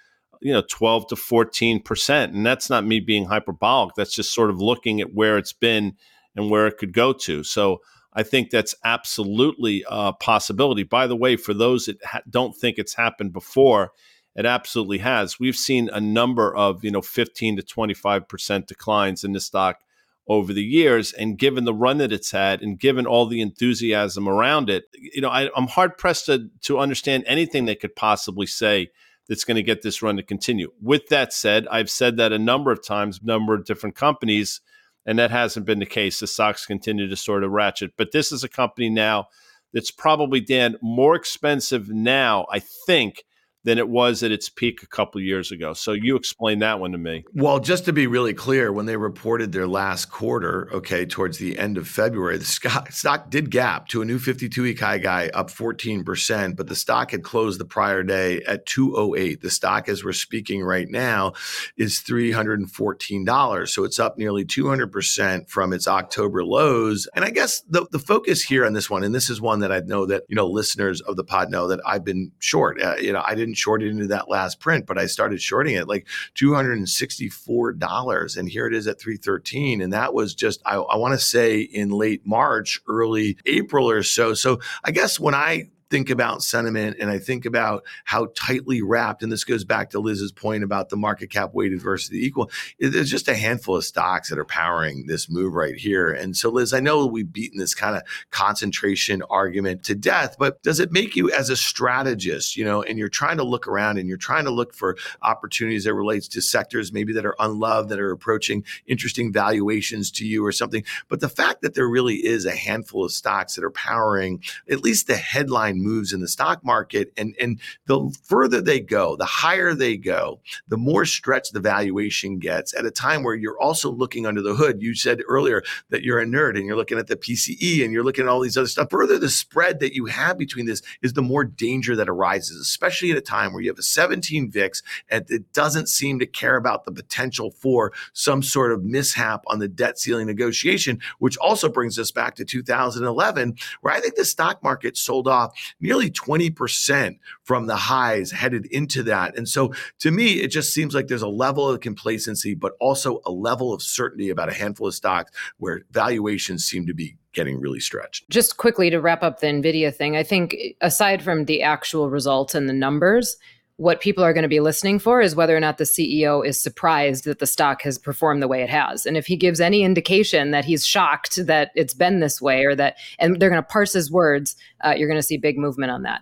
you 0.42 0.52
know, 0.52 0.64
12 0.70 1.08
to 1.08 1.16
14 1.16 1.82
percent, 1.82 2.34
and 2.34 2.46
that's 2.46 2.70
not 2.70 2.86
me 2.86 3.00
being 3.00 3.26
hyperbolic. 3.26 3.96
That's 3.96 4.16
just 4.16 4.34
sort 4.34 4.50
of 4.50 4.60
looking 4.60 5.00
at 5.00 5.14
where 5.14 5.38
it's 5.38 5.54
been 5.54 5.96
and 6.36 6.50
where 6.50 6.68
it 6.68 6.78
could 6.78 6.94
go 6.94 7.14
to. 7.14 7.44
So 7.44 7.82
I 8.14 8.24
think 8.24 8.50
that's 8.50 8.76
absolutely 8.84 9.84
a 9.88 10.14
possibility. 10.14 10.84
By 10.84 11.08
the 11.08 11.16
way, 11.16 11.36
for 11.36 11.54
those 11.54 11.86
that 11.86 12.04
ha- 12.04 12.22
don't 12.30 12.56
think 12.56 12.78
it's 12.78 12.96
happened 12.96 13.34
before, 13.34 13.92
it 14.36 14.46
absolutely 14.46 14.98
has. 15.00 15.40
We've 15.40 15.56
seen 15.56 15.90
a 15.94 16.02
number 16.02 16.54
of 16.56 16.84
you 16.84 16.92
know 16.92 17.02
15 17.02 17.58
to 17.58 17.64
25 17.64 18.28
percent 18.28 18.68
declines 18.68 19.24
in 19.24 19.32
the 19.32 19.40
stock 19.40 19.80
over 20.28 20.54
the 20.54 20.64
years. 20.64 21.14
And 21.14 21.38
given 21.38 21.66
the 21.66 21.74
run 21.74 21.98
that 21.98 22.14
it's 22.14 22.32
had 22.32 22.62
and 22.62 22.80
given 22.80 23.06
all 23.06 23.26
the 23.26 23.42
enthusiasm 23.42 24.28
around 24.28 24.70
it, 24.70 24.86
you 24.94 25.22
know, 25.22 25.30
I, 25.30 25.50
am 25.58 25.68
hard 25.68 25.98
pressed 25.98 26.28
to, 26.28 26.50
to 26.62 26.80
understand 26.80 27.24
anything 27.28 27.66
they 27.66 27.76
could 27.76 27.96
possibly 27.96 28.48
say 28.48 28.90
that's 29.28 29.44
going 29.44 29.56
to 29.56 29.64
get 29.64 29.82
this 29.82 30.02
run 30.02 30.18
to 30.18 30.24
continue. 30.24 30.72
With 30.82 31.08
that 31.08 31.34
said, 31.34 31.68
I've 31.70 31.90
said 31.90 32.18
that 32.18 32.34
a 32.34 32.40
number 32.40 32.72
of 32.72 32.86
times, 32.86 33.22
number 33.24 33.54
of 33.54 33.66
different 33.66 33.96
companies, 33.96 34.62
and 35.06 35.20
that 35.20 35.32
hasn't 35.32 35.66
been 35.66 35.80
the 35.80 35.86
case. 35.86 36.20
The 36.20 36.28
stocks 36.28 36.66
continue 36.66 37.08
to 37.10 37.16
sort 37.16 37.44
of 37.44 37.52
ratchet. 37.52 37.94
But 37.98 38.12
this 38.12 38.32
is 38.32 38.44
a 38.44 38.50
company 38.50 38.90
now 38.90 39.28
that's 39.74 39.92
probably, 39.92 40.40
Dan, 40.40 40.78
more 40.82 41.16
expensive 41.16 41.90
now, 41.90 42.46
I 42.52 42.60
think, 42.60 43.24
than 43.64 43.78
it 43.78 43.88
was 43.88 44.24
at 44.24 44.32
its 44.32 44.50
peak 44.50 44.84
a 44.84 44.88
couple 44.88 45.22
years 45.22 45.52
ago. 45.52 45.74
So 45.74 45.94
you 45.94 46.16
explain 46.16 46.60
that 46.60 46.80
one 46.80 46.92
to 46.92 46.98
me. 46.98 47.24
Well, 47.34 47.60
just 47.60 47.86
to 47.86 47.94
be 47.94 48.08
really 48.08 48.34
clear, 48.34 48.72
when 48.72 48.86
they 48.86 48.98
reported 48.98 49.52
their 49.52 49.68
last 49.68 50.12
quarter, 50.12 50.70
okay, 50.74 51.06
towards 51.06 51.38
the 51.38 51.58
end 51.58 51.78
of 51.78 51.88
February, 51.88 52.38
the 52.38 52.46
stock, 52.46 52.92
stock 52.92 53.30
did 53.30 53.50
gap 53.50 53.88
to 53.90 54.02
a 54.02 54.06
new 54.06 54.20
52 54.20 54.62
week 54.62 54.80
high 54.80 54.98
guy 54.98 55.30
up 55.34 55.50
14%, 55.50 56.56
but 56.56 56.68
the 56.68 56.76
stock 56.76 57.12
had 57.12 57.24
closed 57.24 57.60
the 57.60 57.66
prior 57.66 58.04
day 58.04 58.42
at 58.44 58.66
208. 58.66 59.42
The 59.42 59.50
stock, 59.50 59.88
as 59.88 60.04
we're 60.04 60.14
speaking 60.14 60.64
right 60.64 60.90
now, 60.90 61.34
is 61.78 62.04
$314. 62.08 63.70
So 63.70 63.84
it's 63.84 64.00
up 64.00 64.18
nearly 64.18 64.46
200% 64.46 65.50
from 65.50 65.74
its 65.74 65.88
October 65.88 66.44
lows. 66.44 67.08
And 67.16 67.24
I 67.24 67.30
guess 67.30 67.62
the, 67.62 67.86
the 67.92 68.00
focus 68.00 68.44
here 68.44 68.66
on 68.66 68.74
this 68.74 68.90
one, 68.90 69.04
and 69.04 69.16
this 69.16 69.30
is 69.30 69.40
one 69.40 69.60
that 69.60 69.72
I 69.72 69.80
know 69.80 70.06
that, 70.06 70.24
you 70.28 70.36
know, 70.36 70.48
listeners 70.48 71.02
of 71.02 71.16
the 71.16 71.24
pod 71.24 71.50
know 71.50 71.68
that 71.68 71.80
I've 71.86 72.04
been 72.04 72.32
short. 72.40 72.82
Uh, 72.82 72.96
you 72.96 73.14
know, 73.14 73.24
I 73.26 73.36
didn't 73.36 73.53
didn't 73.54 73.60
short 73.60 73.84
it 73.84 73.90
into 73.90 74.08
that 74.08 74.30
last 74.30 74.60
print, 74.60 74.88
but 74.88 74.98
I 74.98 75.06
started 75.06 75.42
shorting 75.42 75.76
it 75.76 75.88
like 75.88 76.08
$264. 76.36 78.38
And 78.38 78.50
here 78.50 78.68
it 78.68 78.74
is 78.74 78.88
at 78.88 79.00
313. 79.00 79.82
And 79.82 79.94
that 79.94 80.14
was 80.14 80.34
just, 80.34 80.62
I, 80.66 80.76
I 80.76 80.98
want 80.98 81.14
to 81.14 81.20
say 81.20 81.62
in 81.62 81.90
late 81.90 82.26
March, 82.26 82.82
early 82.88 83.38
April 83.46 83.90
or 83.90 84.04
so. 84.04 84.34
So 84.34 84.60
I 84.84 84.92
guess 84.92 85.20
when 85.20 85.36
I 85.36 85.70
think 85.94 86.10
about 86.10 86.42
sentiment 86.42 86.98
and 87.00 87.12
I 87.12 87.20
think 87.20 87.46
about 87.46 87.84
how 88.04 88.30
tightly 88.36 88.82
wrapped, 88.82 89.22
and 89.22 89.32
this 89.32 89.44
goes 89.44 89.64
back 89.64 89.92
to 89.92 90.00
Liz's 90.00 90.32
point 90.32 90.64
about 90.64 90.90
the 90.90 90.98
market 90.98 91.30
cap 91.30 91.54
weighted 91.54 91.84
versus 91.84 92.10
the 92.10 92.18
equal, 92.18 92.50
there's 92.80 93.12
just 93.12 93.28
a 93.28 93.36
handful 93.36 93.76
of 93.76 93.86
stocks 93.86 94.32
that 94.32 94.40
are 94.40 94.44
powering 94.44 95.06
this 95.06 95.30
move 95.30 95.54
right 95.54 95.76
here. 95.76 96.12
And 96.12 96.36
so, 96.36 96.50
Liz, 96.50 96.74
I 96.74 96.80
know 96.80 97.06
we've 97.06 97.32
beaten 97.32 97.60
this 97.60 97.76
kind 97.76 97.96
of 97.96 98.02
concentration 98.32 99.22
argument 99.30 99.84
to 99.84 99.94
death, 99.94 100.36
but 100.40 100.64
does 100.64 100.80
it 100.80 100.92
make 100.92 101.16
you 101.16 101.30
as 101.30 101.52
a 101.52 101.56
strategist, 101.56 102.58
you 102.58 102.66
know, 102.66 102.82
and 102.82 102.98
you're 102.98 103.08
trying 103.08 103.38
to 103.38 103.44
look 103.44 103.68
around 103.68 104.00
and 104.00 104.10
you're 104.10 104.18
trying 104.18 104.46
to 104.46 104.52
look 104.52 104.74
for 104.74 104.98
opportunities 105.22 105.84
that 105.84 105.94
relates 105.94 106.28
to 106.30 106.42
sectors 106.42 106.92
maybe 106.92 107.14
that 107.14 107.24
are 107.24 107.36
unloved, 107.38 107.90
that 107.90 108.00
are 108.00 108.10
approaching 108.10 108.64
interesting 108.88 109.32
valuations 109.32 110.10
to 110.10 110.26
you 110.26 110.44
or 110.44 110.52
something. 110.52 110.84
But 111.08 111.20
the 111.20 111.30
fact 111.30 111.62
that 111.62 111.76
there 111.76 111.88
really 111.88 112.16
is 112.16 112.48
a 112.48 112.56
handful 112.56 113.06
of 113.06 113.12
stocks 113.12 113.54
that 113.54 113.64
are 113.64 113.70
powering 113.70 114.42
at 114.68 114.82
least 114.82 115.06
the 115.06 115.18
headline 115.18 115.83
moves 115.84 116.14
in 116.14 116.22
the 116.22 116.28
stock 116.28 116.64
market. 116.64 117.12
And, 117.18 117.36
and 117.40 117.60
the 117.86 118.16
further 118.24 118.62
they 118.62 118.80
go, 118.80 119.16
the 119.16 119.26
higher 119.26 119.74
they 119.74 119.98
go, 119.98 120.40
the 120.68 120.78
more 120.78 121.06
stretched 121.06 121.54
the 121.54 121.60
valuation 121.60 122.40
gets 122.40 122.74
at 122.74 122.86
a 122.86 122.92
time 122.92 123.24
where 123.24 123.36
you're 123.36 123.60
also 123.60 123.92
looking 123.92 124.26
under 124.26 124.42
the 124.42 124.56
hood. 124.56 124.82
You 124.82 124.96
said 124.96 125.22
earlier 125.28 125.64
that 125.90 126.04
you're 126.04 126.20
a 126.20 126.26
nerd 126.26 126.58
and 126.58 126.66
you're 126.66 126.76
looking 126.76 126.98
at 126.98 127.08
the 127.08 127.16
PCE 127.16 127.84
and 127.84 127.94
you're 127.94 128.04
looking 128.04 128.26
at 128.26 128.30
all 128.30 128.42
these 128.42 128.58
other 128.58 128.68
stuff. 128.68 128.90
Further, 128.90 129.20
the 129.20 129.30
spread 129.30 129.80
that 129.80 129.94
you 129.94 130.06
have 130.06 130.38
between 130.38 130.66
this 130.66 130.82
is 131.02 131.14
the 131.14 131.22
more 131.22 131.44
danger 131.44 131.96
that 131.96 132.10
arises, 132.10 132.60
especially 132.60 133.12
at 133.12 133.18
a 133.18 133.22
time 133.22 133.54
where 133.54 133.62
you 133.62 133.70
have 133.70 133.80
a 133.80 133.84
17 133.84 134.52
VIX 134.52 134.82
and 135.10 135.26
it 135.30 135.52
doesn't 135.54 135.90
seem 135.90 136.20
to 136.20 136.26
care 136.26 136.56
about 136.56 136.86
the 136.86 136.92
potential 136.92 137.52
for 137.52 137.92
some 138.14 138.42
sort 138.44 138.72
of 138.72 138.84
mishap 138.84 139.44
on 139.48 139.60
the 139.60 139.68
debt 139.68 140.00
ceiling 140.00 140.28
negotiation, 140.28 141.00
which 141.20 141.38
also 141.38 141.70
brings 141.70 141.98
us 142.00 142.12
back 142.12 142.36
to 142.36 142.46
2011, 142.46 143.56
where 143.82 143.94
I 143.94 144.00
think 144.00 144.16
the 144.16 144.26
stock 144.26 144.64
market 144.64 144.98
sold 144.98 145.28
off 145.28 145.54
nearly 145.80 146.10
20% 146.10 147.20
from 147.44 147.68
the 147.68 147.76
highs 147.76 148.32
headed 148.32 148.66
into 148.68 149.04
that. 149.04 149.38
And 149.38 149.48
so 149.48 149.74
to 150.00 150.12
me, 150.12 150.42
it 150.42 150.50
just 150.50 150.74
seems 150.74 150.94
like 150.94 151.08
there's 151.08 151.22
a 151.22 151.28
level 151.28 151.70
of 151.70 151.80
complacency, 151.82 152.56
but 152.56 152.74
also 152.80 153.22
a 153.26 153.32
level 153.32 153.74
of 153.74 153.82
certainty 153.82 154.30
about 154.30 154.50
a 154.50 154.54
handful 154.54 154.88
of 154.88 154.94
stocks 154.94 155.32
where 155.58 155.82
valuations 155.92 156.66
seem 156.66 156.86
to 156.88 156.94
be 156.94 157.18
getting 157.34 157.60
really 157.60 157.80
stretched. 157.80 158.30
Just 158.30 158.58
quickly 158.58 158.90
to 158.90 159.00
wrap 159.00 159.24
up 159.24 159.40
the 159.40 159.48
NVIDIA 159.48 159.94
thing, 159.94 160.16
I 160.16 160.24
think 160.24 160.56
aside 160.82 161.24
from 161.24 161.46
the 161.46 161.64
actual 161.64 162.10
results 162.10 162.56
and 162.56 162.70
the 162.70 162.74
numbers, 162.74 163.38
what 163.78 164.02
people 164.02 164.24
are 164.24 164.34
going 164.34 164.44
to 164.44 164.50
be 164.50 164.60
listening 164.60 165.00
for 165.00 165.20
is 165.20 165.36
whether 165.36 165.56
or 165.56 165.60
not 165.60 165.78
the 165.78 165.84
CEO 165.84 166.46
is 166.46 166.62
surprised 166.62 167.26
that 167.26 167.40
the 167.40 167.48
stock 167.48 167.82
has 167.82 167.98
performed 167.98 168.42
the 168.42 168.48
way 168.48 168.62
it 168.62 168.70
has. 168.70 169.06
And 169.06 169.18
if 169.18 169.26
he 169.26 169.36
gives 169.36 169.60
any 169.60 169.84
indication 169.84 170.52
that 170.52 170.66
he's 170.66 170.86
shocked 170.86 171.46
that 171.48 171.72
it's 171.74 171.96
been 171.96 172.20
this 172.20 172.40
way 172.40 172.66
or 172.66 172.76
that, 172.76 172.98
and 173.18 173.40
they're 173.40 173.50
going 173.50 173.62
to 173.62 173.68
parse 173.68 173.94
his 173.94 174.12
words, 174.12 174.56
uh, 174.86 174.94
you're 174.96 175.08
going 175.08 175.20
to 175.20 175.24
see 175.26 175.38
big 175.38 175.58
movement 175.58 175.92
on 175.92 176.04
that. 176.04 176.22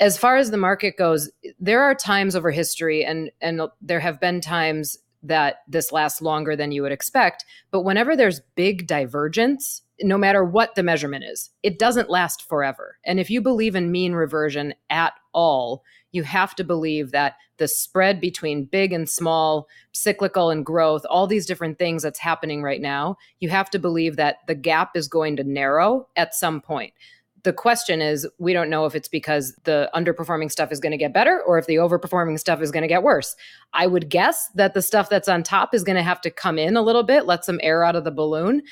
As 0.00 0.18
far 0.18 0.36
as 0.36 0.50
the 0.50 0.56
market 0.56 0.96
goes, 0.98 1.30
there 1.60 1.82
are 1.82 1.94
times 1.94 2.34
over 2.34 2.50
history, 2.50 3.04
and 3.04 3.30
and 3.40 3.62
there 3.80 4.00
have 4.00 4.20
been 4.20 4.40
times 4.40 4.98
that 5.24 5.56
this 5.66 5.92
lasts 5.92 6.22
longer 6.22 6.54
than 6.54 6.72
you 6.72 6.82
would 6.82 6.92
expect. 6.92 7.44
But 7.70 7.82
whenever 7.82 8.14
there's 8.16 8.40
big 8.54 8.86
divergence, 8.86 9.82
no 10.00 10.18
matter 10.18 10.44
what 10.44 10.74
the 10.74 10.82
measurement 10.82 11.24
is, 11.24 11.50
it 11.62 11.78
doesn't 11.78 12.10
last 12.10 12.46
forever. 12.48 12.98
And 13.04 13.20
if 13.20 13.30
you 13.30 13.40
believe 13.40 13.74
in 13.74 13.92
mean 13.92 14.12
reversion 14.12 14.74
at 14.90 15.14
all, 15.32 15.82
you 16.12 16.22
have 16.22 16.54
to 16.56 16.64
believe 16.64 17.10
that 17.10 17.34
the 17.58 17.68
spread 17.68 18.20
between 18.20 18.64
big 18.64 18.92
and 18.92 19.08
small, 19.08 19.68
cyclical 19.92 20.50
and 20.50 20.66
growth, 20.66 21.04
all 21.08 21.26
these 21.26 21.46
different 21.46 21.78
things 21.78 22.02
that's 22.02 22.18
happening 22.18 22.62
right 22.62 22.80
now, 22.80 23.16
you 23.40 23.48
have 23.48 23.70
to 23.70 23.78
believe 23.78 24.16
that 24.16 24.38
the 24.46 24.54
gap 24.54 24.96
is 24.96 25.08
going 25.08 25.36
to 25.36 25.44
narrow 25.44 26.08
at 26.16 26.34
some 26.34 26.60
point. 26.60 26.92
The 27.44 27.52
question 27.52 28.00
is, 28.00 28.26
we 28.38 28.52
don't 28.52 28.70
know 28.70 28.86
if 28.86 28.94
it's 28.94 29.08
because 29.08 29.54
the 29.64 29.90
underperforming 29.94 30.50
stuff 30.50 30.72
is 30.72 30.80
going 30.80 30.92
to 30.92 30.98
get 30.98 31.12
better 31.12 31.42
or 31.46 31.58
if 31.58 31.66
the 31.66 31.76
overperforming 31.76 32.40
stuff 32.40 32.60
is 32.60 32.70
going 32.70 32.82
to 32.82 32.88
get 32.88 33.02
worse. 33.02 33.36
I 33.72 33.86
would 33.86 34.08
guess 34.08 34.48
that 34.54 34.74
the 34.74 34.82
stuff 34.82 35.08
that's 35.08 35.28
on 35.28 35.42
top 35.42 35.74
is 35.74 35.84
going 35.84 35.96
to 35.96 36.02
have 36.02 36.20
to 36.22 36.30
come 36.30 36.58
in 36.58 36.76
a 36.76 36.82
little 36.82 37.02
bit, 37.02 37.26
let 37.26 37.44
some 37.44 37.60
air 37.62 37.84
out 37.84 37.96
of 37.96 38.04
the 38.04 38.10
balloon. 38.10 38.62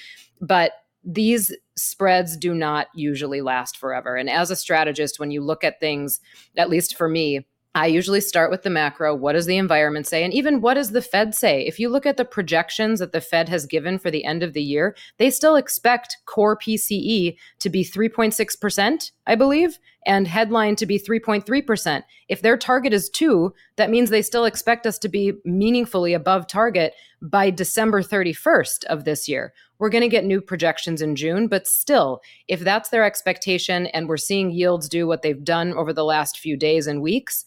But 0.41 0.73
these 1.05 1.55
spreads 1.77 2.37
do 2.37 2.55
not 2.55 2.89
usually 2.95 3.41
last 3.41 3.77
forever. 3.77 4.17
And 4.17 4.31
as 4.31 4.51
a 4.51 4.57
strategist, 4.57 5.21
when 5.21 5.31
you 5.31 5.43
look 5.43 5.65
at 5.65 5.81
things, 5.81 6.21
at 6.57 6.71
least 6.71 6.97
for 6.97 7.09
me, 7.09 7.47
I 7.75 7.87
usually 7.87 8.21
start 8.21 8.51
with 8.51 8.65
the 8.65 8.71
macro. 8.71 9.15
What 9.15 9.33
does 9.33 9.47
the 9.47 9.57
environment 9.57 10.07
say? 10.07 10.25
And 10.25 10.35
even 10.35 10.61
what 10.61 10.75
does 10.75 10.91
the 10.91 11.01
Fed 11.01 11.35
say? 11.35 11.67
If 11.67 11.81
you 11.81 11.89
look 11.89 12.05
at 12.05 12.19
the 12.19 12.25
projections 12.25 13.01
that 13.01 13.13
the 13.13 13.21
Fed 13.21 13.49
has 13.49 13.65
given 13.65 13.99
for 13.99 14.11
the 14.11 14.25
end 14.27 14.43
of 14.43 14.53
the 14.53 14.63
year, 14.63 14.95
they 15.17 15.31
still 15.31 15.57
expect 15.57 16.19
core 16.27 16.57
PCE 16.57 17.35
to 17.61 17.71
be 17.71 17.83
3.6%, 17.83 19.11
I 19.27 19.35
believe, 19.37 19.79
and 20.07 20.27
headline 20.27 20.77
to 20.77 20.87
be 20.87 20.99
3.3%. 20.99 22.03
If 22.29 22.43
their 22.43 22.57
target 22.57 22.93
is 22.93 23.09
two, 23.09 23.55
that 23.77 23.91
means 23.91 24.11
they 24.11 24.23
still 24.23 24.45
expect 24.45 24.87
us 24.87 24.99
to 25.01 25.09
be 25.09 25.33
meaningfully 25.45 26.15
above 26.15 26.47
target 26.47 26.95
by 27.21 27.51
December 27.51 28.03
31st 28.03 28.85
of 28.85 29.05
this 29.05 29.29
year. 29.29 29.53
We're 29.79 29.91
going 29.91 30.03
to 30.03 30.09
get 30.09 30.25
new 30.25 30.41
projections 30.41 31.03
in 31.03 31.17
June, 31.17 31.49
but 31.49 31.67
still, 31.67 32.21
if 32.49 32.61
that's 32.61 32.91
their 32.91 33.05
expectation 33.05 33.87
and 33.89 34.09
we're 34.09 34.17
seeing 34.17 34.51
yields 34.51 34.89
do 34.89 35.07
what 35.07 35.23
they've 35.23 35.45
done 35.45 35.73
over 35.75 35.93
the 35.93 36.05
last 36.05 36.39
few 36.39 36.57
days 36.57 36.87
and 36.87 37.03
weeks, 37.03 37.45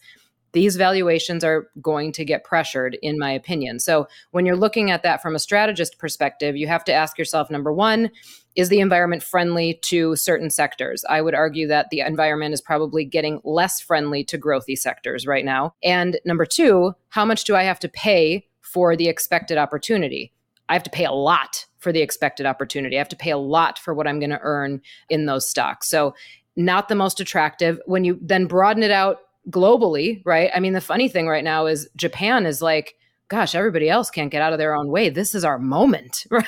these 0.52 0.76
valuations 0.76 1.44
are 1.44 1.68
going 1.80 2.12
to 2.12 2.24
get 2.24 2.44
pressured, 2.44 2.96
in 3.02 3.18
my 3.18 3.30
opinion. 3.30 3.78
So, 3.78 4.08
when 4.30 4.46
you're 4.46 4.56
looking 4.56 4.90
at 4.90 5.02
that 5.02 5.22
from 5.22 5.34
a 5.34 5.38
strategist 5.38 5.98
perspective, 5.98 6.56
you 6.56 6.66
have 6.66 6.84
to 6.84 6.92
ask 6.92 7.18
yourself 7.18 7.50
number 7.50 7.72
one, 7.72 8.10
is 8.56 8.70
the 8.70 8.80
environment 8.80 9.22
friendly 9.22 9.74
to 9.82 10.16
certain 10.16 10.48
sectors? 10.50 11.04
I 11.08 11.20
would 11.20 11.34
argue 11.34 11.66
that 11.68 11.90
the 11.90 12.00
environment 12.00 12.54
is 12.54 12.60
probably 12.62 13.04
getting 13.04 13.40
less 13.44 13.80
friendly 13.80 14.24
to 14.24 14.38
growthy 14.38 14.76
sectors 14.78 15.26
right 15.26 15.44
now. 15.44 15.74
And 15.82 16.18
number 16.24 16.46
two, 16.46 16.94
how 17.10 17.24
much 17.24 17.44
do 17.44 17.54
I 17.54 17.64
have 17.64 17.78
to 17.80 17.88
pay 17.88 18.46
for 18.62 18.96
the 18.96 19.08
expected 19.08 19.58
opportunity? 19.58 20.32
I 20.68 20.72
have 20.72 20.82
to 20.84 20.90
pay 20.90 21.04
a 21.04 21.12
lot 21.12 21.66
for 21.78 21.92
the 21.92 22.00
expected 22.00 22.46
opportunity. 22.46 22.96
I 22.96 22.98
have 22.98 23.08
to 23.10 23.16
pay 23.16 23.30
a 23.30 23.38
lot 23.38 23.78
for 23.78 23.94
what 23.94 24.08
I'm 24.08 24.18
going 24.18 24.30
to 24.30 24.40
earn 24.42 24.80
in 25.08 25.26
those 25.26 25.48
stocks. 25.48 25.88
So, 25.88 26.14
not 26.58 26.88
the 26.88 26.94
most 26.94 27.20
attractive. 27.20 27.78
When 27.84 28.04
you 28.04 28.18
then 28.22 28.46
broaden 28.46 28.82
it 28.82 28.90
out 28.90 29.18
globally, 29.50 30.22
right? 30.24 30.50
I 30.54 30.60
mean, 30.60 30.72
the 30.72 30.80
funny 30.80 31.08
thing 31.08 31.26
right 31.28 31.44
now 31.44 31.66
is 31.66 31.88
Japan 31.96 32.46
is 32.46 32.62
like, 32.62 32.94
gosh, 33.28 33.54
everybody 33.54 33.88
else 33.88 34.10
can't 34.10 34.30
get 34.30 34.42
out 34.42 34.52
of 34.52 34.58
their 34.58 34.74
own 34.74 34.88
way. 34.88 35.08
This 35.08 35.34
is 35.34 35.44
our 35.44 35.58
moment, 35.58 36.26
right? 36.30 36.46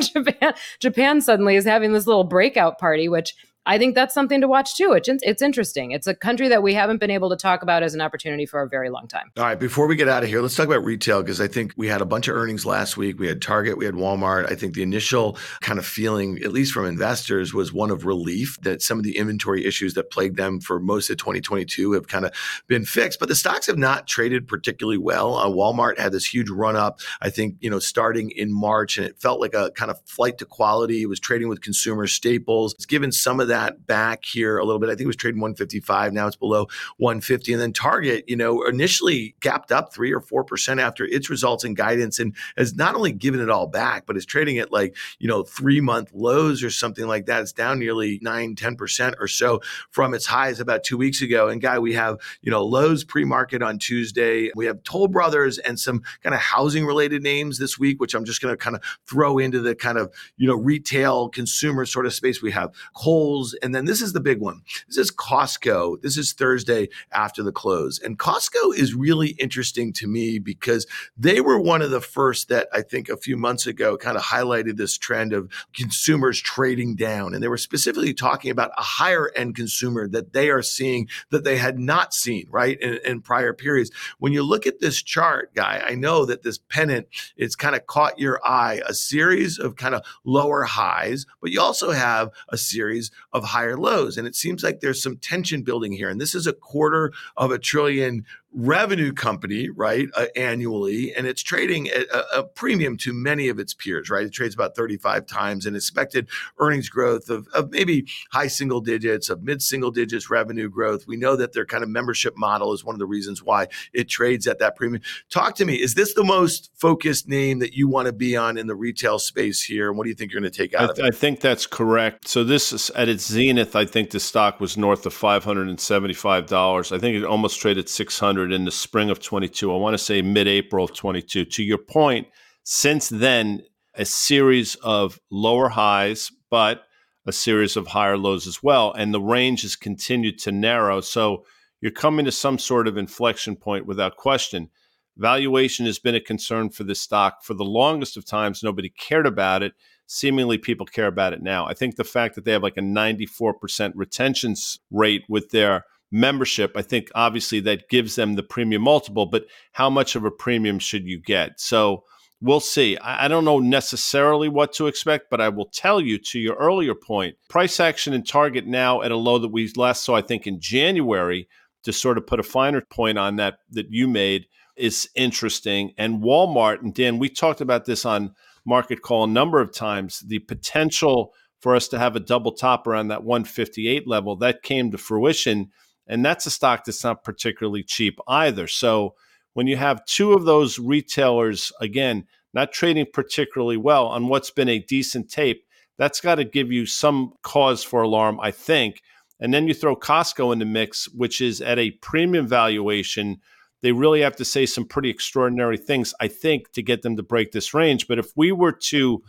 Japan, 0.00 0.54
Japan 0.78 1.20
suddenly 1.20 1.56
is 1.56 1.64
having 1.64 1.92
this 1.92 2.06
little 2.06 2.24
breakout 2.24 2.78
party, 2.78 3.08
which 3.08 3.34
I 3.66 3.78
think 3.78 3.94
that's 3.94 4.14
something 4.14 4.40
to 4.40 4.48
watch 4.48 4.76
too. 4.76 4.92
It's, 4.92 5.08
it's 5.08 5.42
interesting. 5.42 5.90
It's 5.90 6.06
a 6.06 6.14
country 6.14 6.48
that 6.48 6.62
we 6.62 6.72
haven't 6.72 6.98
been 6.98 7.10
able 7.10 7.28
to 7.28 7.36
talk 7.36 7.62
about 7.62 7.82
as 7.82 7.94
an 7.94 8.00
opportunity 8.00 8.46
for 8.46 8.62
a 8.62 8.68
very 8.68 8.88
long 8.88 9.06
time. 9.06 9.30
All 9.36 9.44
right. 9.44 9.60
Before 9.60 9.86
we 9.86 9.96
get 9.96 10.08
out 10.08 10.22
of 10.22 10.30
here, 10.30 10.40
let's 10.40 10.56
talk 10.56 10.66
about 10.66 10.82
retail 10.82 11.22
because 11.22 11.40
I 11.40 11.46
think 11.46 11.74
we 11.76 11.86
had 11.86 12.00
a 12.00 12.06
bunch 12.06 12.26
of 12.28 12.36
earnings 12.36 12.64
last 12.64 12.96
week. 12.96 13.18
We 13.18 13.28
had 13.28 13.42
Target, 13.42 13.76
we 13.76 13.84
had 13.84 13.94
Walmart. 13.94 14.50
I 14.50 14.54
think 14.54 14.74
the 14.74 14.82
initial 14.82 15.36
kind 15.60 15.78
of 15.78 15.84
feeling, 15.84 16.38
at 16.42 16.52
least 16.52 16.72
from 16.72 16.86
investors, 16.86 17.52
was 17.52 17.70
one 17.70 17.90
of 17.90 18.06
relief 18.06 18.56
that 18.62 18.80
some 18.80 18.98
of 18.98 19.04
the 19.04 19.18
inventory 19.18 19.66
issues 19.66 19.92
that 19.94 20.10
plagued 20.10 20.36
them 20.36 20.60
for 20.60 20.80
most 20.80 21.10
of 21.10 21.18
2022 21.18 21.92
have 21.92 22.08
kind 22.08 22.24
of 22.24 22.32
been 22.66 22.86
fixed. 22.86 23.20
But 23.20 23.28
the 23.28 23.34
stocks 23.34 23.66
have 23.66 23.78
not 23.78 24.06
traded 24.06 24.48
particularly 24.48 24.98
well. 24.98 25.36
Uh, 25.36 25.48
Walmart 25.48 25.98
had 25.98 26.12
this 26.12 26.32
huge 26.32 26.48
run 26.48 26.76
up, 26.76 27.00
I 27.20 27.28
think, 27.28 27.56
you 27.60 27.68
know, 27.68 27.78
starting 27.78 28.30
in 28.30 28.52
March, 28.52 28.96
and 28.96 29.06
it 29.06 29.20
felt 29.20 29.38
like 29.38 29.52
a 29.52 29.70
kind 29.72 29.90
of 29.90 30.00
flight 30.06 30.38
to 30.38 30.46
quality. 30.46 31.02
It 31.02 31.08
was 31.08 31.20
trading 31.20 31.48
with 31.48 31.60
consumer 31.60 32.06
staples. 32.06 32.72
It's 32.74 32.86
given 32.86 33.12
some 33.12 33.38
of 33.38 33.49
that 33.50 33.86
back 33.86 34.24
here 34.24 34.58
a 34.58 34.64
little 34.64 34.80
bit. 34.80 34.88
I 34.88 34.92
think 34.92 35.02
it 35.02 35.06
was 35.06 35.16
trading 35.16 35.40
155. 35.40 36.12
Now 36.12 36.26
it's 36.26 36.36
below 36.36 36.66
150. 36.96 37.52
And 37.52 37.62
then 37.62 37.72
Target, 37.72 38.24
you 38.26 38.36
know, 38.36 38.62
initially 38.64 39.34
gapped 39.40 39.70
up 39.70 39.92
three 39.92 40.12
or 40.12 40.20
4% 40.20 40.80
after 40.80 41.04
its 41.04 41.30
results 41.30 41.64
and 41.64 41.76
guidance 41.76 42.18
and 42.18 42.34
has 42.56 42.74
not 42.74 42.94
only 42.94 43.12
given 43.12 43.40
it 43.40 43.50
all 43.50 43.66
back, 43.66 44.06
but 44.06 44.16
is 44.16 44.26
trading 44.26 44.58
at 44.58 44.72
like, 44.72 44.96
you 45.18 45.28
know, 45.28 45.42
three 45.42 45.80
month 45.80 46.10
lows 46.14 46.62
or 46.62 46.70
something 46.70 47.06
like 47.06 47.26
that. 47.26 47.42
It's 47.42 47.52
down 47.52 47.78
nearly 47.78 48.18
nine, 48.22 48.54
10% 48.54 49.14
or 49.20 49.28
so 49.28 49.60
from 49.90 50.14
its 50.14 50.26
highs 50.26 50.60
about 50.60 50.84
two 50.84 50.96
weeks 50.96 51.22
ago. 51.22 51.48
And 51.48 51.60
guy, 51.60 51.78
we 51.78 51.92
have, 51.94 52.18
you 52.42 52.50
know, 52.50 52.64
Lowe's 52.64 53.04
pre 53.04 53.24
market 53.24 53.62
on 53.62 53.78
Tuesday. 53.78 54.50
We 54.54 54.66
have 54.66 54.82
Toll 54.84 55.08
Brothers 55.08 55.58
and 55.58 55.78
some 55.78 56.02
kind 56.22 56.34
of 56.34 56.40
housing 56.40 56.86
related 56.86 57.22
names 57.22 57.58
this 57.58 57.78
week, 57.78 58.00
which 58.00 58.14
I'm 58.14 58.24
just 58.24 58.40
going 58.40 58.52
to 58.52 58.56
kind 58.56 58.76
of 58.76 58.82
throw 59.06 59.38
into 59.38 59.60
the 59.60 59.74
kind 59.74 59.98
of, 59.98 60.12
you 60.36 60.46
know, 60.46 60.54
retail 60.54 61.28
consumer 61.28 61.84
sort 61.84 62.06
of 62.06 62.14
space. 62.14 62.40
We 62.40 62.52
have 62.52 62.72
Kohl's 62.94 63.39
and 63.62 63.74
then 63.74 63.84
this 63.84 64.02
is 64.02 64.12
the 64.12 64.20
big 64.20 64.40
one. 64.40 64.62
This 64.88 64.98
is 64.98 65.10
Costco. 65.10 66.02
This 66.02 66.16
is 66.16 66.32
Thursday 66.32 66.88
after 67.12 67.42
the 67.42 67.52
close. 67.52 67.98
And 67.98 68.18
Costco 68.18 68.74
is 68.74 68.94
really 68.94 69.30
interesting 69.38 69.92
to 69.94 70.06
me 70.06 70.38
because 70.38 70.86
they 71.16 71.40
were 71.40 71.58
one 71.58 71.82
of 71.82 71.90
the 71.90 72.00
first 72.00 72.48
that 72.48 72.68
I 72.72 72.82
think 72.82 73.08
a 73.08 73.16
few 73.16 73.36
months 73.36 73.66
ago 73.66 73.96
kind 73.96 74.16
of 74.16 74.22
highlighted 74.22 74.76
this 74.76 74.96
trend 74.96 75.32
of 75.32 75.50
consumers 75.74 76.40
trading 76.40 76.96
down. 76.96 77.34
And 77.34 77.42
they 77.42 77.48
were 77.48 77.56
specifically 77.56 78.14
talking 78.14 78.50
about 78.50 78.70
a 78.76 78.82
higher 78.82 79.30
end 79.36 79.56
consumer 79.56 80.08
that 80.08 80.32
they 80.32 80.50
are 80.50 80.62
seeing 80.62 81.08
that 81.30 81.44
they 81.44 81.56
had 81.56 81.78
not 81.78 82.14
seen, 82.14 82.46
right, 82.50 82.80
in, 82.80 82.98
in 83.04 83.20
prior 83.20 83.52
periods. 83.52 83.90
When 84.18 84.32
you 84.32 84.42
look 84.42 84.66
at 84.66 84.80
this 84.80 85.02
chart, 85.02 85.54
guy, 85.54 85.82
I 85.84 85.94
know 85.94 86.24
that 86.26 86.42
this 86.42 86.58
pennant, 86.58 87.08
it's 87.36 87.56
kind 87.56 87.74
of 87.74 87.86
caught 87.86 88.18
your 88.18 88.40
eye, 88.44 88.80
a 88.86 88.94
series 88.94 89.58
of 89.58 89.76
kind 89.76 89.94
of 89.94 90.02
lower 90.24 90.64
highs, 90.64 91.26
but 91.40 91.50
you 91.50 91.60
also 91.60 91.90
have 91.90 92.30
a 92.48 92.56
series 92.56 93.10
of 93.32 93.44
higher 93.44 93.76
lows. 93.76 94.16
And 94.16 94.26
it 94.26 94.34
seems 94.34 94.62
like 94.62 94.80
there's 94.80 95.02
some 95.02 95.16
tension 95.16 95.62
building 95.62 95.92
here. 95.92 96.08
And 96.08 96.20
this 96.20 96.34
is 96.34 96.46
a 96.46 96.52
quarter 96.52 97.12
of 97.36 97.50
a 97.50 97.58
trillion 97.58 98.24
revenue 98.52 99.12
company, 99.12 99.68
right, 99.70 100.08
uh, 100.16 100.26
annually, 100.34 101.14
and 101.14 101.26
it's 101.26 101.42
trading 101.42 101.88
at 101.88 102.08
a, 102.08 102.40
a, 102.40 102.42
premium 102.42 102.96
to 102.96 103.12
many 103.12 103.48
of 103.48 103.60
its 103.60 103.74
peers, 103.74 104.10
right? 104.10 104.26
It 104.26 104.32
trades 104.32 104.54
about 104.54 104.74
35 104.74 105.24
times 105.26 105.66
and 105.66 105.76
expected 105.76 106.28
earnings 106.58 106.88
growth 106.88 107.30
of, 107.30 107.46
of 107.54 107.70
maybe 107.70 108.08
high 108.32 108.48
single 108.48 108.80
digits, 108.80 109.30
of 109.30 109.42
mid 109.42 109.62
single 109.62 109.92
digits 109.92 110.28
revenue 110.30 110.68
growth. 110.68 111.06
We 111.06 111.16
know 111.16 111.36
that 111.36 111.52
their 111.52 111.64
kind 111.64 111.84
of 111.84 111.90
membership 111.90 112.36
model 112.36 112.72
is 112.72 112.84
one 112.84 112.94
of 112.94 112.98
the 112.98 113.06
reasons 113.06 113.42
why 113.42 113.68
it 113.92 114.08
trades 114.08 114.48
at 114.48 114.58
that 114.58 114.74
premium. 114.74 115.02
Talk 115.30 115.54
to 115.56 115.64
me. 115.64 115.76
Is 115.76 115.94
this 115.94 116.14
the 116.14 116.24
most 116.24 116.70
focused 116.74 117.28
name 117.28 117.60
that 117.60 117.74
you 117.74 117.88
want 117.88 118.06
to 118.06 118.12
be 118.12 118.36
on 118.36 118.58
in 118.58 118.66
the 118.66 118.74
retail 118.74 119.20
space 119.20 119.62
here? 119.62 119.88
And 119.88 119.96
what 119.96 120.04
do 120.04 120.10
you 120.10 120.16
think 120.16 120.32
you're 120.32 120.40
going 120.40 120.50
to 120.50 120.56
take 120.56 120.74
out 120.74 120.88
I, 120.88 120.92
of 120.92 120.98
it? 120.98 121.04
I 121.04 121.10
think 121.10 121.40
that's 121.40 121.66
correct. 121.66 122.26
So 122.26 122.42
this 122.42 122.72
is 122.72 122.90
at 122.90 123.08
its 123.08 123.26
zenith. 123.26 123.76
I 123.76 123.84
think 123.84 124.10
the 124.10 124.20
stock 124.20 124.58
was 124.58 124.76
north 124.76 125.06
of 125.06 125.14
$575. 125.14 126.92
I 126.92 126.98
think 126.98 127.16
it 127.16 127.24
almost 127.24 127.60
traded 127.60 127.88
600 127.88 128.39
in 128.44 128.64
the 128.64 128.70
spring 128.70 129.10
of 129.10 129.20
22. 129.20 129.72
I 129.72 129.76
want 129.76 129.94
to 129.94 129.98
say 129.98 130.22
mid 130.22 130.48
April 130.48 130.84
of 130.84 130.94
22. 130.94 131.44
To 131.44 131.62
your 131.62 131.78
point, 131.78 132.28
since 132.64 133.08
then, 133.08 133.62
a 133.94 134.04
series 134.04 134.76
of 134.76 135.18
lower 135.30 135.68
highs, 135.68 136.30
but 136.50 136.84
a 137.26 137.32
series 137.32 137.76
of 137.76 137.88
higher 137.88 138.16
lows 138.16 138.46
as 138.46 138.62
well. 138.62 138.92
And 138.92 139.12
the 139.12 139.20
range 139.20 139.62
has 139.62 139.76
continued 139.76 140.38
to 140.40 140.52
narrow. 140.52 141.00
So 141.00 141.44
you're 141.80 141.90
coming 141.90 142.24
to 142.24 142.32
some 142.32 142.58
sort 142.58 142.88
of 142.88 142.96
inflection 142.96 143.56
point 143.56 143.86
without 143.86 144.16
question. 144.16 144.70
Valuation 145.16 145.86
has 145.86 145.98
been 145.98 146.14
a 146.14 146.20
concern 146.20 146.70
for 146.70 146.84
this 146.84 147.00
stock 147.00 147.42
for 147.42 147.54
the 147.54 147.64
longest 147.64 148.16
of 148.16 148.24
times. 148.24 148.62
Nobody 148.62 148.88
cared 148.88 149.26
about 149.26 149.62
it. 149.62 149.74
Seemingly, 150.06 150.58
people 150.58 150.86
care 150.86 151.06
about 151.06 151.32
it 151.32 151.42
now. 151.42 151.66
I 151.66 151.74
think 151.74 151.96
the 151.96 152.04
fact 152.04 152.34
that 152.34 152.44
they 152.44 152.52
have 152.52 152.62
like 152.62 152.76
a 152.76 152.80
94% 152.80 153.92
retention 153.94 154.54
rate 154.90 155.22
with 155.28 155.50
their 155.50 155.84
membership, 156.10 156.72
I 156.76 156.82
think 156.82 157.10
obviously 157.14 157.60
that 157.60 157.88
gives 157.88 158.16
them 158.16 158.34
the 158.34 158.42
premium 158.42 158.82
multiple, 158.82 159.26
but 159.26 159.46
how 159.72 159.90
much 159.90 160.16
of 160.16 160.24
a 160.24 160.30
premium 160.30 160.78
should 160.78 161.06
you 161.06 161.20
get? 161.20 161.60
So 161.60 162.04
we'll 162.40 162.60
see. 162.60 162.96
I, 162.98 163.28
don't 163.28 163.44
know 163.44 163.58
necessarily 163.58 164.48
what 164.48 164.72
to 164.74 164.86
expect, 164.86 165.30
but 165.30 165.40
I 165.40 165.48
will 165.48 165.66
tell 165.66 166.00
you 166.00 166.18
to 166.18 166.38
your 166.38 166.56
earlier 166.56 166.94
point 166.94 167.36
price 167.48 167.78
action 167.80 168.12
and 168.12 168.26
target 168.26 168.66
now 168.66 169.02
at 169.02 169.12
a 169.12 169.16
low 169.16 169.38
that 169.38 169.48
we 169.48 169.70
last 169.76 170.04
saw, 170.04 170.16
I 170.16 170.22
think, 170.22 170.46
in 170.46 170.60
January, 170.60 171.48
to 171.84 171.92
sort 171.92 172.18
of 172.18 172.26
put 172.26 172.40
a 172.40 172.44
finer 172.44 172.80
point 172.80 173.18
on 173.18 173.36
that 173.36 173.58
that 173.70 173.90
you 173.90 174.08
made 174.08 174.46
is 174.76 175.08
interesting. 175.14 175.92
And 175.98 176.22
Walmart, 176.22 176.80
and 176.80 176.94
Dan, 176.94 177.18
we 177.18 177.28
talked 177.28 177.60
about 177.60 177.84
this 177.84 178.04
on 178.04 178.34
Market 178.64 179.02
Call 179.02 179.24
a 179.24 179.28
number 179.28 179.60
of 179.60 179.72
times 179.72 180.20
the 180.20 180.38
potential 180.40 181.32
for 181.60 181.74
us 181.74 181.88
to 181.88 181.98
have 181.98 182.16
a 182.16 182.20
double 182.20 182.52
top 182.52 182.86
around 182.86 183.08
that 183.08 183.24
158 183.24 184.08
level 184.08 184.36
that 184.36 184.62
came 184.62 184.90
to 184.90 184.98
fruition 184.98 185.70
and 186.10 186.24
that's 186.24 186.44
a 186.44 186.50
stock 186.50 186.84
that's 186.84 187.04
not 187.04 187.22
particularly 187.22 187.84
cheap 187.84 188.18
either. 188.26 188.66
So 188.66 189.14
when 189.54 189.68
you 189.68 189.76
have 189.76 190.04
two 190.06 190.32
of 190.32 190.44
those 190.44 190.78
retailers, 190.78 191.72
again, 191.80 192.26
not 192.52 192.72
trading 192.72 193.06
particularly 193.12 193.76
well 193.76 194.08
on 194.08 194.26
what's 194.26 194.50
been 194.50 194.68
a 194.68 194.80
decent 194.80 195.30
tape, 195.30 195.64
that's 195.98 196.20
got 196.20 196.34
to 196.34 196.44
give 196.44 196.72
you 196.72 196.84
some 196.84 197.34
cause 197.42 197.84
for 197.84 198.02
alarm, 198.02 198.40
I 198.40 198.50
think. 198.50 199.02
And 199.38 199.54
then 199.54 199.68
you 199.68 199.72
throw 199.72 199.94
Costco 199.94 200.52
in 200.52 200.58
the 200.58 200.64
mix, 200.64 201.08
which 201.10 201.40
is 201.40 201.60
at 201.60 201.78
a 201.78 201.92
premium 201.92 202.48
valuation. 202.48 203.40
They 203.80 203.92
really 203.92 204.22
have 204.22 204.34
to 204.36 204.44
say 204.44 204.66
some 204.66 204.86
pretty 204.86 205.10
extraordinary 205.10 205.76
things, 205.76 206.12
I 206.20 206.26
think, 206.26 206.72
to 206.72 206.82
get 206.82 207.02
them 207.02 207.16
to 207.18 207.22
break 207.22 207.52
this 207.52 207.72
range. 207.72 208.08
But 208.08 208.18
if 208.18 208.32
we 208.36 208.50
were 208.50 208.72
to 208.72 209.22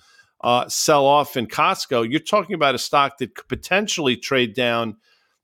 uh, 0.44 0.68
sell 0.68 1.06
off 1.06 1.38
in 1.38 1.46
Costco, 1.46 2.10
you're 2.10 2.20
talking 2.20 2.56
about 2.56 2.74
a 2.74 2.80
stock 2.80 3.20
that 3.20 3.36
could 3.36 3.48
potentially 3.48 4.18
trade 4.18 4.56
down 4.56 4.98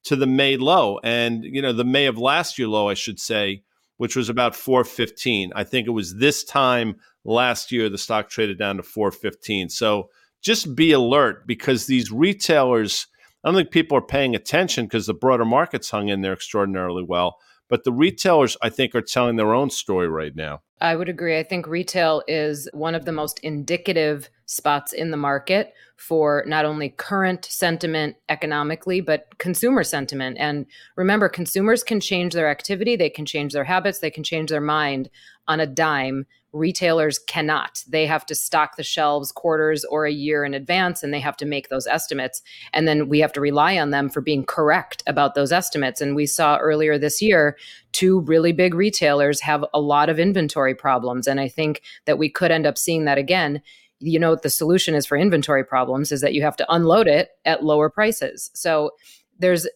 to 0.04 0.16
the 0.16 0.28
May 0.28 0.58
low 0.58 1.00
and 1.04 1.43
you 1.43 1.62
know 1.62 1.74
the 1.74 1.84
May 1.84 2.06
of 2.06 2.18
last 2.18 2.58
year 2.58 2.68
low 2.68 2.89
I 2.89 2.93
should 2.93 3.20
say 3.20 3.64
which 3.98 4.16
was 4.16 4.30
about 4.30 4.56
415 4.56 5.52
I 5.56 5.64
think 5.64 5.88
it 5.88 5.91
was 5.91 6.16
this 6.16 6.43
time 6.43 6.95
last 7.26 7.72
year 7.72 7.89
the 7.89 7.98
stock 7.98 8.30
traded 8.30 8.58
down 8.58 8.78
to 8.78 8.84
415 8.84 9.70
so 9.70 10.10
just 10.41 10.76
be 10.76 10.91
alert 10.91 11.48
because 11.48 11.86
these 11.86 12.12
retailers 12.12 13.08
I 13.43 13.50
don't 13.50 13.56
think 13.56 13.72
people 13.72 13.98
are 13.98 14.02
paying 14.02 14.36
attention 14.36 14.86
because 14.86 15.08
the 15.08 15.14
broader 15.14 15.45
market's 15.45 15.89
hung 15.89 16.10
in 16.10 16.22
there 16.22 16.34
extraordinarily 16.34 17.04
well 17.04 17.38
but 17.70 17.84
the 17.84 17.91
retailers 17.91 18.56
I 18.62 18.70
think 18.70 18.95
are 18.95 19.02
telling 19.02 19.36
their 19.36 19.54
own 19.54 19.70
story 19.70 20.08
right 20.08 20.36
now 20.36 20.62
I 20.80 20.95
would 20.95 21.09
agree. 21.09 21.38
I 21.38 21.43
think 21.43 21.65
retail 21.67 22.21
is 22.28 22.69
one 22.71 22.93
of 22.93 23.05
the 23.05 23.11
most 23.11 23.39
indicative 23.39 24.30
spots 24.45 24.93
in 24.93 25.11
the 25.11 25.17
market 25.17 25.73
for 25.95 26.43
not 26.45 26.65
only 26.65 26.89
current 26.89 27.45
sentiment 27.45 28.15
economically, 28.30 29.01
but 29.01 29.38
consumer 29.39 29.84
sentiment. 29.84 30.38
And 30.39 30.67
remember, 30.95 31.28
consumers 31.30 31.84
can 31.84 31.99
change 31.99 32.34
their 32.34 32.49
activity, 32.49 32.95
they 32.95 33.09
can 33.09 33.25
change 33.25 33.53
their 33.53 33.63
habits, 33.63 33.99
they 33.99 34.11
can 34.11 34.23
change 34.23 34.51
their 34.51 34.61
mind 34.61 35.09
on 35.47 35.59
a 35.59 35.65
dime 35.65 36.28
retailers 36.58 37.20
cannot. 37.20 37.84
They 37.88 38.05
have 38.05 38.26
to 38.28 38.36
stock 38.36 38.76
the 38.76 38.84
shelves 38.84 39.32
quarters 39.32 39.86
or 39.86 40.05
a 40.05 40.12
year 40.12 40.43
in 40.43 40.53
advance 40.53 41.03
and 41.03 41.14
they 41.14 41.20
have 41.20 41.38
to 41.38 41.45
make 41.45 41.70
those 41.70 41.88
estimates. 41.88 42.41
And 42.74 42.88
then 42.88 43.08
we 43.08 43.20
have 43.20 43.34
to 43.34 43.41
rely 43.41 43.78
on 43.78 43.91
them 43.91 44.10
for 44.10 44.22
being 44.22 44.45
correct 44.45 45.03
about 45.08 45.36
those 45.36 45.51
estimates. 45.51 46.01
And 46.01 46.16
we 46.16 46.26
saw 46.26 46.58
earlier 46.58 46.97
this 46.97 47.22
year, 47.22 47.58
two 47.91 48.22
really 48.22 48.51
big 48.51 48.74
retailers 48.74 49.41
have 49.41 49.64
a 49.74 49.80
lot 49.80 50.10
of 50.10 50.20
inventory 50.20 50.76
problems. 50.76 51.28
And 51.28 51.39
I 51.39 51.47
think 51.47 51.82
that 52.05 52.18
we 52.18 52.30
could 52.30 52.51
end 52.51 52.66
up 52.66 52.78
seeing 52.78 53.05
that 53.05 53.18
again 53.18 53.62
you 53.99 54.20
know 54.20 54.36
the 54.36 54.49
solution 54.49 54.93
is 54.93 55.08
for 55.08 55.18
inventory 55.18 55.64
problems 55.64 56.12
is 56.12 56.22
that 56.22 56.34
you 56.36 56.43
have 56.43 56.55
to 56.55 56.72
unload 56.72 57.08
it 57.08 57.30
at 57.45 57.64
lower 57.64 57.89
prices 57.89 58.51
so 58.53 58.91
there's 59.39 59.68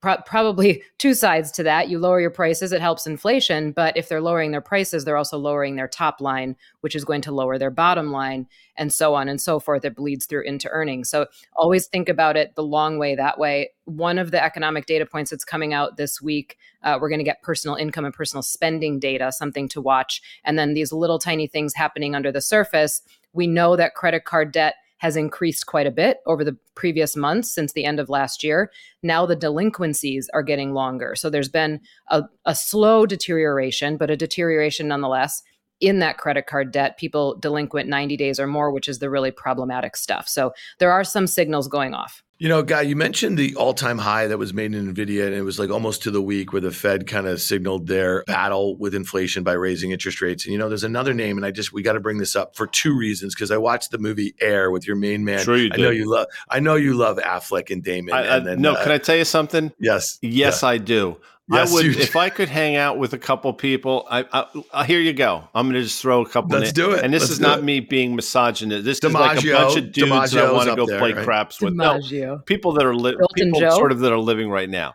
pro- 0.00 0.18
probably 0.26 0.82
two 0.98 1.14
sides 1.14 1.50
to 1.52 1.62
that. 1.64 1.88
You 1.88 1.98
lower 1.98 2.20
your 2.20 2.30
prices, 2.30 2.72
it 2.72 2.80
helps 2.80 3.06
inflation. 3.06 3.72
But 3.72 3.96
if 3.96 4.08
they're 4.08 4.20
lowering 4.20 4.50
their 4.50 4.60
prices, 4.60 5.04
they're 5.04 5.16
also 5.16 5.38
lowering 5.38 5.76
their 5.76 5.88
top 5.88 6.20
line, 6.20 6.56
which 6.80 6.94
is 6.94 7.04
going 7.04 7.22
to 7.22 7.32
lower 7.32 7.58
their 7.58 7.70
bottom 7.70 8.10
line, 8.10 8.46
and 8.76 8.92
so 8.92 9.14
on 9.14 9.28
and 9.28 9.40
so 9.40 9.58
forth. 9.58 9.84
It 9.84 9.96
bleeds 9.96 10.26
through 10.26 10.42
into 10.42 10.68
earnings. 10.70 11.10
So 11.10 11.26
always 11.56 11.86
think 11.86 12.08
about 12.08 12.36
it 12.36 12.54
the 12.54 12.64
long 12.64 12.98
way 12.98 13.14
that 13.14 13.38
way. 13.38 13.70
One 13.84 14.18
of 14.18 14.30
the 14.30 14.42
economic 14.42 14.86
data 14.86 15.06
points 15.06 15.30
that's 15.30 15.44
coming 15.44 15.72
out 15.72 15.96
this 15.96 16.20
week, 16.20 16.58
uh, 16.82 16.98
we're 17.00 17.08
going 17.08 17.18
to 17.20 17.24
get 17.24 17.42
personal 17.42 17.76
income 17.76 18.04
and 18.04 18.14
personal 18.14 18.42
spending 18.42 18.98
data, 18.98 19.32
something 19.32 19.68
to 19.70 19.80
watch. 19.80 20.22
And 20.44 20.58
then 20.58 20.74
these 20.74 20.92
little 20.92 21.18
tiny 21.18 21.46
things 21.46 21.74
happening 21.74 22.14
under 22.14 22.30
the 22.30 22.40
surface. 22.40 23.02
We 23.32 23.46
know 23.46 23.76
that 23.76 23.94
credit 23.94 24.24
card 24.24 24.52
debt 24.52 24.74
has 24.98 25.16
increased 25.16 25.66
quite 25.66 25.86
a 25.86 25.92
bit 25.92 26.18
over 26.26 26.44
the 26.44 26.56
previous 26.74 27.16
months 27.16 27.52
since 27.52 27.72
the 27.72 27.84
end 27.84 27.98
of 28.00 28.08
last 28.08 28.44
year. 28.44 28.70
Now 29.02 29.26
the 29.26 29.36
delinquencies 29.36 30.28
are 30.34 30.42
getting 30.42 30.74
longer. 30.74 31.14
So 31.14 31.30
there's 31.30 31.48
been 31.48 31.80
a, 32.08 32.24
a 32.44 32.54
slow 32.54 33.06
deterioration, 33.06 33.96
but 33.96 34.10
a 34.10 34.16
deterioration 34.16 34.88
nonetheless 34.88 35.42
in 35.80 36.00
that 36.00 36.18
credit 36.18 36.46
card 36.46 36.72
debt, 36.72 36.98
people 36.98 37.36
delinquent 37.36 37.88
90 37.88 38.16
days 38.16 38.40
or 38.40 38.46
more, 38.46 38.72
which 38.72 38.88
is 38.88 38.98
the 38.98 39.10
really 39.10 39.30
problematic 39.30 39.96
stuff. 39.96 40.28
So 40.28 40.52
there 40.78 40.90
are 40.90 41.04
some 41.04 41.26
signals 41.26 41.68
going 41.68 41.94
off. 41.94 42.22
You 42.38 42.48
know, 42.48 42.62
Guy, 42.62 42.82
you 42.82 42.94
mentioned 42.94 43.36
the 43.36 43.56
all 43.56 43.74
time 43.74 43.98
high 43.98 44.28
that 44.28 44.38
was 44.38 44.54
made 44.54 44.72
in 44.72 44.94
NVIDIA, 44.94 45.26
and 45.26 45.34
it 45.34 45.42
was 45.42 45.58
like 45.58 45.70
almost 45.70 46.04
to 46.04 46.12
the 46.12 46.22
week 46.22 46.52
where 46.52 46.60
the 46.60 46.70
Fed 46.70 47.08
kind 47.08 47.26
of 47.26 47.40
signaled 47.40 47.88
their 47.88 48.22
battle 48.28 48.76
with 48.76 48.94
inflation 48.94 49.42
by 49.42 49.54
raising 49.54 49.90
interest 49.90 50.20
rates. 50.20 50.44
And, 50.44 50.52
you 50.52 50.58
know, 50.58 50.68
there's 50.68 50.84
another 50.84 51.12
name, 51.12 51.36
and 51.36 51.44
I 51.44 51.50
just, 51.50 51.72
we 51.72 51.82
got 51.82 51.94
to 51.94 52.00
bring 52.00 52.18
this 52.18 52.36
up 52.36 52.54
for 52.54 52.68
two 52.68 52.96
reasons 52.96 53.34
because 53.34 53.50
I 53.50 53.56
watched 53.56 53.90
the 53.90 53.98
movie 53.98 54.36
Air 54.40 54.70
with 54.70 54.86
your 54.86 54.94
main 54.94 55.24
man. 55.24 55.40
Sure 55.40 55.56
you 55.56 55.70
I 55.72 55.78
know 55.78 55.90
you 55.90 56.08
love, 56.08 56.28
I 56.48 56.60
know 56.60 56.76
you 56.76 56.94
love 56.94 57.16
Affleck 57.18 57.70
and 57.70 57.82
Damon. 57.82 58.14
I, 58.14 58.18
I, 58.18 58.36
and 58.36 58.46
then, 58.46 58.62
no, 58.62 58.74
uh, 58.74 58.84
can 58.84 58.92
I 58.92 58.98
tell 58.98 59.16
you 59.16 59.24
something? 59.24 59.72
Yes. 59.80 60.20
Yes, 60.22 60.62
Yeah. 60.62 60.68
I 60.68 60.78
do. 60.78 61.16
Yes, 61.50 61.70
I 61.70 61.74
would 61.74 61.84
you 61.86 61.92
if 61.92 62.14
I 62.16 62.28
could 62.28 62.48
hang 62.48 62.76
out 62.76 62.98
with 62.98 63.14
a 63.14 63.18
couple 63.18 63.52
people. 63.54 64.06
I, 64.10 64.24
I, 64.32 64.62
I 64.72 64.84
here 64.84 65.00
you 65.00 65.12
go. 65.12 65.48
I'm 65.54 65.66
going 65.66 65.74
to 65.74 65.82
just 65.82 66.02
throw 66.02 66.20
a 66.20 66.28
couple. 66.28 66.58
Let's 66.58 66.72
do 66.72 66.92
it. 66.92 67.02
And 67.04 67.12
this 67.12 67.22
Let's 67.22 67.32
is 67.32 67.40
not 67.40 67.60
it. 67.60 67.64
me 67.64 67.80
being 67.80 68.14
misogynist. 68.14 68.84
This 68.84 68.98
is 68.98 69.12
like 69.12 69.42
a 69.42 69.52
bunch 69.52 69.76
of 69.76 69.92
dudes 69.92 70.32
that 70.32 70.44
I 70.44 70.52
want 70.52 70.68
to 70.68 70.76
go 70.76 70.86
there, 70.86 70.98
play 70.98 71.12
right? 71.12 71.24
craps 71.24 71.60
with. 71.60 71.74
No, 71.74 72.00
people 72.46 72.72
that 72.72 72.84
are 72.84 72.94
li- 72.94 73.16
people 73.34 73.60
Joe? 73.60 73.70
sort 73.70 73.92
of 73.92 74.00
that 74.00 74.12
are 74.12 74.18
living 74.18 74.50
right 74.50 74.68
now. 74.68 74.94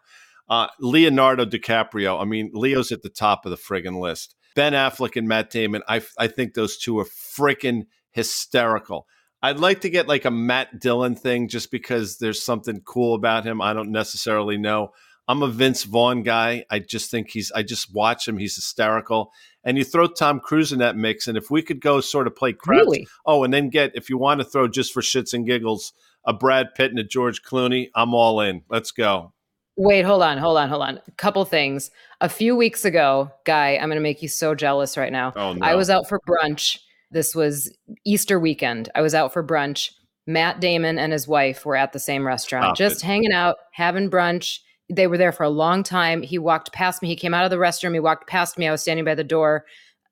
Uh, 0.49 0.67
Leonardo 0.79 1.45
DiCaprio. 1.45 2.21
I 2.21 2.25
mean, 2.25 2.51
Leo's 2.53 2.91
at 2.91 3.01
the 3.01 3.09
top 3.09 3.45
of 3.45 3.49
the 3.49 3.57
friggin' 3.57 3.99
list. 3.99 4.35
Ben 4.55 4.73
Affleck 4.73 5.15
and 5.15 5.27
Matt 5.27 5.49
Damon. 5.49 5.81
I 5.87 6.03
I 6.19 6.27
think 6.27 6.53
those 6.53 6.77
two 6.77 6.99
are 6.99 7.05
freaking 7.05 7.83
hysterical. 8.11 9.07
I'd 9.41 9.59
like 9.59 9.81
to 9.81 9.89
get 9.89 10.07
like 10.07 10.25
a 10.25 10.31
Matt 10.31 10.79
Dillon 10.79 11.15
thing 11.15 11.47
just 11.47 11.71
because 11.71 12.17
there's 12.17 12.41
something 12.41 12.81
cool 12.85 13.15
about 13.15 13.43
him. 13.45 13.61
I 13.61 13.73
don't 13.73 13.91
necessarily 13.91 14.57
know. 14.57 14.91
I'm 15.27 15.41
a 15.41 15.47
Vince 15.47 15.83
Vaughn 15.83 16.23
guy. 16.23 16.65
I 16.69 16.79
just 16.79 17.09
think 17.09 17.29
he's. 17.31 17.51
I 17.51 17.63
just 17.63 17.93
watch 17.93 18.27
him. 18.27 18.37
He's 18.37 18.55
hysterical. 18.55 19.31
And 19.63 19.77
you 19.77 19.85
throw 19.85 20.07
Tom 20.07 20.39
Cruise 20.41 20.73
in 20.73 20.79
that 20.79 20.97
mix, 20.97 21.27
and 21.27 21.37
if 21.37 21.49
we 21.49 21.61
could 21.61 21.79
go 21.79 22.01
sort 22.01 22.27
of 22.27 22.35
play 22.35 22.51
craps, 22.51 22.81
Really? 22.85 23.07
oh, 23.25 23.43
and 23.45 23.53
then 23.53 23.69
get 23.69 23.91
if 23.95 24.09
you 24.09 24.17
want 24.17 24.41
to 24.41 24.45
throw 24.45 24.67
just 24.67 24.91
for 24.93 25.01
shits 25.01 25.33
and 25.33 25.45
giggles 25.45 25.93
a 26.25 26.33
Brad 26.33 26.75
Pitt 26.75 26.91
and 26.91 26.99
a 26.99 27.03
George 27.03 27.41
Clooney, 27.43 27.89
I'm 27.95 28.13
all 28.13 28.41
in. 28.41 28.63
Let's 28.69 28.91
go. 28.91 29.31
Wait, 29.77 30.03
hold 30.03 30.21
on, 30.21 30.37
hold 30.37 30.57
on, 30.57 30.69
hold 30.69 30.81
on. 30.83 30.99
A 31.07 31.11
couple 31.11 31.43
things. 31.45 31.89
A 32.21 32.29
few 32.29 32.55
weeks 32.55 32.85
ago, 32.85 33.31
Guy, 33.45 33.75
I'm 33.77 33.87
going 33.89 33.95
to 33.95 34.01
make 34.01 34.21
you 34.21 34.27
so 34.27 34.53
jealous 34.53 34.97
right 34.97 35.11
now. 35.11 35.33
Oh 35.35 35.53
no, 35.53 35.65
I 35.65 35.75
was 35.75 35.89
out 35.89 36.07
for 36.07 36.19
brunch. 36.27 36.79
This 37.11 37.33
was 37.33 37.73
Easter 38.05 38.39
weekend. 38.39 38.89
I 38.93 39.01
was 39.01 39.15
out 39.15 39.31
for 39.33 39.43
brunch. 39.43 39.91
Matt 40.27 40.59
Damon 40.59 40.99
and 40.99 41.11
his 41.11 41.27
wife 41.27 41.65
were 41.65 41.75
at 41.75 41.91
the 41.93 41.99
same 41.99 42.25
restaurant, 42.25 42.65
Stop 42.65 42.77
just 42.77 43.03
it. 43.03 43.05
hanging 43.05 43.33
out, 43.33 43.55
having 43.71 44.09
brunch. 44.09 44.59
They 44.91 45.07
were 45.07 45.17
there 45.17 45.31
for 45.31 45.43
a 45.43 45.49
long 45.49 45.83
time. 45.83 46.21
He 46.21 46.37
walked 46.37 46.73
past 46.73 47.01
me. 47.01 47.07
He 47.07 47.15
came 47.15 47.33
out 47.33 47.45
of 47.45 47.51
the 47.51 47.57
restroom. 47.57 47.93
He 47.93 47.99
walked 47.99 48.27
past 48.27 48.57
me. 48.57 48.67
I 48.67 48.71
was 48.71 48.81
standing 48.81 49.05
by 49.05 49.15
the 49.15 49.23
door. 49.23 49.65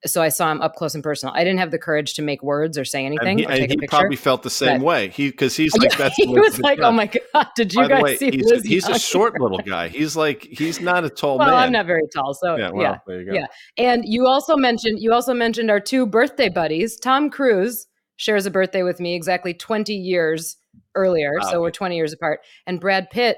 So 0.03 0.23
I 0.23 0.29
saw 0.29 0.51
him 0.51 0.61
up 0.63 0.73
close 0.73 0.95
and 0.95 1.03
personal. 1.03 1.35
I 1.35 1.43
didn't 1.43 1.59
have 1.59 1.69
the 1.69 1.77
courage 1.77 2.15
to 2.15 2.23
make 2.23 2.41
words 2.41 2.75
or 2.75 2.83
say 2.83 3.05
anything 3.05 3.27
and 3.27 3.39
he, 3.39 3.45
or 3.45 3.49
and 3.51 3.59
he 3.59 3.65
a 3.65 3.67
picture. 3.67 3.87
probably 3.87 4.15
felt 4.15 4.41
the 4.41 4.49
same 4.49 4.79
but- 4.79 4.85
way. 4.85 5.09
He 5.09 5.29
because 5.29 5.55
he's 5.55 5.75
like 5.77 5.95
that's 5.95 6.15
he 6.15 6.25
was 6.25 6.59
like, 6.59 6.79
"Oh 6.79 6.91
my 6.91 7.05
god, 7.35 7.47
did 7.55 7.71
you 7.71 7.81
By 7.81 7.87
guys 7.87 8.01
way, 8.01 8.17
see 8.17 8.31
he's, 8.31 8.45
Liz 8.49 8.63
he's 8.63 8.87
a 8.89 8.97
short 8.97 9.39
little 9.39 9.59
guy. 9.59 9.89
He's 9.89 10.15
like 10.15 10.41
he's 10.49 10.81
not 10.81 11.03
a 11.05 11.09
tall 11.11 11.37
Well, 11.37 11.49
man. 11.49 11.55
I'm 11.57 11.71
not 11.71 11.85
very 11.85 12.01
tall, 12.15 12.33
so 12.33 12.55
yeah, 12.55 12.71
yeah. 12.75 12.97
there 13.05 13.19
you 13.21 13.25
go. 13.27 13.33
yeah. 13.37 13.45
And 13.77 14.03
you 14.07 14.25
also 14.25 14.55
mentioned 14.57 14.97
you 14.99 15.13
also 15.13 15.35
mentioned 15.35 15.69
our 15.69 15.79
two 15.79 16.07
birthday 16.07 16.49
buddies. 16.49 16.97
Tom 16.97 17.29
Cruise 17.29 17.85
shares 18.15 18.47
a 18.47 18.51
birthday 18.51 18.81
with 18.81 18.99
me 18.99 19.13
exactly 19.13 19.53
20 19.53 19.93
years 19.93 20.57
earlier, 20.95 21.33
Wow. 21.43 21.51
so 21.51 21.61
we're 21.61 21.69
20 21.69 21.95
years 21.95 22.11
apart. 22.11 22.39
And 22.65 22.79
Brad 22.79 23.11
Pitt, 23.11 23.37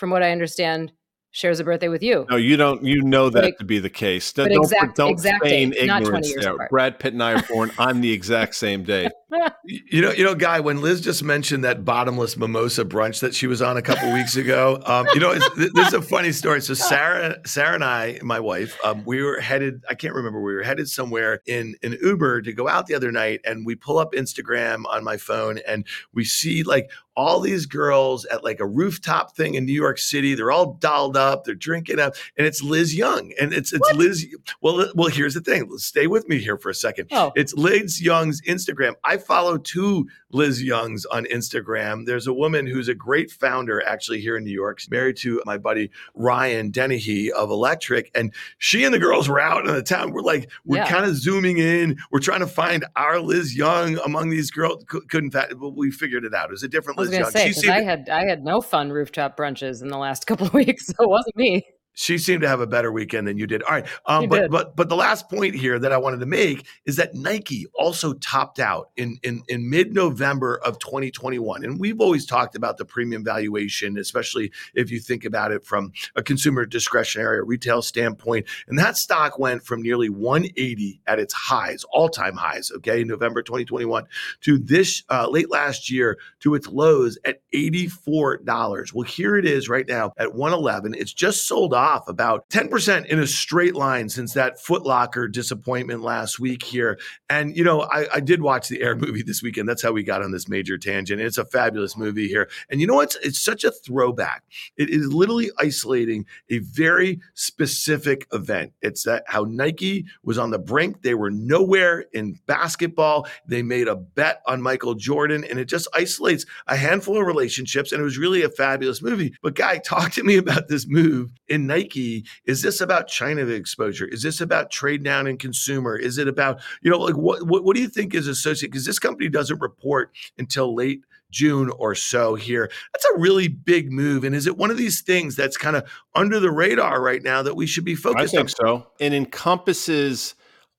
from 0.00 0.10
what 0.10 0.22
I 0.22 0.32
understand, 0.32 0.92
shares 1.30 1.60
a 1.60 1.64
birthday 1.64 1.88
with 1.88 2.02
you. 2.02 2.26
No, 2.28 2.36
you 2.36 2.56
don't. 2.56 2.82
You 2.82 3.02
know 3.02 3.30
that 3.30 3.58
to 3.58 3.64
be 3.64 3.78
the 3.78 3.90
case. 3.90 4.32
don't 4.32 4.50
exact- 4.50 4.96
don't 4.96 5.10
exact 5.10 5.44
feign 5.44 5.70
date, 5.70 5.86
not 5.86 6.02
20 6.02 6.26
ignorance 6.26 6.34
there. 6.44 6.68
Brad 6.70 6.98
Pitt 6.98 7.12
and 7.12 7.22
I 7.22 7.34
are 7.34 7.42
born 7.42 7.70
on 7.78 8.00
the 8.00 8.10
exact 8.10 8.56
same 8.56 8.82
day. 8.82 9.08
You 9.64 10.02
know, 10.02 10.10
you 10.12 10.24
know, 10.24 10.34
guy. 10.34 10.60
When 10.60 10.80
Liz 10.80 11.00
just 11.00 11.22
mentioned 11.22 11.64
that 11.64 11.84
bottomless 11.84 12.36
mimosa 12.36 12.84
brunch 12.84 13.20
that 13.20 13.34
she 13.34 13.46
was 13.46 13.62
on 13.62 13.76
a 13.76 13.82
couple 13.82 14.12
weeks 14.12 14.36
ago, 14.36 14.80
um, 14.84 15.06
you 15.14 15.20
know, 15.20 15.32
th- 15.32 15.72
this 15.72 15.88
is 15.88 15.94
a 15.94 16.02
funny 16.02 16.32
story. 16.32 16.60
So 16.60 16.74
Sarah, 16.74 17.36
Sarah 17.46 17.74
and 17.74 17.84
I, 17.84 18.18
my 18.22 18.40
wife, 18.40 18.76
um, 18.84 19.04
we 19.04 19.22
were 19.22 19.40
headed. 19.40 19.84
I 19.88 19.94
can't 19.94 20.14
remember. 20.14 20.40
We 20.40 20.54
were 20.54 20.62
headed 20.62 20.88
somewhere 20.88 21.40
in 21.46 21.76
an 21.82 21.96
Uber 22.02 22.42
to 22.42 22.52
go 22.52 22.68
out 22.68 22.86
the 22.86 22.94
other 22.94 23.12
night, 23.12 23.40
and 23.44 23.64
we 23.64 23.74
pull 23.74 23.98
up 23.98 24.12
Instagram 24.12 24.84
on 24.88 25.04
my 25.04 25.16
phone, 25.16 25.58
and 25.66 25.86
we 26.12 26.24
see 26.24 26.62
like 26.62 26.90
all 27.16 27.40
these 27.40 27.66
girls 27.66 28.24
at 28.26 28.42
like 28.42 28.60
a 28.60 28.66
rooftop 28.66 29.36
thing 29.36 29.54
in 29.54 29.66
New 29.66 29.74
York 29.74 29.98
City. 29.98 30.34
They're 30.34 30.50
all 30.50 30.74
dolled 30.74 31.16
up. 31.16 31.44
They're 31.44 31.54
drinking 31.54 32.00
up, 32.00 32.14
and 32.36 32.46
it's 32.46 32.62
Liz 32.62 32.94
Young, 32.94 33.32
and 33.40 33.52
it's 33.52 33.72
it's 33.72 33.92
Liz. 33.94 34.26
Well, 34.62 34.90
well, 34.94 35.08
here's 35.08 35.34
the 35.34 35.40
thing. 35.40 35.68
Stay 35.78 36.06
with 36.06 36.28
me 36.28 36.38
here 36.38 36.56
for 36.56 36.70
a 36.70 36.74
second. 36.74 37.08
Oh. 37.12 37.32
It's 37.36 37.54
Liz 37.54 38.00
Young's 38.00 38.40
Instagram. 38.42 38.94
I 39.04 39.18
follow 39.20 39.58
two 39.58 40.08
Liz 40.32 40.62
Youngs 40.62 41.04
on 41.06 41.24
Instagram. 41.26 42.06
There's 42.06 42.26
a 42.26 42.32
woman 42.32 42.66
who's 42.66 42.88
a 42.88 42.94
great 42.94 43.30
founder 43.30 43.84
actually 43.86 44.20
here 44.20 44.36
in 44.36 44.44
New 44.44 44.50
York. 44.52 44.80
She's 44.80 44.90
married 44.90 45.16
to 45.18 45.40
my 45.46 45.58
buddy 45.58 45.90
Ryan 46.14 46.70
Denehy 46.70 47.30
of 47.30 47.50
Electric. 47.50 48.10
And 48.14 48.32
she 48.58 48.84
and 48.84 48.92
the 48.94 48.98
girls 48.98 49.28
were 49.28 49.40
out 49.40 49.66
in 49.66 49.74
the 49.74 49.82
town. 49.82 50.12
We're 50.12 50.22
like, 50.22 50.50
we're 50.64 50.78
Yeah. 50.78 50.88
kind 50.88 51.04
of 51.04 51.16
zooming 51.16 51.58
in. 51.58 51.96
We're 52.10 52.20
trying 52.20 52.40
to 52.40 52.46
find 52.46 52.84
our 52.96 53.20
Liz 53.20 53.56
Young 53.56 53.98
among 54.04 54.30
these 54.30 54.50
girls. 54.50 54.84
Cou- 54.88 55.02
Couldn't, 55.08 55.30
fa- 55.32 55.48
but 55.58 55.70
we 55.70 55.90
figured 55.90 56.24
it 56.24 56.34
out. 56.34 56.46
It 56.50 56.52
was 56.52 56.62
a 56.62 56.68
different 56.68 56.98
Liz 56.98 57.12
Young. 57.12 57.30
say 57.30 57.42
She 57.44 57.48
because 57.50 57.62
seemed- 57.62 57.74
I 57.74 57.82
had 57.82 58.08
I 58.08 58.24
had 58.26 58.44
no 58.44 58.60
fun 58.60 58.90
rooftop 58.90 59.36
brunches 59.36 59.82
in 59.82 59.88
the 59.88 59.98
last 59.98 60.26
couple 60.28 60.46
of 60.46 60.54
weeks, 60.54 60.86
so 60.86 60.94
it 61.00 61.08
wasn't 61.08 61.36
me. 61.36 61.64
She 62.00 62.16
seemed 62.16 62.40
to 62.40 62.48
have 62.48 62.60
a 62.60 62.66
better 62.66 62.90
weekend 62.90 63.28
than 63.28 63.36
you 63.36 63.46
did. 63.46 63.62
All 63.62 63.72
right, 63.72 63.86
um, 64.06 64.26
but 64.26 64.40
did. 64.40 64.50
but 64.50 64.74
but 64.74 64.88
the 64.88 64.96
last 64.96 65.28
point 65.28 65.54
here 65.54 65.78
that 65.78 65.92
I 65.92 65.98
wanted 65.98 66.20
to 66.20 66.26
make 66.26 66.66
is 66.86 66.96
that 66.96 67.14
Nike 67.14 67.66
also 67.74 68.14
topped 68.14 68.58
out 68.58 68.88
in 68.96 69.18
in 69.22 69.42
in 69.48 69.68
mid 69.68 69.92
November 69.92 70.58
of 70.64 70.78
2021, 70.78 71.62
and 71.62 71.78
we've 71.78 72.00
always 72.00 72.24
talked 72.24 72.56
about 72.56 72.78
the 72.78 72.86
premium 72.86 73.22
valuation, 73.22 73.98
especially 73.98 74.50
if 74.74 74.90
you 74.90 74.98
think 74.98 75.26
about 75.26 75.52
it 75.52 75.62
from 75.62 75.92
a 76.16 76.22
consumer 76.22 76.64
discretionary 76.64 77.36
or 77.36 77.44
retail 77.44 77.82
standpoint. 77.82 78.46
And 78.66 78.78
that 78.78 78.96
stock 78.96 79.38
went 79.38 79.62
from 79.62 79.82
nearly 79.82 80.08
180 80.08 81.02
at 81.06 81.18
its 81.18 81.34
highs, 81.34 81.84
all 81.92 82.08
time 82.08 82.36
highs, 82.36 82.72
okay, 82.76 83.02
in 83.02 83.08
November 83.08 83.42
2021, 83.42 84.06
to 84.40 84.56
this 84.56 85.02
uh, 85.10 85.28
late 85.28 85.50
last 85.50 85.90
year 85.90 86.16
to 86.40 86.54
its 86.54 86.66
lows 86.66 87.18
at 87.26 87.42
$84. 87.52 88.94
Well, 88.94 89.02
here 89.02 89.36
it 89.36 89.44
is 89.44 89.68
right 89.68 89.86
now 89.86 90.14
at 90.16 90.34
111. 90.34 90.94
It's 90.94 91.12
just 91.12 91.46
sold 91.46 91.74
off 91.74 91.89
about 92.08 92.48
10% 92.50 93.06
in 93.06 93.18
a 93.18 93.26
straight 93.26 93.74
line 93.74 94.08
since 94.08 94.34
that 94.34 94.58
Footlocker 94.58 95.30
disappointment 95.30 96.02
last 96.02 96.38
week 96.38 96.62
here. 96.62 96.98
And, 97.28 97.56
you 97.56 97.64
know, 97.64 97.82
I, 97.82 98.06
I 98.14 98.20
did 98.20 98.42
watch 98.42 98.68
the 98.68 98.82
Air 98.82 98.96
movie 98.96 99.22
this 99.22 99.42
weekend. 99.42 99.68
That's 99.68 99.82
how 99.82 99.92
we 99.92 100.02
got 100.02 100.22
on 100.22 100.30
this 100.30 100.48
major 100.48 100.78
tangent. 100.78 101.20
It's 101.20 101.38
a 101.38 101.44
fabulous 101.44 101.96
movie 101.96 102.28
here. 102.28 102.48
And 102.68 102.80
you 102.80 102.86
know 102.86 102.94
what's 102.94 103.16
it's 103.16 103.40
such 103.40 103.64
a 103.64 103.70
throwback. 103.70 104.44
It 104.76 104.90
is 104.90 105.12
literally 105.12 105.50
isolating 105.58 106.26
a 106.48 106.58
very 106.58 107.20
specific 107.34 108.26
event. 108.32 108.72
It's 108.82 109.04
that 109.04 109.24
how 109.26 109.44
Nike 109.44 110.06
was 110.22 110.38
on 110.38 110.50
the 110.50 110.58
brink. 110.58 111.02
They 111.02 111.14
were 111.14 111.30
nowhere 111.30 112.06
in 112.12 112.38
basketball. 112.46 113.26
They 113.46 113.62
made 113.62 113.88
a 113.88 113.96
bet 113.96 114.42
on 114.46 114.62
Michael 114.62 114.94
Jordan, 114.94 115.44
and 115.44 115.58
it 115.58 115.66
just 115.66 115.88
isolates 115.94 116.46
a 116.66 116.76
handful 116.76 117.18
of 117.18 117.26
relationships. 117.26 117.92
And 117.92 118.00
it 118.00 118.04
was 118.04 118.18
really 118.18 118.42
a 118.42 118.48
fabulous 118.48 119.02
movie. 119.02 119.34
But 119.42 119.54
guy, 119.54 119.78
talk 119.84 120.12
to 120.12 120.22
me 120.22 120.36
about 120.36 120.68
this 120.68 120.86
move 120.86 121.32
in 121.48 121.66
Nike, 121.70 122.26
is 122.46 122.62
this 122.62 122.80
about 122.80 123.06
China 123.06 123.46
exposure? 123.46 124.06
Is 124.06 124.22
this 124.22 124.40
about 124.40 124.72
trade 124.72 125.04
down 125.04 125.28
in 125.28 125.38
consumer? 125.38 125.96
Is 125.96 126.18
it 126.18 126.26
about, 126.26 126.60
you 126.82 126.90
know, 126.90 126.98
like 126.98 127.16
what 127.16 127.46
what, 127.46 127.62
what 127.64 127.76
do 127.76 127.82
you 127.82 127.88
think 127.88 128.12
is 128.12 128.26
associated? 128.26 128.72
Because 128.72 128.86
this 128.86 128.98
company 128.98 129.28
doesn't 129.28 129.60
report 129.60 130.10
until 130.36 130.74
late 130.74 131.04
June 131.30 131.70
or 131.70 131.94
so 131.94 132.34
here. 132.34 132.68
That's 132.92 133.04
a 133.04 133.18
really 133.18 133.46
big 133.46 133.92
move. 133.92 134.24
And 134.24 134.34
is 134.34 134.48
it 134.48 134.56
one 134.56 134.72
of 134.72 134.78
these 134.78 135.00
things 135.00 135.36
that's 135.36 135.56
kind 135.56 135.76
of 135.76 135.88
under 136.16 136.40
the 136.40 136.50
radar 136.50 137.00
right 137.00 137.22
now 137.22 137.40
that 137.42 137.54
we 137.54 137.68
should 137.68 137.84
be 137.84 137.94
focused 137.94 138.34
on? 138.34 138.40
I 138.40 138.46
think 138.46 138.60
on? 138.60 138.66
so. 138.66 138.86
It 138.98 139.12
encompasses 139.12 140.34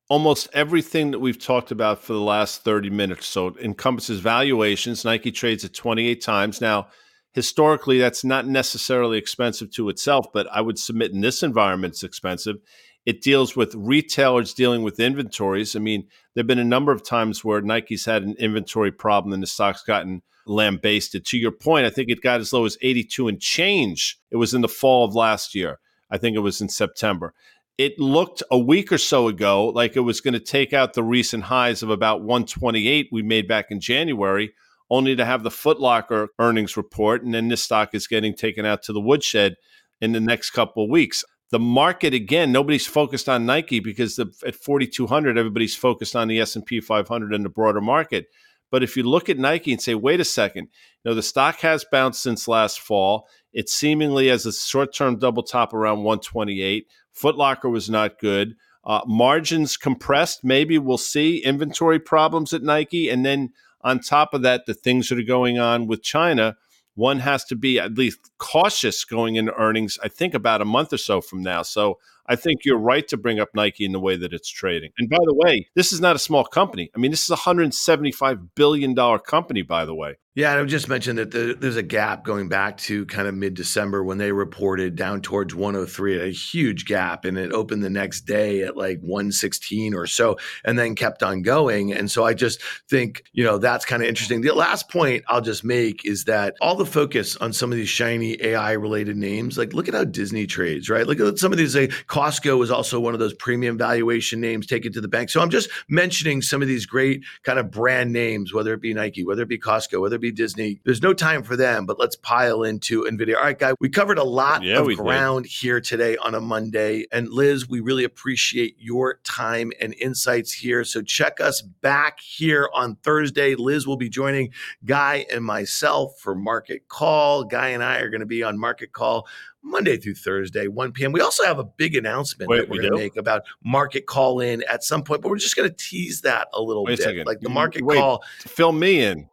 almost 0.09 0.49
everything 0.51 1.11
that 1.11 1.19
we've 1.19 1.39
talked 1.39 1.71
about 1.71 2.03
for 2.03 2.11
the 2.11 2.19
last 2.19 2.65
30 2.65 2.89
minutes. 2.89 3.27
So 3.27 3.47
it 3.47 3.57
encompasses 3.59 4.19
valuations. 4.19 5.05
Nike 5.05 5.31
trades 5.31 5.63
at 5.63 5.73
28 5.73 6.21
times. 6.21 6.59
Now, 6.59 6.89
historically, 7.33 7.97
that's 7.97 8.23
not 8.23 8.47
necessarily 8.47 9.17
expensive 9.17 9.71
to 9.71 9.89
itself, 9.89 10.27
but 10.33 10.47
I 10.51 10.61
would 10.61 10.79
submit 10.79 11.11
in 11.11 11.21
this 11.21 11.43
environment 11.43 11.93
it's 11.93 12.03
expensive. 12.03 12.57
It 13.05 13.21
deals 13.21 13.55
with 13.55 13.73
retailers 13.75 14.53
dealing 14.53 14.83
with 14.83 14.99
inventories. 14.99 15.75
I 15.75 15.79
mean, 15.79 16.07
there 16.33 16.43
have 16.43 16.47
been 16.47 16.59
a 16.59 16.63
number 16.63 16.91
of 16.91 17.03
times 17.03 17.43
where 17.43 17.61
Nike's 17.61 18.05
had 18.05 18.23
an 18.23 18.35
inventory 18.37 18.91
problem 18.91 19.33
and 19.33 19.41
the 19.41 19.47
stock's 19.47 19.83
gotten 19.83 20.21
lambasted. 20.45 21.25
To 21.25 21.37
your 21.37 21.51
point, 21.51 21.85
I 21.85 21.89
think 21.89 22.09
it 22.09 22.21
got 22.21 22.41
as 22.41 22.53
low 22.53 22.65
as 22.65 22.77
82 22.81 23.27
and 23.27 23.39
change. 23.39 24.19
It 24.29 24.37
was 24.37 24.53
in 24.53 24.61
the 24.61 24.67
fall 24.67 25.05
of 25.05 25.15
last 25.15 25.55
year. 25.55 25.79
I 26.11 26.17
think 26.17 26.35
it 26.35 26.41
was 26.41 26.61
in 26.61 26.69
September. 26.69 27.33
It 27.77 27.97
looked 27.97 28.43
a 28.51 28.59
week 28.59 28.91
or 28.91 28.97
so 28.97 29.27
ago 29.27 29.67
like 29.67 29.95
it 29.95 30.01
was 30.01 30.21
going 30.21 30.33
to 30.33 30.39
take 30.39 30.73
out 30.73 30.93
the 30.93 31.03
recent 31.03 31.45
highs 31.45 31.81
of 31.81 31.89
about 31.89 32.21
128 32.21 33.07
we 33.11 33.23
made 33.23 33.47
back 33.47 33.71
in 33.71 33.79
January, 33.79 34.53
only 34.91 35.15
to 35.15 35.25
have 35.25 35.41
the 35.41 35.49
Footlocker 35.49 36.27
earnings 36.37 36.75
report. 36.75 37.23
And 37.23 37.33
then 37.33 37.47
this 37.47 37.63
stock 37.63 37.95
is 37.95 38.07
getting 38.07 38.35
taken 38.35 38.65
out 38.65 38.83
to 38.83 38.93
the 38.93 38.99
woodshed 38.99 39.55
in 40.01 40.11
the 40.11 40.19
next 40.19 40.51
couple 40.51 40.83
of 40.83 40.89
weeks. 40.89 41.23
The 41.49 41.59
market 41.59 42.13
again 42.13 42.51
nobody's 42.51 42.87
focused 42.87 43.27
on 43.27 43.45
nike 43.45 43.79
because 43.79 44.15
the, 44.15 44.31
at 44.45 44.55
4200 44.55 45.37
everybody's 45.37 45.75
focused 45.75 46.15
on 46.15 46.29
the 46.29 46.39
s&p 46.39 46.79
500 46.79 47.33
and 47.33 47.43
the 47.43 47.49
broader 47.49 47.81
market. 47.81 48.27
But 48.69 48.83
if 48.83 48.95
you 48.95 49.03
look 49.03 49.27
at 49.27 49.37
nike 49.37 49.73
and 49.73 49.81
say 49.81 49.95
wait 49.95 50.21
a 50.21 50.25
second. 50.25 50.69
You 51.03 51.11
know 51.11 51.15
the 51.15 51.23
stock 51.23 51.59
has 51.59 51.85
bounced 51.89 52.23
since 52.23 52.47
last 52.47 52.79
fall. 52.79 53.27
It 53.51 53.69
seemingly 53.69 54.27
has 54.27 54.45
a 54.45 54.53
short-term 54.53 55.19
double 55.19 55.43
top 55.43 55.73
around 55.73 56.03
128 56.03 56.87
footlocker 57.17 57.69
was 57.69 57.89
not 57.89 58.19
good. 58.19 58.55
Uh, 58.83 59.01
margins 59.05 59.77
compressed. 59.77 60.43
Maybe 60.43 60.77
we'll 60.77 60.97
see 60.97 61.43
inventory 61.43 61.99
problems 61.99 62.53
at 62.53 62.63
nike 62.63 63.09
and 63.09 63.25
then 63.25 63.51
on 63.83 63.99
top 63.99 64.33
of 64.33 64.41
that 64.41 64.65
the 64.65 64.73
things 64.73 65.09
that 65.09 65.19
are 65.19 65.23
going 65.23 65.59
on 65.59 65.87
with 65.87 66.01
china 66.01 66.55
one 66.95 67.19
has 67.19 67.43
to 67.45 67.55
be 67.55 67.79
at 67.79 67.97
least 67.97 68.19
cautious 68.37 69.05
going 69.05 69.35
into 69.35 69.53
earnings, 69.53 69.97
I 70.03 70.07
think 70.07 70.33
about 70.33 70.61
a 70.61 70.65
month 70.65 70.91
or 70.93 70.97
so 70.97 71.21
from 71.21 71.41
now. 71.41 71.61
So 71.61 71.99
I 72.27 72.35
think 72.35 72.65
you're 72.65 72.77
right 72.77 73.07
to 73.07 73.17
bring 73.17 73.39
up 73.39 73.49
Nike 73.53 73.85
in 73.85 73.91
the 73.91 73.99
way 73.99 74.15
that 74.15 74.33
it's 74.33 74.49
trading. 74.49 74.91
And 74.97 75.09
by 75.09 75.17
the 75.17 75.33
way, 75.33 75.67
this 75.75 75.91
is 75.91 75.99
not 75.99 76.15
a 76.15 76.19
small 76.19 76.43
company. 76.43 76.91
I 76.95 76.99
mean, 76.99 77.11
this 77.11 77.23
is 77.23 77.29
a 77.29 77.35
$175 77.35 78.49
billion 78.55 78.95
company, 79.19 79.61
by 79.61 79.85
the 79.85 79.95
way. 79.95 80.17
Yeah, 80.33 80.57
I 80.57 80.63
just 80.63 80.87
mentioned 80.87 81.19
that 81.19 81.31
the, 81.31 81.57
there's 81.59 81.75
a 81.75 81.83
gap 81.83 82.23
going 82.23 82.47
back 82.47 82.77
to 82.77 83.05
kind 83.07 83.27
of 83.27 83.35
mid 83.35 83.53
December 83.53 84.01
when 84.01 84.17
they 84.17 84.31
reported 84.31 84.95
down 84.95 85.19
towards 85.19 85.53
103, 85.53 86.21
a 86.21 86.31
huge 86.31 86.85
gap, 86.85 87.25
and 87.25 87.37
it 87.37 87.51
opened 87.51 87.83
the 87.83 87.89
next 87.89 88.21
day 88.21 88.61
at 88.61 88.77
like 88.77 89.01
116 89.01 89.93
or 89.93 90.07
so, 90.07 90.37
and 90.63 90.79
then 90.79 90.95
kept 90.95 91.21
on 91.21 91.41
going. 91.41 91.91
And 91.91 92.09
so 92.09 92.23
I 92.23 92.33
just 92.33 92.61
think, 92.89 93.23
you 93.33 93.43
know, 93.43 93.57
that's 93.57 93.83
kind 93.83 94.01
of 94.01 94.07
interesting. 94.07 94.39
The 94.39 94.53
last 94.53 94.89
point 94.89 95.25
I'll 95.27 95.41
just 95.41 95.65
make 95.65 96.05
is 96.05 96.23
that 96.23 96.55
all 96.61 96.75
the 96.75 96.85
focus 96.85 97.35
on 97.35 97.51
some 97.51 97.69
of 97.73 97.77
these 97.77 97.89
shiny 97.89 98.41
AI 98.41 98.71
related 98.71 99.17
names, 99.17 99.57
like 99.57 99.73
look 99.73 99.89
at 99.89 99.93
how 99.93 100.05
Disney 100.05 100.47
trades, 100.47 100.89
right? 100.89 101.05
Look 101.05 101.19
at 101.19 101.39
some 101.39 101.51
of 101.51 101.57
these. 101.57 101.75
Like 101.75 101.89
Costco 102.07 102.63
is 102.63 102.71
also 102.71 103.01
one 103.01 103.13
of 103.13 103.19
those 103.19 103.33
premium 103.33 103.77
valuation 103.77 104.39
names 104.39 104.65
taken 104.65 104.93
to 104.93 105.01
the 105.01 105.09
bank. 105.09 105.29
So 105.29 105.41
I'm 105.41 105.49
just 105.49 105.69
mentioning 105.89 106.41
some 106.41 106.61
of 106.61 106.69
these 106.69 106.85
great 106.85 107.25
kind 107.43 107.59
of 107.59 107.69
brand 107.69 108.13
names, 108.13 108.53
whether 108.53 108.73
it 108.73 108.79
be 108.81 108.93
Nike, 108.93 109.25
whether 109.25 109.41
it 109.41 109.49
be 109.49 109.59
Costco, 109.59 109.99
whether 109.99 110.20
be 110.21 110.31
Disney. 110.31 110.79
There's 110.85 111.01
no 111.01 111.13
time 111.13 111.43
for 111.43 111.55
them, 111.55 111.85
but 111.85 111.99
let's 111.99 112.15
pile 112.15 112.63
into 112.63 113.03
NVIDIA. 113.03 113.35
All 113.35 113.43
right, 113.43 113.57
guy, 113.57 113.73
we 113.79 113.89
covered 113.89 114.17
a 114.17 114.23
lot 114.23 114.63
yeah, 114.63 114.79
of 114.79 114.87
ground 114.97 115.43
did. 115.45 115.51
here 115.51 115.81
today 115.81 116.17
on 116.17 116.35
a 116.35 116.39
Monday. 116.39 117.05
And 117.11 117.29
Liz, 117.29 117.67
we 117.67 117.79
really 117.79 118.03
appreciate 118.03 118.75
your 118.79 119.19
time 119.23 119.71
and 119.81 119.93
insights 119.95 120.53
here. 120.53 120.83
So 120.83 121.01
check 121.01 121.41
us 121.41 121.61
back 121.61 122.19
here 122.19 122.69
on 122.73 122.95
Thursday. 122.97 123.55
Liz 123.55 123.87
will 123.87 123.97
be 123.97 124.09
joining 124.09 124.51
Guy 124.85 125.25
and 125.31 125.43
myself 125.43 126.17
for 126.19 126.35
Market 126.35 126.87
Call. 126.87 127.43
Guy 127.43 127.69
and 127.69 127.83
I 127.83 127.99
are 127.99 128.09
going 128.09 128.21
to 128.21 128.25
be 128.25 128.43
on 128.43 128.59
Market 128.59 128.93
Call 128.93 129.27
Monday 129.63 129.97
through 129.97 130.15
Thursday, 130.15 130.67
1 130.67 130.91
p.m. 130.91 131.11
We 131.11 131.21
also 131.21 131.43
have 131.45 131.59
a 131.59 131.63
big 131.63 131.95
announcement 131.95 132.49
Wait, 132.49 132.61
that 132.61 132.69
we're 132.69 132.77
we 132.77 132.89
going 132.89 132.93
to 132.93 132.97
make 132.97 133.15
about 133.15 133.43
market 133.63 134.05
call 134.05 134.39
in 134.39 134.63
at 134.63 134.83
some 134.83 135.03
point, 135.03 135.21
but 135.21 135.29
we're 135.29 135.37
just 135.37 135.55
going 135.55 135.69
to 135.69 135.75
tease 135.75 136.21
that 136.21 136.47
a 136.53 136.61
little 136.61 136.83
Wait 136.83 136.97
bit. 136.97 137.17
A 137.17 137.23
like 137.23 137.39
the 137.41 137.49
market 137.49 137.83
Wait, 137.83 137.97
call. 137.97 138.23
Fill 138.39 138.71
me 138.71 139.01
in. 139.01 139.29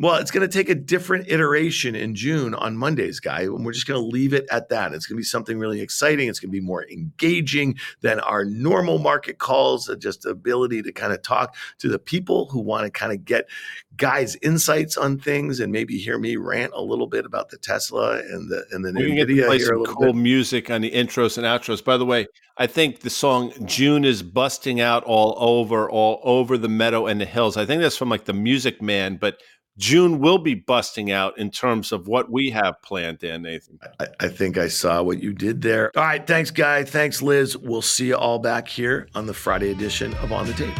Well, 0.00 0.16
it's 0.16 0.30
going 0.30 0.48
to 0.48 0.52
take 0.52 0.68
a 0.68 0.74
different 0.74 1.28
iteration 1.28 1.96
in 1.96 2.14
June 2.14 2.54
on 2.54 2.76
Mondays, 2.76 3.18
guy. 3.18 3.42
And 3.42 3.64
we're 3.64 3.72
just 3.72 3.86
going 3.86 4.00
to 4.00 4.06
leave 4.06 4.32
it 4.32 4.46
at 4.50 4.68
that. 4.68 4.92
It's 4.92 5.06
going 5.06 5.16
to 5.16 5.20
be 5.20 5.24
something 5.24 5.58
really 5.58 5.80
exciting. 5.80 6.28
It's 6.28 6.38
going 6.38 6.50
to 6.50 6.60
be 6.60 6.64
more 6.64 6.86
engaging 6.88 7.76
than 8.00 8.20
our 8.20 8.44
normal 8.44 8.98
market 8.98 9.38
calls, 9.38 9.88
uh, 9.88 9.96
just 9.96 10.22
the 10.22 10.30
ability 10.30 10.82
to 10.82 10.92
kind 10.92 11.12
of 11.12 11.22
talk 11.22 11.56
to 11.78 11.88
the 11.88 11.98
people 11.98 12.48
who 12.50 12.60
want 12.60 12.84
to 12.84 12.90
kind 12.90 13.12
of 13.12 13.24
get 13.24 13.48
guys' 13.96 14.36
insights 14.42 14.96
on 14.96 15.18
things 15.18 15.58
and 15.58 15.72
maybe 15.72 15.98
hear 15.98 16.18
me 16.18 16.36
rant 16.36 16.72
a 16.74 16.82
little 16.82 17.08
bit 17.08 17.26
about 17.26 17.48
the 17.48 17.58
Tesla 17.58 18.18
and 18.18 18.48
the 18.48 18.64
and 18.70 18.84
the 18.84 18.90
NVIDIA. 18.92 19.46
Play 19.46 19.58
some 19.58 19.84
cool 19.84 20.12
bit. 20.12 20.16
music 20.16 20.70
on 20.70 20.80
the 20.80 20.90
intros 20.92 21.36
and 21.36 21.46
outros. 21.46 21.84
By 21.84 21.96
the 21.96 22.06
way, 22.06 22.28
I 22.56 22.66
think 22.66 23.00
the 23.00 23.10
song 23.10 23.52
June 23.66 24.04
is 24.04 24.22
busting 24.22 24.80
out 24.80 25.04
all 25.04 25.34
over, 25.38 25.90
all 25.90 26.20
over 26.22 26.56
the 26.56 26.68
meadow 26.68 27.06
and 27.06 27.20
the 27.20 27.24
hills. 27.24 27.56
I 27.56 27.66
think 27.66 27.82
that's 27.82 27.96
from 27.96 28.08
like 28.08 28.24
the 28.24 28.32
Music 28.32 28.80
Man, 28.80 29.16
but 29.16 29.40
June 29.78 30.18
will 30.18 30.38
be 30.38 30.54
busting 30.54 31.12
out 31.12 31.38
in 31.38 31.50
terms 31.50 31.92
of 31.92 32.08
what 32.08 32.30
we 32.30 32.50
have 32.50 32.82
planned, 32.82 33.18
Dan 33.20 33.42
Nathan. 33.42 33.78
I, 34.00 34.06
I, 34.20 34.28
think 34.28 34.58
I 34.58 34.66
saw 34.66 35.02
what 35.02 35.22
you 35.22 35.32
did 35.32 35.62
there. 35.62 35.92
All 35.96 36.02
right. 36.02 36.26
Thanks, 36.26 36.50
Guy. 36.50 36.82
Thanks, 36.82 37.22
Liz. 37.22 37.56
We'll 37.56 37.80
see 37.80 38.08
you 38.08 38.16
all 38.16 38.40
back 38.40 38.66
here 38.66 39.08
on 39.14 39.26
the 39.26 39.34
Friday 39.34 39.70
edition 39.70 40.12
of 40.14 40.32
On 40.32 40.46
the 40.46 40.52
Tape. 40.52 40.74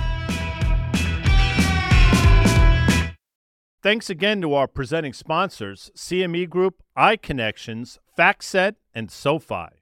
Thanks 3.80 4.10
again 4.10 4.40
to 4.40 4.54
our 4.54 4.66
presenting 4.66 5.12
sponsors 5.12 5.92
CME 5.96 6.50
Group, 6.50 6.82
iConnections, 6.96 7.98
FactSet, 8.18 8.74
and 8.92 9.08
SoFi. 9.08 9.77